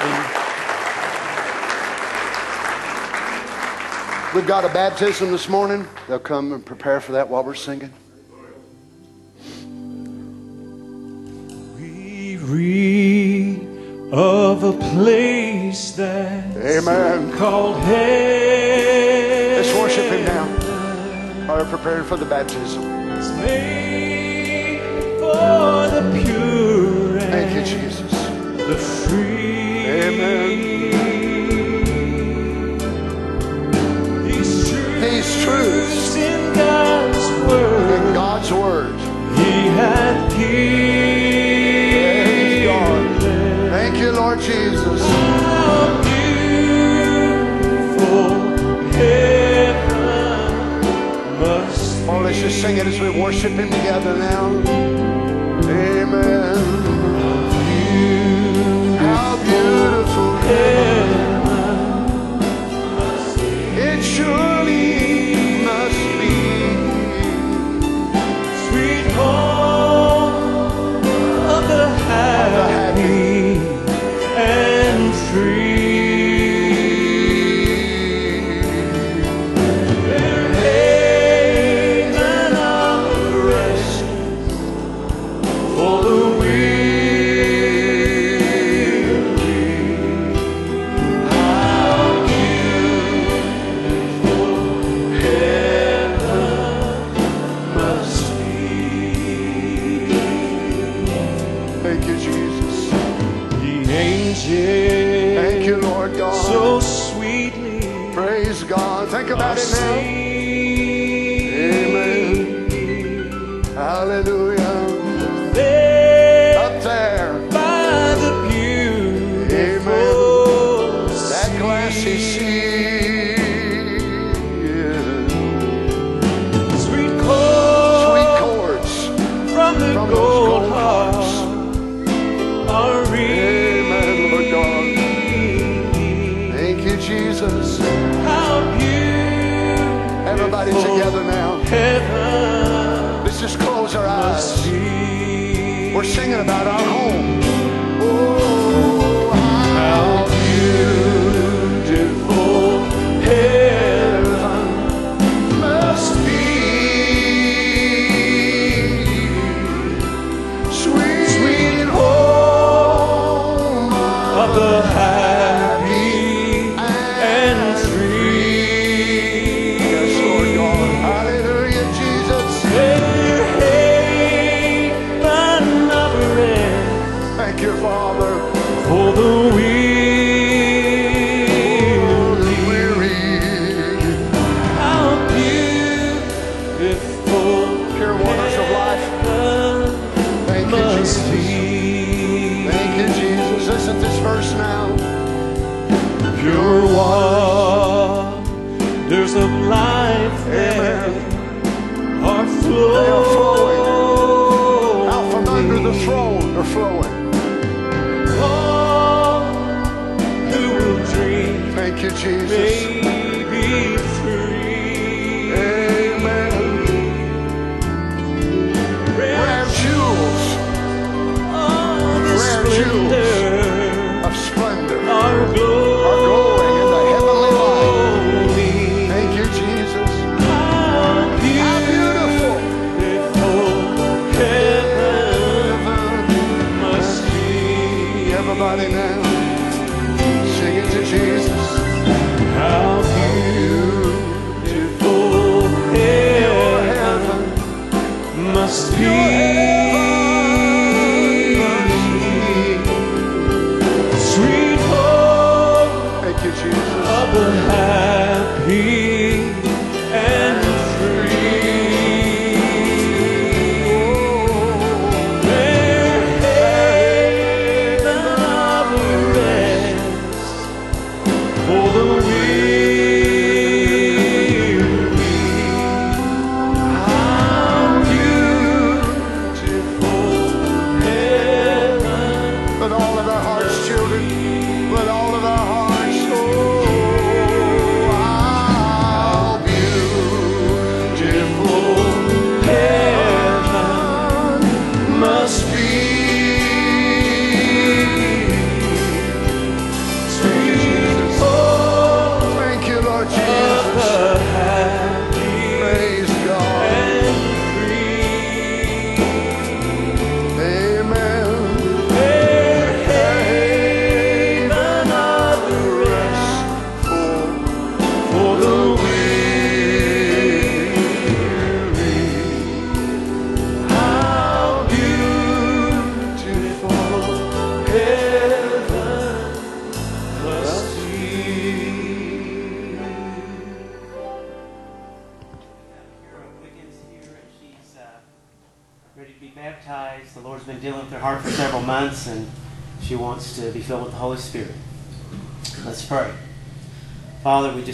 be. 4.34 4.36
We've 4.36 4.48
got 4.48 4.66
a 4.66 4.70
baptism 4.70 5.32
this 5.32 5.48
morning. 5.48 5.86
They'll 6.08 6.18
come 6.18 6.54
and 6.54 6.66
prepare 6.66 7.00
for 7.02 7.12
that 7.12 7.30
while 7.30 7.44
we're 7.44 7.54
singing. 7.54 7.94
We 11.76 12.38
read 12.38 13.60
of 14.12 14.64
a 14.64 14.74
place 14.74 15.92
that 15.92 16.58
Amen. 16.58 17.32
called 17.38 17.78
heaven. 17.84 19.56
Let's 19.56 19.72
worship 19.76 20.06
Him 20.06 20.26
now. 20.26 20.48
While 21.48 21.58
we're 21.64 21.70
preparing 21.70 22.06
for 22.06 22.18
the 22.18 22.26
baptism. 22.26 24.09
Sing 52.62 52.76
it 52.76 52.86
as 52.86 53.00
we 53.00 53.10
worship 53.10 53.54
Him 53.54 53.70
together 53.70 54.18
now. 54.18 54.89
Amen. 56.12 56.56
How 58.98 59.38
beautiful 59.44 60.38
it 60.50 60.89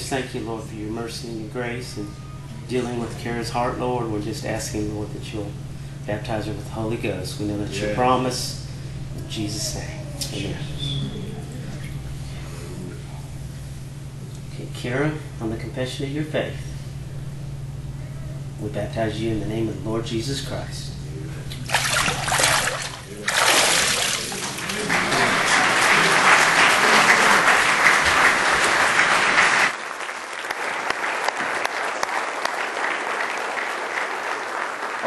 just 0.06 0.22
thank 0.22 0.36
you, 0.36 0.48
Lord, 0.48 0.64
for 0.64 0.76
your 0.76 0.92
mercy 0.92 1.30
and 1.30 1.42
your 1.42 1.50
grace 1.50 1.98
and 1.98 2.08
dealing 2.68 3.00
with 3.00 3.20
Kara's 3.22 3.50
heart, 3.50 3.80
Lord. 3.80 4.12
We're 4.12 4.22
just 4.22 4.46
asking, 4.46 4.96
Lord, 4.96 5.12
that 5.14 5.34
you'll 5.34 5.52
baptize 6.06 6.46
her 6.46 6.52
with 6.52 6.64
the 6.64 6.72
Holy 6.74 6.98
Ghost. 6.98 7.40
We 7.40 7.48
know 7.48 7.58
that's 7.58 7.80
your 7.80 7.96
promise. 7.96 8.70
In 9.18 9.28
Jesus' 9.32 9.76
name. 9.76 10.06
Amen. 10.34 10.58
Okay, 14.54 14.68
Kara, 14.76 15.12
on 15.42 15.50
the 15.50 15.58
confession 15.58 16.06
of 16.06 16.12
your 16.12 16.24
faith, 16.24 16.56
we 18.62 18.70
baptize 18.70 19.20
you 19.20 19.32
in 19.32 19.40
the 19.40 19.48
name 19.48 19.68
of 19.68 19.84
the 19.84 19.90
Lord 19.90 20.06
Jesus 20.06 20.48
Christ. 20.48 20.95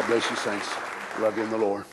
Bless 0.09 0.31
you, 0.31 0.37
saints. 0.37 0.67
Love 1.21 1.37
you 1.37 1.45
in 1.45 1.51
the 1.51 1.59
Lord. 1.59 1.85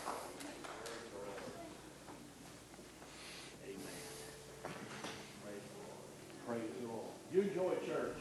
You 7.33 7.41
enjoy 7.41 7.73
church. 7.85 8.15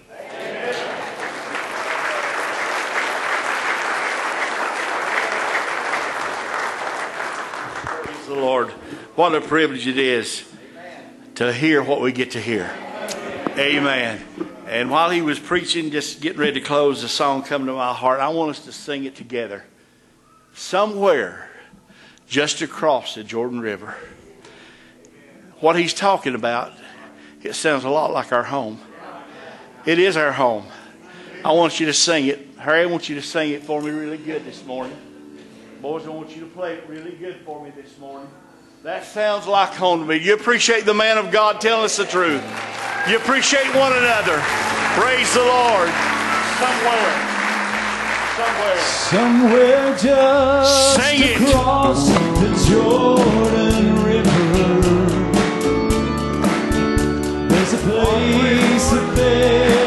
Praise 8.03 8.27
the 8.27 8.35
Lord. 8.35 8.71
What 9.15 9.37
a 9.37 9.41
privilege 9.41 9.87
it 9.87 9.97
is 9.97 10.43
to 11.37 11.53
hear 11.53 11.81
what 11.85 12.01
we 12.01 12.11
get 12.11 12.33
to 12.33 12.41
hear. 12.41 12.69
Amen. 13.57 14.21
And 14.67 14.91
while 14.91 15.11
he 15.11 15.23
was 15.23 15.39
preaching, 15.39 15.93
just 15.93 16.21
getting 16.21 16.41
ready 16.41 16.55
to 16.55 16.61
close, 16.61 17.03
the 17.03 17.09
song 17.09 17.45
come 17.45 17.67
to 17.67 17.75
my 17.75 17.93
heart. 17.93 18.19
I 18.19 18.31
want 18.31 18.51
us 18.51 18.65
to 18.65 18.73
sing 18.73 19.05
it 19.05 19.15
together. 19.15 19.63
Somewhere 20.55 21.51
just 22.27 22.63
across 22.63 23.17
the 23.17 23.25
Jordan 23.25 23.61
River. 23.61 23.97
What 25.61 25.77
he's 25.77 25.93
talking 25.93 26.35
about, 26.35 26.73
it 27.43 27.55
sounds 27.55 27.85
a 27.85 27.91
lot 27.91 28.13
like 28.13 28.33
our 28.33 28.45
home. 28.45 28.81
It 29.85 29.99
is 29.99 30.17
our 30.17 30.33
home. 30.33 30.65
I 31.45 31.53
want 31.53 31.81
you 31.81 31.87
to 31.87 31.93
sing 31.93 32.27
it. 32.27 32.49
Harry, 32.59 32.83
I 32.83 32.87
want 32.87 33.09
you 33.09 33.17
to 33.17 33.23
sing 33.23 33.51
it 33.51 33.65
for 33.65 33.83
me 33.83 33.91
really 33.91 34.17
good 34.17 34.45
this 34.45 34.65
morning. 34.65 34.97
Boys, 35.83 36.07
I 36.07 36.11
want 36.11 36.35
you 36.35 36.41
to 36.41 36.49
play 36.49 36.75
it 36.75 36.85
really 36.89 37.13
good 37.13 37.37
for 37.45 37.63
me 37.63 37.71
this 37.71 37.99
morning. 37.99 38.29
That 38.85 39.05
sounds 39.05 39.47
like 39.47 39.71
home 39.71 40.01
to 40.01 40.07
me. 40.07 40.17
You 40.17 40.35
appreciate 40.35 40.87
the 40.87 40.95
man 40.95 41.19
of 41.19 41.31
God 41.31 41.61
telling 41.61 41.85
us 41.85 41.97
the 41.97 42.05
truth. 42.05 42.43
You 43.09 43.17
appreciate 43.17 43.67
one 43.75 43.93
another. 43.93 44.41
Praise 44.97 45.35
the 45.35 45.41
Lord. 45.41 45.91
Somewhere. 46.59 47.34
Somewhere. 48.37 48.79
Somewhere 48.79 49.97
just 49.97 50.97
Sing 50.97 51.21
it. 51.23 51.37
across 51.41 52.09
the 52.09 52.51
Jordan 52.69 53.85
River, 54.03 54.51
there's 57.49 57.73
a 57.75 57.79
place 57.79 58.93
of 58.93 59.19
everlasting 59.19 59.84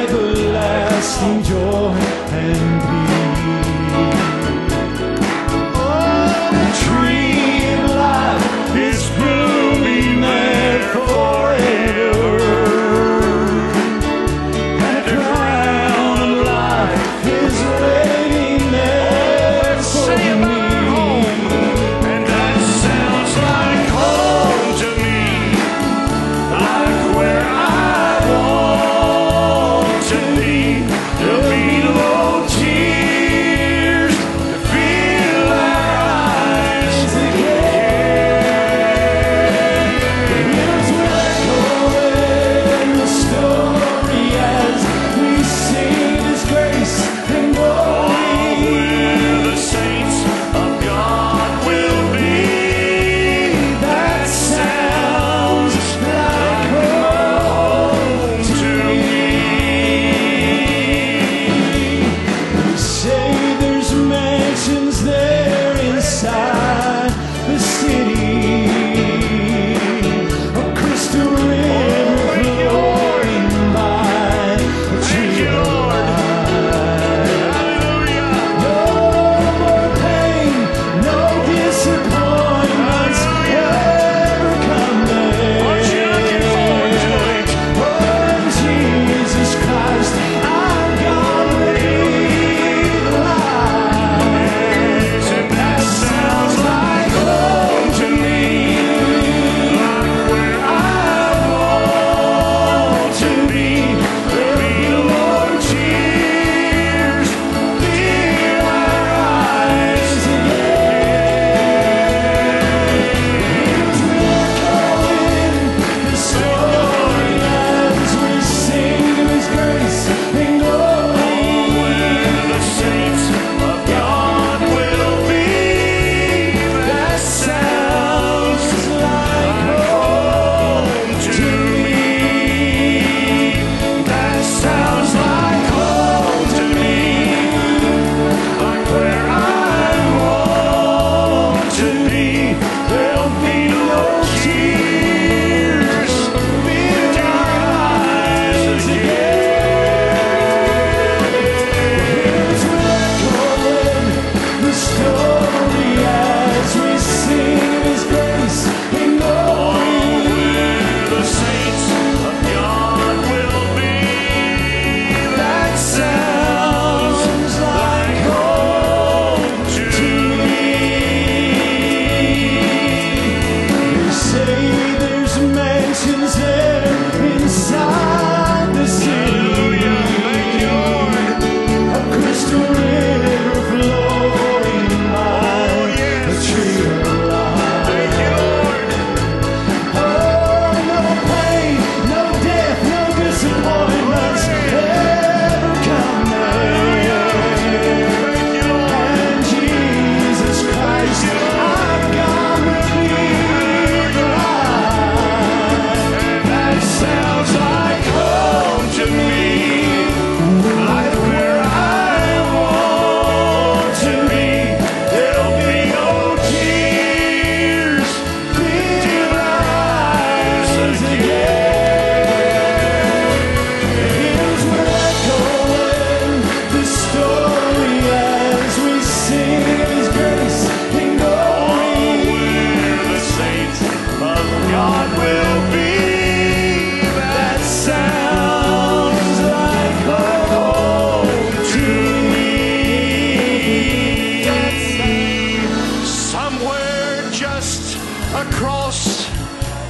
across 248.57 249.27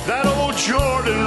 that 0.07 0.25
old 0.25 0.57
Jordan 0.57 1.26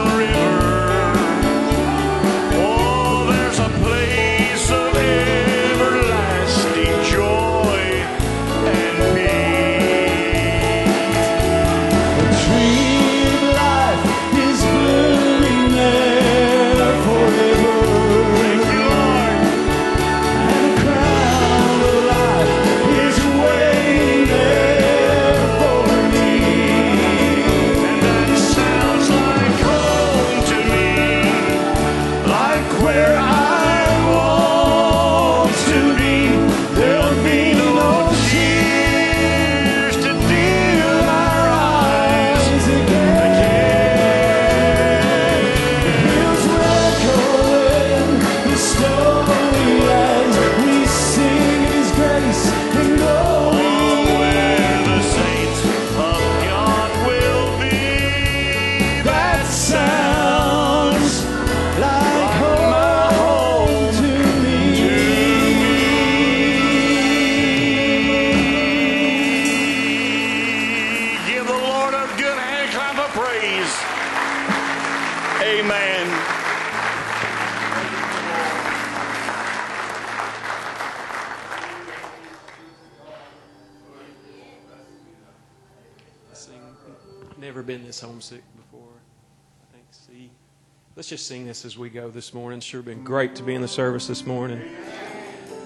just 91.10 91.26
sing 91.26 91.44
this 91.44 91.64
as 91.64 91.76
we 91.76 91.90
go 91.90 92.08
this 92.08 92.32
morning. 92.32 92.60
Sure, 92.60 92.82
been 92.82 93.02
great 93.02 93.34
to 93.34 93.42
be 93.42 93.56
in 93.56 93.62
the 93.62 93.66
service 93.66 94.06
this 94.06 94.24
morning. 94.24 94.62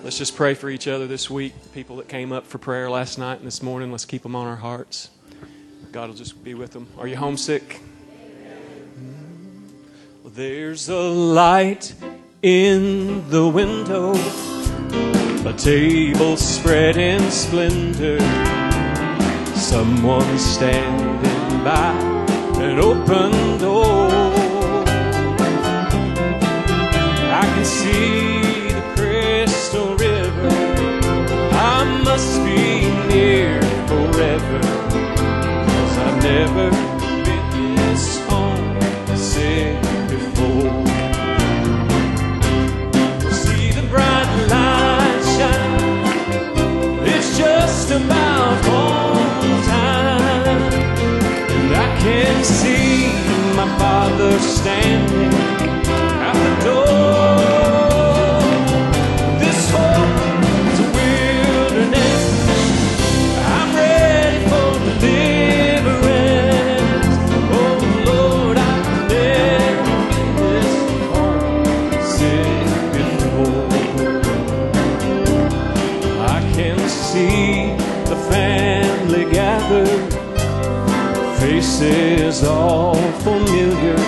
Let's 0.03 0.17
just 0.17 0.37
pray 0.37 0.55
for 0.55 0.71
each 0.71 0.89
other 0.89 1.07
this 1.07 1.29
week. 1.29 1.53
People 1.75 1.97
that 1.97 2.09
came 2.09 2.33
up 2.33 2.47
for 2.47 2.57
prayer 2.57 2.89
last 2.89 3.19
night 3.19 3.41
and 3.41 3.47
this 3.47 3.63
morning, 3.63 3.91
let's 3.93 4.07
keep 4.07 4.23
them 4.23 4.35
on 4.35 4.47
our 4.47 4.57
hearts. 4.57 5.11
God 5.93 6.09
will 6.09 6.17
just 6.17 6.43
be 6.43 6.55
with 6.55 6.71
them. 6.71 6.87
Are 6.97 7.07
you 7.07 7.17
homesick? 7.17 7.83
Well, 10.23 10.33
there's 10.35 10.89
a 10.89 10.99
light 10.99 11.95
in 12.41 13.29
the 13.29 13.47
window, 13.47 14.15
a 15.47 15.53
table 15.53 16.39
spread 16.39 16.97
in 16.97 17.21
splendor. 17.31 18.19
Someone 19.55 20.39
standing 20.39 21.63
by 21.63 21.93
an 22.63 22.79
open 22.79 23.59
door. 23.59 23.94
Never 36.25 36.71
been 36.71 37.75
this 37.77 38.19
before. 40.09 40.87
See 43.31 43.71
the 43.73 43.87
bright 43.91 44.31
light 44.49 45.23
shine. 45.37 47.07
It's 47.07 47.37
just 47.37 47.91
about 47.91 48.65
time. 49.67 50.73
And 51.57 51.77
I 51.77 51.99
can 51.99 52.43
see 52.43 53.09
my 53.55 53.69
father 53.79 54.39
standing 54.39 55.44
faces 81.79 82.45
all 82.45 82.95
familiar. 83.23 84.04